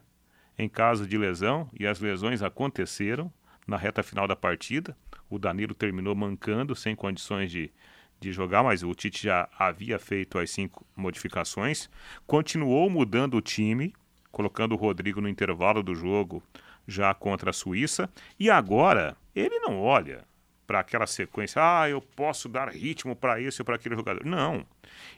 Em 0.57 0.69
caso 0.69 1.05
de 1.05 1.17
lesão, 1.17 1.69
e 1.77 1.85
as 1.85 1.99
lesões 1.99 2.41
aconteceram 2.41 3.31
na 3.67 3.77
reta 3.77 4.01
final 4.01 4.27
da 4.27 4.35
partida. 4.35 4.97
O 5.29 5.37
Danilo 5.37 5.75
terminou 5.75 6.15
mancando, 6.15 6.75
sem 6.75 6.95
condições 6.95 7.51
de, 7.51 7.71
de 8.19 8.31
jogar, 8.31 8.63
mas 8.63 8.83
o 8.83 8.93
Tite 8.93 9.23
já 9.23 9.47
havia 9.57 9.99
feito 9.99 10.39
as 10.39 10.49
cinco 10.49 10.85
modificações. 10.95 11.89
Continuou 12.25 12.89
mudando 12.89 13.35
o 13.35 13.41
time, 13.41 13.93
colocando 14.31 14.73
o 14.73 14.77
Rodrigo 14.77 15.21
no 15.21 15.29
intervalo 15.29 15.83
do 15.83 15.95
jogo 15.95 16.43
já 16.87 17.13
contra 17.13 17.49
a 17.49 17.53
Suíça. 17.53 18.09
E 18.39 18.49
agora 18.49 19.15
ele 19.35 19.59
não 19.59 19.79
olha 19.79 20.25
para 20.65 20.81
aquela 20.81 21.07
sequência, 21.07 21.61
ah, 21.61 21.89
eu 21.89 22.01
posso 22.01 22.49
dar 22.49 22.67
ritmo 22.69 23.15
para 23.15 23.39
esse 23.41 23.61
ou 23.61 23.65
para 23.65 23.75
aquele 23.75 23.95
jogador. 23.95 24.25
Não. 24.25 24.65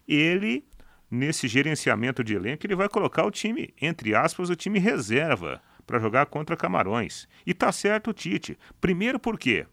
Ele, 0.08 0.64
nesse 1.10 1.48
gerenciamento 1.48 2.24
de 2.24 2.36
elenco, 2.36 2.66
ele 2.66 2.76
vai 2.76 2.88
colocar 2.88 3.26
o 3.26 3.32
time, 3.32 3.74
entre 3.82 4.14
aspas, 4.14 4.50
o 4.50 4.56
time 4.56 4.78
reserva 4.78 5.60
para 5.88 6.00
jogar 6.00 6.28
contra 6.28 6.56
Camarões. 6.56 7.28
E 7.46 7.54
tá 7.54 7.72
certo 7.72 8.12
o 8.12 8.14
Tite. 8.14 8.60
Primeiro 8.80 9.20
por 9.20 9.40
quê? 9.40 9.66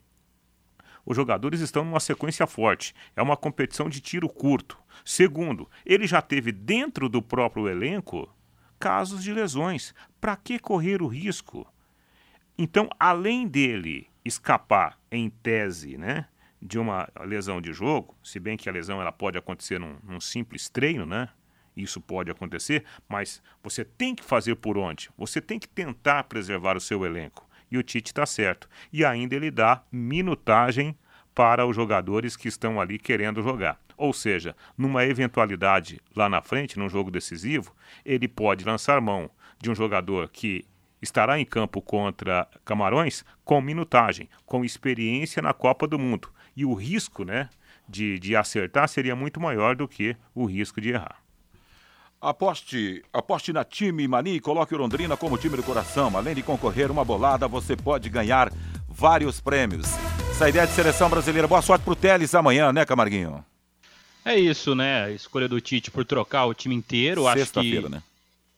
Os 1.06 1.14
jogadores 1.14 1.60
estão 1.60 1.84
numa 1.84 2.00
sequência 2.00 2.46
forte. 2.48 2.92
É 3.14 3.22
uma 3.22 3.36
competição 3.36 3.88
de 3.88 4.00
tiro 4.00 4.28
curto. 4.28 4.76
Segundo, 5.04 5.70
ele 5.84 6.04
já 6.04 6.20
teve 6.20 6.50
dentro 6.50 7.08
do 7.08 7.22
próprio 7.22 7.68
elenco 7.68 8.28
casos 8.78 9.22
de 9.22 9.32
lesões. 9.32 9.94
Para 10.20 10.36
que 10.36 10.58
correr 10.58 11.00
o 11.00 11.06
risco? 11.06 11.64
Então, 12.58 12.90
além 12.98 13.46
dele 13.46 14.08
escapar 14.24 14.98
em 15.08 15.30
tese, 15.30 15.96
né, 15.96 16.26
de 16.60 16.76
uma 16.76 17.08
lesão 17.24 17.60
de 17.60 17.72
jogo, 17.72 18.16
se 18.24 18.40
bem 18.40 18.56
que 18.56 18.68
a 18.68 18.72
lesão 18.72 19.00
ela 19.00 19.12
pode 19.12 19.38
acontecer 19.38 19.78
num, 19.78 19.96
num 20.02 20.20
simples 20.20 20.68
treino, 20.68 21.06
né? 21.06 21.28
Isso 21.76 22.00
pode 22.00 22.30
acontecer, 22.30 22.84
mas 23.06 23.42
você 23.62 23.84
tem 23.84 24.14
que 24.14 24.24
fazer 24.24 24.56
por 24.56 24.78
onde? 24.78 25.10
Você 25.16 25.42
tem 25.42 25.58
que 25.58 25.68
tentar 25.68 26.24
preservar 26.24 26.74
o 26.74 26.80
seu 26.80 27.04
elenco 27.04 27.45
e 27.70 27.78
o 27.78 27.82
Tite 27.82 28.10
está 28.10 28.26
certo. 28.26 28.68
E 28.92 29.04
ainda 29.04 29.34
ele 29.34 29.50
dá 29.50 29.82
minutagem 29.90 30.96
para 31.34 31.66
os 31.66 31.76
jogadores 31.76 32.36
que 32.36 32.48
estão 32.48 32.80
ali 32.80 32.98
querendo 32.98 33.42
jogar. 33.42 33.78
Ou 33.96 34.12
seja, 34.12 34.54
numa 34.76 35.04
eventualidade 35.04 36.00
lá 36.14 36.28
na 36.28 36.42
frente, 36.42 36.78
num 36.78 36.88
jogo 36.88 37.10
decisivo, 37.10 37.74
ele 38.04 38.28
pode 38.28 38.64
lançar 38.64 39.00
mão 39.00 39.30
de 39.60 39.70
um 39.70 39.74
jogador 39.74 40.28
que 40.28 40.64
estará 41.00 41.38
em 41.38 41.44
campo 41.44 41.80
contra 41.80 42.48
Camarões 42.64 43.24
com 43.44 43.60
minutagem, 43.60 44.28
com 44.44 44.64
experiência 44.64 45.42
na 45.42 45.52
Copa 45.52 45.86
do 45.86 45.98
Mundo. 45.98 46.30
E 46.56 46.64
o 46.64 46.74
risco 46.74 47.24
né, 47.24 47.48
de, 47.88 48.18
de 48.18 48.34
acertar 48.34 48.88
seria 48.88 49.16
muito 49.16 49.40
maior 49.40 49.76
do 49.76 49.86
que 49.86 50.16
o 50.34 50.44
risco 50.44 50.80
de 50.80 50.90
errar. 50.90 51.25
Aposte, 52.26 53.04
aposte 53.12 53.52
na 53.52 53.64
time 53.64 54.08
Mani 54.08 54.32
e 54.32 54.40
coloque 54.40 54.74
o 54.74 54.78
Londrina 54.78 55.16
como 55.16 55.38
time 55.38 55.56
do 55.56 55.62
coração. 55.62 56.10
Além 56.16 56.34
de 56.34 56.42
concorrer 56.42 56.90
uma 56.90 57.04
bolada, 57.04 57.46
você 57.46 57.76
pode 57.76 58.08
ganhar 58.08 58.52
vários 58.88 59.40
prêmios. 59.40 59.86
Essa 60.32 60.48
ideia 60.48 60.66
de 60.66 60.72
seleção 60.72 61.08
brasileira. 61.08 61.46
Boa 61.46 61.62
sorte 61.62 61.84
pro 61.84 61.94
Teles 61.94 62.34
amanhã, 62.34 62.72
né, 62.72 62.84
Camarguinho? 62.84 63.44
É 64.24 64.36
isso, 64.36 64.74
né? 64.74 65.04
A 65.04 65.10
escolha 65.12 65.48
do 65.48 65.60
Tite 65.60 65.88
por 65.88 66.04
trocar 66.04 66.46
o 66.46 66.52
time 66.52 66.74
inteiro. 66.74 67.28
Acho 67.28 67.52
que 67.52 67.88
né? 67.88 68.02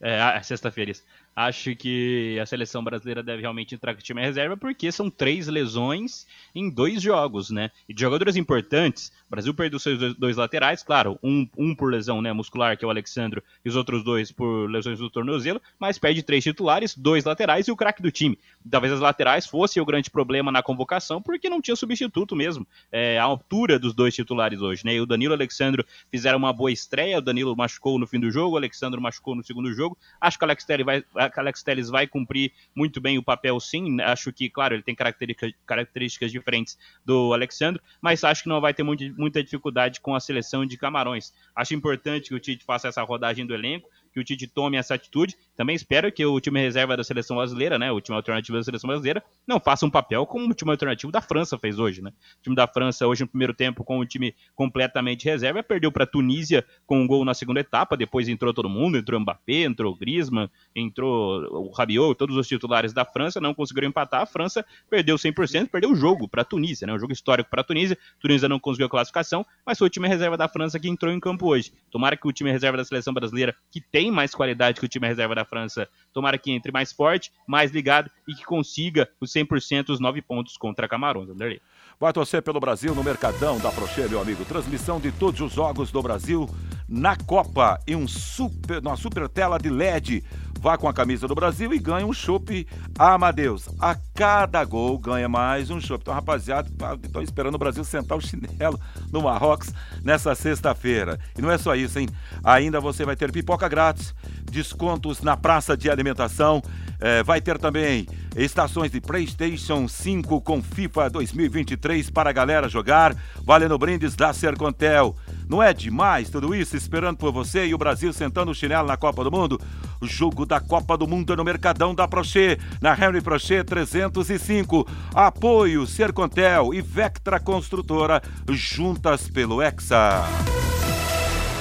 É, 0.00 0.40
sexta-feira. 0.42 0.92
Acho 1.34 1.74
que 1.76 2.38
a 2.40 2.46
seleção 2.46 2.82
brasileira 2.82 3.22
deve 3.22 3.42
realmente 3.42 3.74
entrar 3.74 3.94
com 3.94 4.00
o 4.00 4.02
time 4.02 4.20
reserva, 4.20 4.56
porque 4.56 4.90
são 4.90 5.08
três 5.08 5.46
lesões 5.46 6.26
em 6.54 6.68
dois 6.68 7.00
jogos, 7.00 7.50
né? 7.50 7.70
E 7.88 7.94
de 7.94 8.00
jogadores 8.00 8.34
importantes, 8.34 9.12
o 9.28 9.30
Brasil 9.30 9.54
perdeu 9.54 9.78
seus 9.78 10.14
dois 10.16 10.36
laterais, 10.36 10.82
claro, 10.82 11.18
um, 11.22 11.48
um 11.56 11.74
por 11.74 11.92
lesão 11.92 12.20
né, 12.20 12.32
muscular, 12.32 12.76
que 12.76 12.84
é 12.84 12.88
o 12.88 12.90
Alexandro, 12.90 13.42
e 13.64 13.68
os 13.68 13.76
outros 13.76 14.02
dois 14.02 14.32
por 14.32 14.68
lesões 14.68 14.98
do 14.98 15.08
tornozelo, 15.08 15.62
mas 15.78 15.98
perde 15.98 16.22
três 16.22 16.42
titulares, 16.42 16.96
dois 16.96 17.24
laterais 17.24 17.68
e 17.68 17.72
o 17.72 17.76
craque 17.76 18.02
do 18.02 18.10
time. 18.10 18.38
Talvez 18.70 18.92
as 18.92 19.00
laterais 19.00 19.46
fossem 19.46 19.82
o 19.82 19.86
grande 19.86 20.10
problema 20.10 20.50
na 20.52 20.62
convocação, 20.62 21.20
porque 21.22 21.48
não 21.48 21.60
tinha 21.60 21.76
substituto 21.76 22.36
mesmo. 22.36 22.66
É, 22.90 23.18
a 23.18 23.24
altura 23.24 23.78
dos 23.78 23.94
dois 23.94 24.14
titulares 24.14 24.60
hoje, 24.60 24.84
né? 24.84 24.94
E 24.94 25.00
o 25.00 25.06
Danilo 25.06 25.32
e 25.32 25.34
o 25.34 25.36
Alexandro 25.36 25.84
fizeram 26.10 26.38
uma 26.38 26.52
boa 26.52 26.70
estreia, 26.70 27.18
o 27.18 27.22
Danilo 27.22 27.56
machucou 27.56 27.98
no 27.98 28.06
fim 28.06 28.20
do 28.20 28.30
jogo, 28.30 28.54
o 28.54 28.56
Alexandro 28.56 29.00
machucou 29.00 29.34
no 29.34 29.44
segundo 29.44 29.72
jogo. 29.72 29.96
Acho 30.20 30.38
que 30.38 30.44
o 30.44 30.46
Alex 30.46 30.64
Telles 30.64 30.86
vai 30.86 31.04
Alex 31.36 31.62
Telles 31.62 31.88
vai 31.88 32.06
cumprir 32.06 32.52
muito 32.74 33.00
bem 33.00 33.18
o 33.18 33.22
papel, 33.22 33.58
sim. 33.60 34.00
Acho 34.00 34.32
que, 34.32 34.48
claro, 34.48 34.74
ele 34.74 34.82
tem 34.82 34.94
características, 34.94 35.52
características 35.66 36.32
diferentes 36.32 36.78
do 37.04 37.32
Alexandre, 37.32 37.80
mas 38.00 38.24
acho 38.24 38.42
que 38.42 38.48
não 38.48 38.60
vai 38.60 38.74
ter 38.74 38.82
muito, 38.82 39.04
muita 39.18 39.42
dificuldade 39.42 40.00
com 40.00 40.14
a 40.14 40.20
seleção 40.20 40.66
de 40.66 40.76
Camarões. 40.76 41.32
Acho 41.54 41.74
importante 41.74 42.28
que 42.28 42.34
o 42.34 42.40
Tite 42.40 42.64
faça 42.64 42.88
essa 42.88 43.02
rodagem 43.02 43.46
do 43.46 43.54
elenco 43.54 43.88
que 44.12 44.20
o 44.20 44.24
Tite 44.24 44.46
tome 44.46 44.76
essa 44.76 44.94
atitude. 44.94 45.36
Também 45.58 45.74
espero 45.74 46.12
que 46.12 46.24
o 46.24 46.38
time 46.38 46.60
reserva 46.60 46.96
da 46.96 47.02
seleção 47.02 47.36
brasileira, 47.36 47.80
né, 47.80 47.90
o 47.90 48.00
time 48.00 48.14
alternativo 48.14 48.56
da 48.56 48.62
seleção 48.62 48.86
brasileira, 48.86 49.20
não 49.44 49.58
faça 49.58 49.84
um 49.84 49.90
papel 49.90 50.24
como 50.24 50.48
o 50.48 50.54
time 50.54 50.70
alternativo 50.70 51.10
da 51.10 51.20
França 51.20 51.58
fez 51.58 51.80
hoje, 51.80 52.00
né? 52.00 52.10
O 52.38 52.42
time 52.44 52.54
da 52.54 52.68
França 52.68 53.08
hoje 53.08 53.22
no 53.22 53.28
primeiro 53.28 53.52
tempo 53.52 53.82
com 53.82 53.98
o 53.98 54.06
time 54.06 54.36
completamente 54.54 55.24
reserva, 55.24 55.60
perdeu 55.60 55.90
para 55.90 56.06
Tunísia 56.06 56.64
com 56.86 57.00
um 57.00 57.08
gol 57.08 57.24
na 57.24 57.34
segunda 57.34 57.58
etapa, 57.58 57.96
depois 57.96 58.28
entrou 58.28 58.54
todo 58.54 58.68
mundo, 58.68 58.98
entrou 58.98 59.18
Mbappé, 59.18 59.64
entrou 59.64 59.96
Griezmann, 59.96 60.48
entrou 60.76 61.42
o 61.50 61.72
Rabiot, 61.72 62.16
todos 62.16 62.36
os 62.36 62.46
titulares 62.46 62.92
da 62.92 63.04
França 63.04 63.40
não 63.40 63.52
conseguiram 63.52 63.88
empatar. 63.88 64.22
A 64.22 64.26
França 64.26 64.64
perdeu 64.88 65.16
100%, 65.16 65.70
perdeu 65.70 65.90
o 65.90 65.96
jogo 65.96 66.28
para 66.28 66.44
Tunísia, 66.44 66.86
né? 66.86 66.92
Um 66.92 67.00
jogo 67.00 67.12
histórico 67.12 67.50
para 67.50 67.64
Tunísia. 67.64 67.98
Tunísia 68.20 68.48
não 68.48 68.60
conseguiu 68.60 68.86
a 68.86 68.90
classificação, 68.90 69.44
mas 69.66 69.76
foi 69.76 69.88
o 69.88 69.90
time 69.90 70.06
reserva 70.06 70.36
da 70.36 70.46
França 70.46 70.78
que 70.78 70.88
entrou 70.88 71.12
em 71.12 71.18
campo 71.18 71.48
hoje. 71.48 71.72
Tomara 71.90 72.16
que 72.16 72.28
o 72.28 72.32
time 72.32 72.52
reserva 72.52 72.76
da 72.76 72.84
seleção 72.84 73.12
brasileira, 73.12 73.56
que 73.72 73.80
tem 73.80 74.12
mais 74.12 74.32
qualidade 74.32 74.78
que 74.78 74.86
o 74.86 74.88
time 74.88 75.08
reserva 75.08 75.34
da 75.34 75.47
França. 75.48 75.88
Tomara 76.12 76.38
que 76.38 76.50
entre 76.50 76.70
mais 76.70 76.92
forte, 76.92 77.32
mais 77.46 77.70
ligado 77.70 78.10
e 78.26 78.34
que 78.34 78.44
consiga 78.44 79.08
os 79.20 79.32
100% 79.32 79.90
os 79.90 80.00
9 80.00 80.22
pontos 80.22 80.56
contra 80.56 80.88
Camarões, 80.88 81.30
Anderlei. 81.30 81.60
Vai 82.00 82.12
torcer 82.12 82.42
pelo 82.42 82.60
Brasil 82.60 82.94
no 82.94 83.02
Mercadão 83.02 83.58
da 83.58 83.72
Prochê, 83.72 84.06
meu 84.06 84.20
amigo. 84.20 84.44
Transmissão 84.44 85.00
de 85.00 85.10
todos 85.10 85.40
os 85.40 85.52
jogos 85.52 85.90
do 85.90 86.00
Brasil 86.00 86.48
na 86.88 87.16
Copa 87.16 87.80
e 87.86 87.96
um 87.96 88.06
super, 88.06 88.80
uma 88.80 88.96
super 88.96 89.28
tela 89.28 89.58
de 89.58 89.68
LED 89.68 90.24
Vá 90.60 90.76
com 90.76 90.88
a 90.88 90.92
camisa 90.92 91.28
do 91.28 91.36
Brasil 91.36 91.72
e 91.72 91.78
ganhe 91.78 92.04
um 92.04 92.12
chopp 92.12 92.66
Amadeus. 92.98 93.68
A 93.78 93.96
cada 94.12 94.64
gol 94.64 94.98
ganha 94.98 95.28
mais 95.28 95.70
um 95.70 95.80
chopp. 95.80 96.02
Então, 96.02 96.12
rapaziada, 96.12 96.68
estou 97.04 97.22
esperando 97.22 97.54
o 97.54 97.58
Brasil 97.58 97.84
sentar 97.84 98.18
o 98.18 98.20
chinelo 98.20 98.78
no 99.12 99.22
Marrocos 99.22 99.72
nessa 100.02 100.34
sexta-feira. 100.34 101.18
E 101.36 101.42
não 101.42 101.50
é 101.50 101.58
só 101.58 101.76
isso, 101.76 102.00
hein? 102.00 102.08
Ainda 102.42 102.80
você 102.80 103.04
vai 103.04 103.14
ter 103.14 103.30
pipoca 103.30 103.68
grátis, 103.68 104.12
descontos 104.50 105.20
na 105.20 105.36
praça 105.36 105.76
de 105.76 105.90
alimentação. 105.90 106.62
É, 107.00 107.22
vai 107.22 107.40
ter 107.40 107.58
também 107.58 108.06
estações 108.36 108.90
de 108.90 109.00
PlayStation 109.00 109.86
5 109.86 110.40
com 110.40 110.62
FIFA 110.62 111.10
2023 111.10 112.10
para 112.10 112.30
a 112.30 112.32
galera 112.32 112.68
jogar, 112.68 113.14
valendo 113.44 113.78
brindes 113.78 114.16
da 114.16 114.32
Sercontel. 114.32 115.14
Não 115.48 115.62
é 115.62 115.72
demais 115.72 116.28
tudo 116.28 116.54
isso 116.54 116.76
esperando 116.76 117.16
por 117.16 117.32
você 117.32 117.66
e 117.66 117.74
o 117.74 117.78
Brasil 117.78 118.12
sentando 118.12 118.50
o 118.50 118.54
chinelo 118.54 118.88
na 118.88 118.96
Copa 118.96 119.22
do 119.22 119.30
Mundo? 119.30 119.60
O 120.00 120.06
jogo 120.06 120.44
da 120.44 120.60
Copa 120.60 120.96
do 120.96 121.06
Mundo 121.06 121.32
é 121.32 121.36
no 121.36 121.44
Mercadão 121.44 121.94
da 121.94 122.06
Prochê, 122.06 122.58
na 122.80 122.94
Henry 122.94 123.20
Prochê 123.20 123.64
305. 123.64 124.86
Apoio 125.14 125.86
Sercontel 125.86 126.74
e 126.74 126.80
Vectra 126.80 127.40
Construtora, 127.40 128.22
juntas 128.48 129.28
pelo 129.28 129.62
Hexa 129.62 130.24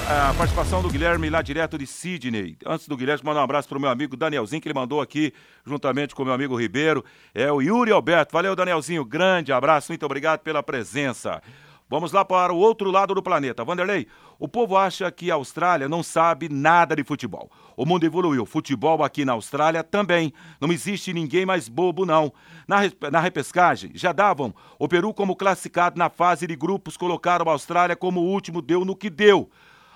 a 0.09 0.33
participação 0.35 0.81
do 0.81 0.89
Guilherme 0.89 1.29
lá 1.29 1.41
direto 1.41 1.77
de 1.77 1.85
Sydney. 1.85 2.55
Antes 2.65 2.87
do 2.87 2.95
Guilherme, 2.95 3.25
mandar 3.25 3.41
um 3.41 3.43
abraço 3.43 3.67
para 3.67 3.77
o 3.77 3.81
meu 3.81 3.89
amigo 3.89 4.15
Danielzinho, 4.15 4.61
que 4.61 4.67
ele 4.69 4.73
mandou 4.73 5.01
aqui, 5.01 5.33
juntamente 5.65 6.15
com 6.15 6.21
o 6.21 6.25
meu 6.25 6.33
amigo 6.33 6.55
Ribeiro. 6.55 7.03
É 7.35 7.51
o 7.51 7.61
Yuri 7.61 7.91
Alberto. 7.91 8.31
Valeu, 8.31 8.55
Danielzinho. 8.55 9.03
Grande 9.03 9.51
abraço, 9.51 9.91
muito 9.91 10.05
obrigado 10.05 10.39
pela 10.39 10.63
presença. 10.63 11.41
Vamos 11.89 12.13
lá 12.13 12.23
para 12.23 12.53
o 12.53 12.57
outro 12.57 12.89
lado 12.89 13.13
do 13.13 13.21
planeta. 13.21 13.65
Vanderlei, 13.65 14.07
o 14.39 14.47
povo 14.47 14.77
acha 14.77 15.11
que 15.11 15.29
a 15.29 15.35
Austrália 15.35 15.89
não 15.89 16.01
sabe 16.01 16.47
nada 16.47 16.95
de 16.95 17.03
futebol. 17.03 17.51
O 17.75 17.85
mundo 17.85 18.05
evoluiu. 18.05 18.45
Futebol 18.45 19.03
aqui 19.03 19.25
na 19.25 19.33
Austrália 19.33 19.83
também. 19.83 20.31
Não 20.61 20.71
existe 20.71 21.11
ninguém 21.11 21.45
mais 21.45 21.67
bobo, 21.67 22.05
não. 22.05 22.31
Na, 22.65 22.77
na 23.11 23.19
repescagem, 23.19 23.91
já 23.93 24.13
davam 24.13 24.55
o 24.79 24.87
Peru 24.87 25.13
como 25.13 25.35
classificado 25.35 25.99
na 25.99 26.09
fase 26.09 26.47
de 26.47 26.55
grupos, 26.55 26.95
colocaram 26.95 27.49
a 27.49 27.51
Austrália 27.51 27.95
como 27.95 28.21
o 28.21 28.25
último, 28.25 28.61
deu 28.61 28.85
no 28.85 28.95
que 28.95 29.09
deu 29.09 29.49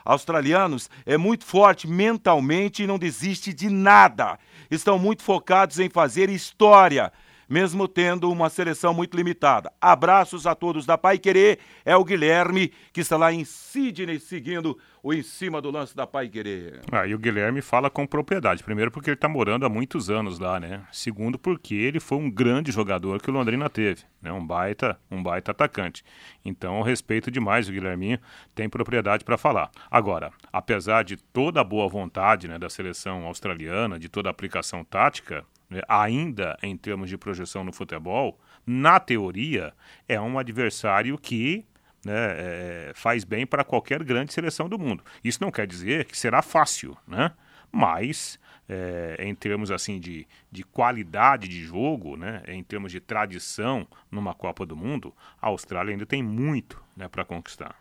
australianos 0.03 0.89
é 1.05 1.17
muito 1.17 1.45
forte 1.45 1.87
mentalmente 1.87 2.83
e 2.83 2.87
não 2.87 2.99
desiste 2.99 3.53
de 3.53 3.69
nada. 3.69 4.37
Estão 4.69 4.97
muito 4.97 5.23
focados 5.23 5.79
em 5.79 5.89
fazer 5.89 6.29
história, 6.29 7.11
mesmo 7.51 7.85
tendo 7.85 8.31
uma 8.31 8.49
seleção 8.49 8.93
muito 8.93 9.17
limitada. 9.17 9.73
Abraços 9.81 10.47
a 10.47 10.55
todos 10.55 10.85
da 10.85 10.97
Pai 10.97 11.19
Querer. 11.19 11.59
É 11.83 11.93
o 11.97 12.05
Guilherme, 12.05 12.71
que 12.93 13.01
está 13.01 13.17
lá 13.17 13.33
em 13.33 13.43
Sydney, 13.43 14.21
seguindo 14.21 14.79
o 15.03 15.13
em 15.13 15.21
cima 15.21 15.61
do 15.61 15.69
lance 15.69 15.93
da 15.93 16.07
Pai 16.07 16.29
Querer. 16.29 16.79
Ah, 16.89 17.05
e 17.05 17.13
o 17.13 17.19
Guilherme 17.19 17.61
fala 17.61 17.89
com 17.89 18.07
propriedade. 18.07 18.63
Primeiro, 18.63 18.89
porque 18.89 19.09
ele 19.09 19.15
está 19.15 19.27
morando 19.27 19.65
há 19.65 19.69
muitos 19.69 20.09
anos 20.09 20.39
lá, 20.39 20.61
né? 20.61 20.83
Segundo, 20.93 21.37
porque 21.37 21.75
ele 21.75 21.99
foi 21.99 22.19
um 22.19 22.31
grande 22.31 22.71
jogador 22.71 23.21
que 23.21 23.29
o 23.29 23.33
Londrina 23.33 23.69
teve, 23.69 24.03
né? 24.21 24.31
Um 24.31 24.45
baita, 24.45 24.97
um 25.11 25.21
baita 25.21 25.51
atacante. 25.51 26.05
Então, 26.45 26.81
respeito 26.81 27.29
demais 27.29 27.67
o 27.67 27.73
Guilherminho, 27.73 28.19
tem 28.55 28.69
propriedade 28.69 29.25
para 29.25 29.37
falar. 29.37 29.69
Agora, 29.89 30.31
apesar 30.53 31.03
de 31.03 31.17
toda 31.17 31.59
a 31.59 31.65
boa 31.65 31.89
vontade 31.89 32.47
né, 32.47 32.57
da 32.57 32.69
seleção 32.69 33.25
australiana, 33.25 33.99
de 33.99 34.07
toda 34.07 34.29
a 34.29 34.31
aplicação 34.31 34.85
tática, 34.85 35.43
ainda 35.87 36.57
em 36.61 36.75
termos 36.75 37.09
de 37.09 37.17
projeção 37.17 37.63
no 37.63 37.71
futebol, 37.71 38.39
na 38.65 38.99
teoria, 38.99 39.73
é 40.07 40.19
um 40.19 40.37
adversário 40.37 41.17
que 41.17 41.65
né, 42.05 42.13
é, 42.13 42.91
faz 42.95 43.23
bem 43.23 43.45
para 43.45 43.63
qualquer 43.63 44.03
grande 44.03 44.33
seleção 44.33 44.67
do 44.67 44.77
mundo. 44.77 45.03
Isso 45.23 45.39
não 45.41 45.51
quer 45.51 45.67
dizer 45.67 46.05
que 46.05 46.17
será 46.17 46.41
fácil, 46.41 46.97
né? 47.07 47.31
mas 47.71 48.39
é, 48.67 49.15
em 49.19 49.33
termos 49.33 49.71
assim 49.71 49.99
de, 49.99 50.27
de 50.51 50.63
qualidade 50.63 51.47
de 51.47 51.63
jogo, 51.63 52.17
né, 52.17 52.43
em 52.47 52.63
termos 52.63 52.91
de 52.91 52.99
tradição 52.99 53.87
numa 54.09 54.33
Copa 54.33 54.65
do 54.65 54.75
Mundo, 54.75 55.13
a 55.41 55.47
Austrália 55.47 55.91
ainda 55.91 56.05
tem 56.05 56.21
muito 56.21 56.83
né, 56.95 57.07
para 57.07 57.23
conquistar. 57.23 57.75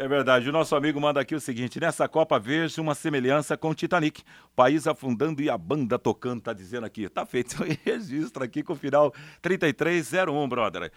É 0.00 0.06
verdade. 0.06 0.48
O 0.48 0.52
nosso 0.52 0.76
amigo 0.76 1.00
manda 1.00 1.20
aqui 1.20 1.34
o 1.34 1.40
seguinte: 1.40 1.80
nessa 1.80 2.06
Copa 2.06 2.38
vejo 2.38 2.80
uma 2.80 2.94
semelhança 2.94 3.56
com 3.56 3.70
o 3.70 3.74
Titanic. 3.74 4.22
País 4.54 4.86
afundando 4.86 5.42
e 5.42 5.50
a 5.50 5.58
banda 5.58 5.98
tocando, 5.98 6.40
tá 6.40 6.52
dizendo 6.52 6.86
aqui. 6.86 7.08
Tá 7.08 7.26
feito 7.26 7.56
o 7.64 7.66
registro 7.84 8.44
aqui 8.44 8.62
com 8.62 8.74
o 8.74 8.76
final 8.76 9.12
3301, 9.42 10.48
brother. 10.48 10.92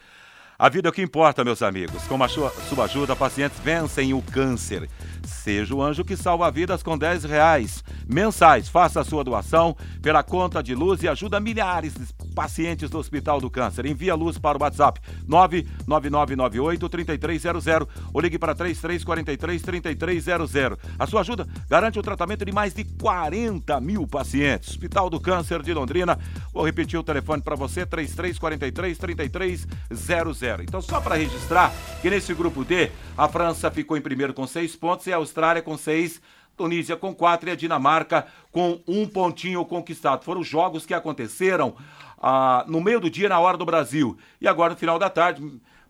A 0.62 0.68
vida 0.68 0.86
é 0.86 0.90
o 0.90 0.92
que 0.92 1.02
importa, 1.02 1.42
meus 1.42 1.60
amigos. 1.60 2.04
Com 2.04 2.22
a 2.22 2.28
sua 2.28 2.52
ajuda, 2.84 3.16
pacientes 3.16 3.58
vencem 3.58 4.14
o 4.14 4.22
câncer. 4.22 4.88
Seja 5.24 5.74
o 5.74 5.82
anjo 5.82 6.04
que 6.04 6.16
salva 6.16 6.48
vidas 6.52 6.84
com 6.84 6.96
10 6.96 7.24
reais 7.24 7.82
mensais. 8.08 8.68
Faça 8.68 9.00
a 9.00 9.04
sua 9.04 9.24
doação 9.24 9.76
pela 10.00 10.22
conta 10.22 10.62
de 10.62 10.72
luz 10.72 11.02
e 11.02 11.08
ajuda 11.08 11.40
milhares 11.40 11.94
de 11.94 12.06
pacientes 12.32 12.88
do 12.88 12.98
Hospital 12.98 13.40
do 13.40 13.50
Câncer. 13.50 13.86
Envie 13.86 14.08
a 14.08 14.14
luz 14.14 14.38
para 14.38 14.56
o 14.56 14.62
WhatsApp 14.62 15.00
99998-3300 15.28 17.88
ou 18.14 18.20
ligue 18.20 18.38
para 18.38 18.54
3343-3300. 18.54 20.78
A 20.96 21.08
sua 21.08 21.22
ajuda 21.22 21.44
garante 21.68 21.98
o 21.98 22.02
tratamento 22.02 22.44
de 22.44 22.52
mais 22.52 22.72
de 22.72 22.84
40 22.84 23.80
mil 23.80 24.06
pacientes. 24.06 24.70
Hospital 24.70 25.10
do 25.10 25.18
Câncer 25.18 25.60
de 25.60 25.74
Londrina. 25.74 26.16
Vou 26.52 26.64
repetir 26.64 27.00
o 27.00 27.02
telefone 27.02 27.42
para 27.42 27.56
você: 27.56 27.84
3343-3300. 27.84 30.51
Então, 30.60 30.82
só 30.82 31.00
para 31.00 31.14
registrar 31.14 31.72
que 32.00 32.10
nesse 32.10 32.34
grupo 32.34 32.64
D, 32.64 32.90
a 33.16 33.28
França 33.28 33.70
ficou 33.70 33.96
em 33.96 34.00
primeiro 34.00 34.34
com 34.34 34.46
seis 34.46 34.74
pontos 34.74 35.06
e 35.06 35.12
a 35.12 35.16
Austrália 35.16 35.62
com 35.62 35.76
seis. 35.76 36.20
Tunísia 36.56 36.96
com 36.96 37.14
quatro 37.14 37.48
e 37.48 37.52
a 37.52 37.56
Dinamarca 37.56 38.26
com 38.50 38.80
um 38.86 39.06
pontinho 39.06 39.64
conquistado. 39.64 40.24
Foram 40.24 40.44
jogos 40.44 40.84
que 40.84 40.92
aconteceram 40.92 41.74
ah, 42.20 42.64
no 42.68 42.80
meio 42.80 43.00
do 43.00 43.08
dia, 43.08 43.28
na 43.28 43.40
hora 43.40 43.56
do 43.56 43.64
Brasil. 43.64 44.18
E 44.40 44.46
agora, 44.46 44.74
no 44.74 44.78
final 44.78 44.98
da 44.98 45.08
tarde, 45.08 45.42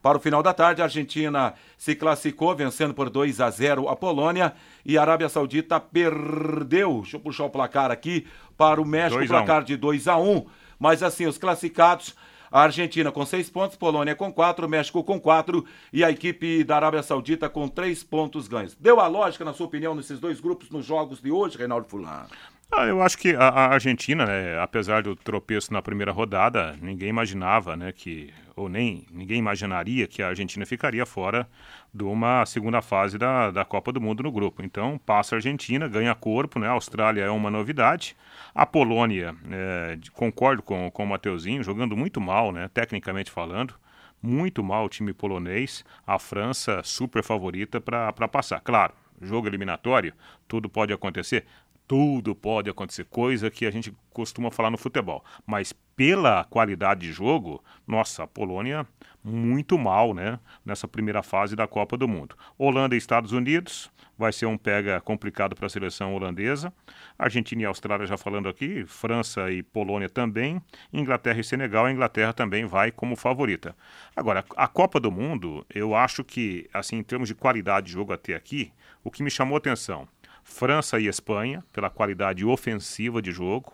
para 0.03 0.19
o 0.19 0.21
final 0.21 0.43
da 0.43 0.53
tarde, 0.53 0.81
a 0.81 0.85
Argentina 0.85 1.55
se 1.79 1.95
classificou, 1.95 2.55
vencendo 2.57 2.93
por 2.93 3.09
2 3.09 3.41
a 3.41 3.51
0 3.51 3.89
a 3.89 3.95
Polônia. 3.95 4.53
E 4.85 4.99
a 4.99 5.03
Arábia 5.03 5.29
Saudita 5.29 5.79
perdeu, 5.79 7.01
deixa 7.03 7.17
eu 7.17 7.21
puxar 7.21 7.45
o 7.45 7.51
placar 7.51 7.91
aqui, 7.91 8.27
para 8.57 8.81
o 8.81 8.85
México, 8.85 9.25
placar 9.27 9.63
de 9.63 9.77
2 9.77 10.09
a 10.09 10.17
1 10.17 10.45
Mas 10.79 11.03
assim, 11.03 11.27
os 11.27 11.39
classificados 11.39 12.15
a 12.53 12.63
Argentina 12.63 13.11
com 13.11 13.25
seis 13.25 13.49
pontos, 13.49 13.77
Polônia 13.77 14.15
com 14.15 14.33
quatro, 14.33 14.69
México 14.69 15.03
com 15.03 15.19
quatro 15.19 15.65
e 15.93 16.05
a 16.05 16.11
equipe 16.11 16.63
da 16.63 16.77
Arábia 16.77 17.03
Saudita 17.03 17.49
com 17.49 17.67
três 17.67 18.05
pontos 18.05 18.47
ganhos. 18.47 18.77
Deu 18.79 19.01
a 19.01 19.07
lógica, 19.07 19.45
na 19.45 19.55
sua 19.55 19.67
opinião, 19.67 19.95
nesses 19.95 20.21
dois 20.21 20.39
grupos 20.39 20.71
nos 20.71 20.85
jogos 20.85 21.21
de 21.21 21.31
hoje, 21.31 21.57
Reinaldo 21.57 21.89
Fulano? 21.89 22.29
Ah, 22.71 22.87
eu 22.87 23.03
acho 23.03 23.19
que 23.19 23.35
a, 23.35 23.49
a 23.49 23.75
Argentina, 23.75 24.25
né, 24.25 24.59
apesar 24.59 25.03
do 25.03 25.15
tropeço 25.15 25.73
na 25.73 25.83
primeira 25.83 26.13
rodada, 26.13 26.77
ninguém 26.81 27.09
imaginava, 27.09 27.77
né, 27.77 27.93
que 27.93 28.33
ou 28.57 28.69
nem 28.69 29.07
ninguém 29.11 29.39
imaginaria 29.39 30.07
que 30.07 30.23
a 30.23 30.29
Argentina 30.29 30.65
ficaria 30.67 31.05
fora 31.05 31.49
de 31.93 32.05
uma 32.05 32.45
segunda 32.47 32.81
fase 32.81 33.19
da, 33.19 33.51
da 33.51 33.65
Copa 33.65 33.93
do 33.93 34.01
Mundo 34.01 34.23
no 34.23 34.33
grupo. 34.33 34.63
Então 34.63 34.99
passa 35.05 35.35
a 35.35 35.37
Argentina, 35.37 35.89
ganha 35.89 36.15
corpo, 36.15 36.59
né? 36.59 36.69
A 36.69 36.73
Austrália 36.73 37.23
é 37.23 37.31
uma 37.31 37.51
novidade. 37.51 38.17
A 38.55 38.67
Polônia, 38.67 39.35
é, 39.51 39.99
concordo 40.13 40.63
com, 40.63 40.91
com 40.91 41.05
o 41.05 41.07
Mateuzinho, 41.07 41.63
jogando 41.63 41.97
muito 41.97 42.21
mal, 42.21 42.53
né? 42.53 42.69
Tecnicamente 42.73 43.31
falando 43.31 43.75
muito 44.23 44.63
mal 44.63 44.85
o 44.85 44.89
time 44.89 45.13
polonês, 45.13 45.85
a 46.07 46.19
França 46.19 46.81
super 46.85 47.23
favorita 47.25 47.81
para 47.81 48.29
passar. 48.29 48.61
Claro, 48.61 48.95
jogo 49.21 49.49
eliminatório, 49.49 50.15
tudo 50.47 50.69
pode 50.69 50.93
acontecer, 50.93 51.45
tudo 51.89 52.35
pode 52.35 52.71
acontecer, 52.71 53.05
coisa 53.07 53.51
que 53.51 53.67
a 53.67 53.71
gente 53.71 53.93
costuma 54.13 54.51
falar 54.51 54.71
no 54.71 54.79
futebol. 54.79 55.25
Mas 55.45 55.73
pela 55.97 56.45
qualidade 56.45 57.01
de 57.01 57.13
jogo, 57.13 57.63
nossa, 57.87 58.23
a 58.23 58.27
Polônia 58.27 58.87
muito 59.25 59.77
mal, 59.77 60.15
né, 60.15 60.39
nessa 60.65 60.87
primeira 60.87 61.23
fase 61.23 61.57
da 61.57 61.67
Copa 61.67 61.97
do 61.97 62.07
Mundo. 62.07 62.37
Holanda 62.57 62.95
e 62.95 62.99
Estados 62.99 63.33
Unidos 63.33 63.91
vai 64.23 64.33
ser 64.33 64.47
um 64.47 64.57
pega 64.57 65.01
complicado 65.01 65.57
para 65.57 65.67
a 65.67 65.69
seleção 65.69 66.15
holandesa. 66.15 66.73
Argentina 67.19 67.63
e 67.63 67.65
Austrália 67.65 68.07
já 68.07 68.17
falando 68.17 68.49
aqui, 68.49 68.85
França 68.87 69.51
e 69.51 69.65
Polônia 69.65 70.09
também, 70.09 70.63
Inglaterra 70.93 71.41
e 71.41 71.45
Senegal, 71.45 71.87
a 71.87 71.93
Inglaterra 71.93 72.33
também 72.33 72.65
vai 72.65 72.93
como 72.93 73.17
favorita. 73.17 73.75
Agora, 74.15 74.45
a 74.57 74.69
Copa 74.69 75.01
do 75.01 75.11
Mundo, 75.11 75.67
eu 75.75 75.97
acho 75.97 76.23
que, 76.23 76.71
assim, 76.73 76.99
em 76.99 77.03
termos 77.03 77.29
de 77.29 77.35
qualidade 77.35 77.87
de 77.87 77.93
jogo 77.93 78.13
até 78.13 78.37
aqui, 78.37 78.73
o 79.03 79.11
que 79.11 79.25
me 79.25 79.31
chamou 79.31 79.57
atenção, 79.57 80.07
França 80.45 81.01
e 81.01 81.09
Espanha, 81.09 81.65
pela 81.73 81.91
qualidade 81.91 82.45
ofensiva 82.45 83.21
de 83.21 83.33
jogo, 83.33 83.73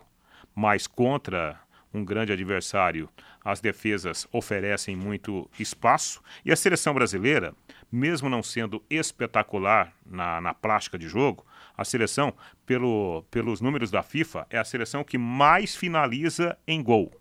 mas 0.55 0.87
contra 0.87 1.59
um 1.93 2.03
grande 2.03 2.31
adversário, 2.31 3.09
as 3.43 3.59
defesas 3.59 4.27
oferecem 4.31 4.95
muito 4.95 5.49
espaço. 5.59 6.21
E 6.45 6.51
a 6.51 6.55
seleção 6.55 6.93
brasileira, 6.93 7.53
mesmo 7.91 8.29
não 8.29 8.43
sendo 8.43 8.83
espetacular 8.89 9.93
na, 10.05 10.39
na 10.39 10.53
plástica 10.53 10.97
de 10.97 11.07
jogo, 11.07 11.45
a 11.75 11.83
seleção, 11.85 12.33
pelo, 12.65 13.23
pelos 13.31 13.61
números 13.61 13.89
da 13.89 14.03
FIFA, 14.03 14.45
é 14.49 14.57
a 14.57 14.65
seleção 14.65 15.03
que 15.03 15.17
mais 15.17 15.75
finaliza 15.75 16.57
em 16.67 16.83
gol. 16.83 17.11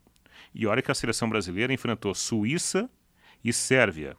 E 0.55 0.66
olha 0.66 0.83
que 0.83 0.91
a 0.91 0.95
seleção 0.95 1.29
brasileira 1.29 1.73
enfrentou 1.73 2.14
Suíça 2.14 2.91
e 3.45 3.53
Sérvia. 3.53 4.16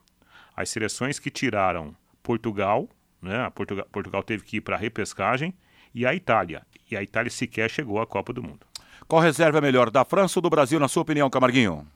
As 0.55 0.69
seleções 0.69 1.19
que 1.19 1.29
tiraram 1.29 1.95
Portugal, 2.23 2.87
né? 3.21 3.49
Portugal, 3.51 3.85
Portugal 3.91 4.23
teve 4.23 4.43
que 4.43 4.57
ir 4.57 4.61
para 4.61 4.75
a 4.75 4.79
repescagem, 4.79 5.53
e 5.93 6.05
a 6.05 6.13
Itália. 6.13 6.65
E 6.89 6.95
a 6.95 7.03
Itália 7.03 7.31
sequer 7.31 7.69
chegou 7.69 7.99
à 7.99 8.07
Copa 8.07 8.31
do 8.31 8.43
Mundo. 8.43 8.65
Qual 9.07 9.21
reserva 9.21 9.57
é 9.57 9.61
melhor, 9.61 9.89
da 9.89 10.05
França 10.05 10.39
ou 10.39 10.41
do 10.43 10.49
Brasil, 10.49 10.79
na 10.79 10.87
sua 10.87 11.01
opinião, 11.01 11.29
Camarguinho? 11.29 11.87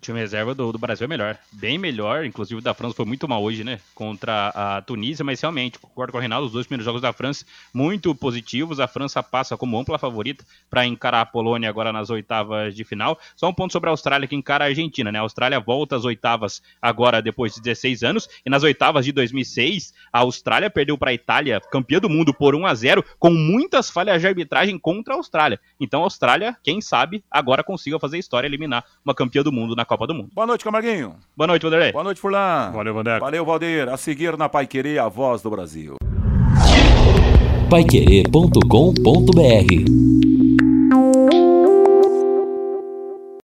Time 0.00 0.18
reserva 0.18 0.54
do, 0.54 0.72
do, 0.72 0.78
Brasil 0.78 1.04
é 1.04 1.08
melhor. 1.08 1.38
Bem 1.52 1.76
melhor, 1.76 2.24
inclusive 2.24 2.60
da 2.60 2.72
França 2.72 2.94
foi 2.94 3.04
muito 3.04 3.28
mal 3.28 3.42
hoje, 3.42 3.64
né? 3.64 3.80
Contra 3.94 4.48
a 4.54 4.82
Tunísia, 4.82 5.24
mas 5.24 5.40
realmente, 5.40 5.78
concordo 5.78 6.12
com 6.12 6.18
o 6.18 6.20
Reinaldo, 6.20 6.46
os 6.46 6.52
dois 6.52 6.66
primeiros 6.66 6.84
jogos 6.84 7.02
da 7.02 7.12
França 7.12 7.44
muito 7.74 8.14
positivos. 8.14 8.80
A 8.80 8.86
França 8.86 9.22
passa 9.22 9.56
como 9.56 9.78
ampla 9.78 9.98
favorita 9.98 10.44
para 10.70 10.86
encarar 10.86 11.22
a 11.22 11.26
Polônia 11.26 11.68
agora 11.68 11.92
nas 11.92 12.10
oitavas 12.10 12.74
de 12.74 12.84
final. 12.84 13.18
Só 13.36 13.48
um 13.48 13.52
ponto 13.52 13.72
sobre 13.72 13.88
a 13.88 13.92
Austrália 13.92 14.28
que 14.28 14.36
encara 14.36 14.64
a 14.64 14.68
Argentina, 14.68 15.10
né? 15.10 15.18
A 15.18 15.22
Austrália 15.22 15.58
volta 15.58 15.96
às 15.96 16.04
oitavas 16.04 16.62
agora 16.80 17.20
depois 17.20 17.54
de 17.54 17.60
16 17.60 18.02
anos 18.02 18.28
e 18.44 18.50
nas 18.50 18.62
oitavas 18.62 19.04
de 19.04 19.12
2006 19.12 19.92
a 20.12 20.20
Austrália 20.20 20.70
perdeu 20.70 20.96
para 20.96 21.10
a 21.10 21.14
Itália, 21.14 21.60
campeã 21.60 21.98
do 21.98 22.08
mundo, 22.08 22.32
por 22.32 22.54
1 22.54 22.66
a 22.66 22.74
0 22.74 23.04
com 23.18 23.30
muitas 23.30 23.90
falhas 23.90 24.20
de 24.20 24.26
arbitragem 24.26 24.78
contra 24.78 25.14
a 25.14 25.16
Austrália. 25.16 25.60
Então 25.80 26.00
a 26.00 26.04
Austrália, 26.04 26.56
quem 26.62 26.80
sabe, 26.80 27.22
agora 27.30 27.64
consiga 27.64 27.98
fazer 27.98 28.18
história 28.18 28.46
eliminar 28.46 28.84
uma 29.04 29.14
campeã 29.14 29.42
do 29.42 29.52
mundo 29.52 29.74
na 29.74 29.84
Copa 29.88 30.06
do 30.06 30.14
Mundo. 30.14 30.28
Boa 30.34 30.46
noite, 30.46 30.62
Camarguinho. 30.62 31.14
Boa 31.34 31.46
noite, 31.46 31.62
Vanderlei. 31.62 31.92
Boa 31.92 32.04
noite, 32.04 32.20
Furlan. 32.20 32.70
Valeu, 32.72 32.92
Vandeco. 32.92 33.20
Valeu, 33.20 33.44
Valdeir. 33.44 33.88
A 33.88 33.96
seguir 33.96 34.36
na 34.36 34.46
Pai 34.46 34.66
Querer, 34.66 34.98
a 34.98 35.08
voz 35.08 35.40
do 35.40 35.48
Brasil. 35.48 35.94
Paiquerê.com.br 37.70 40.27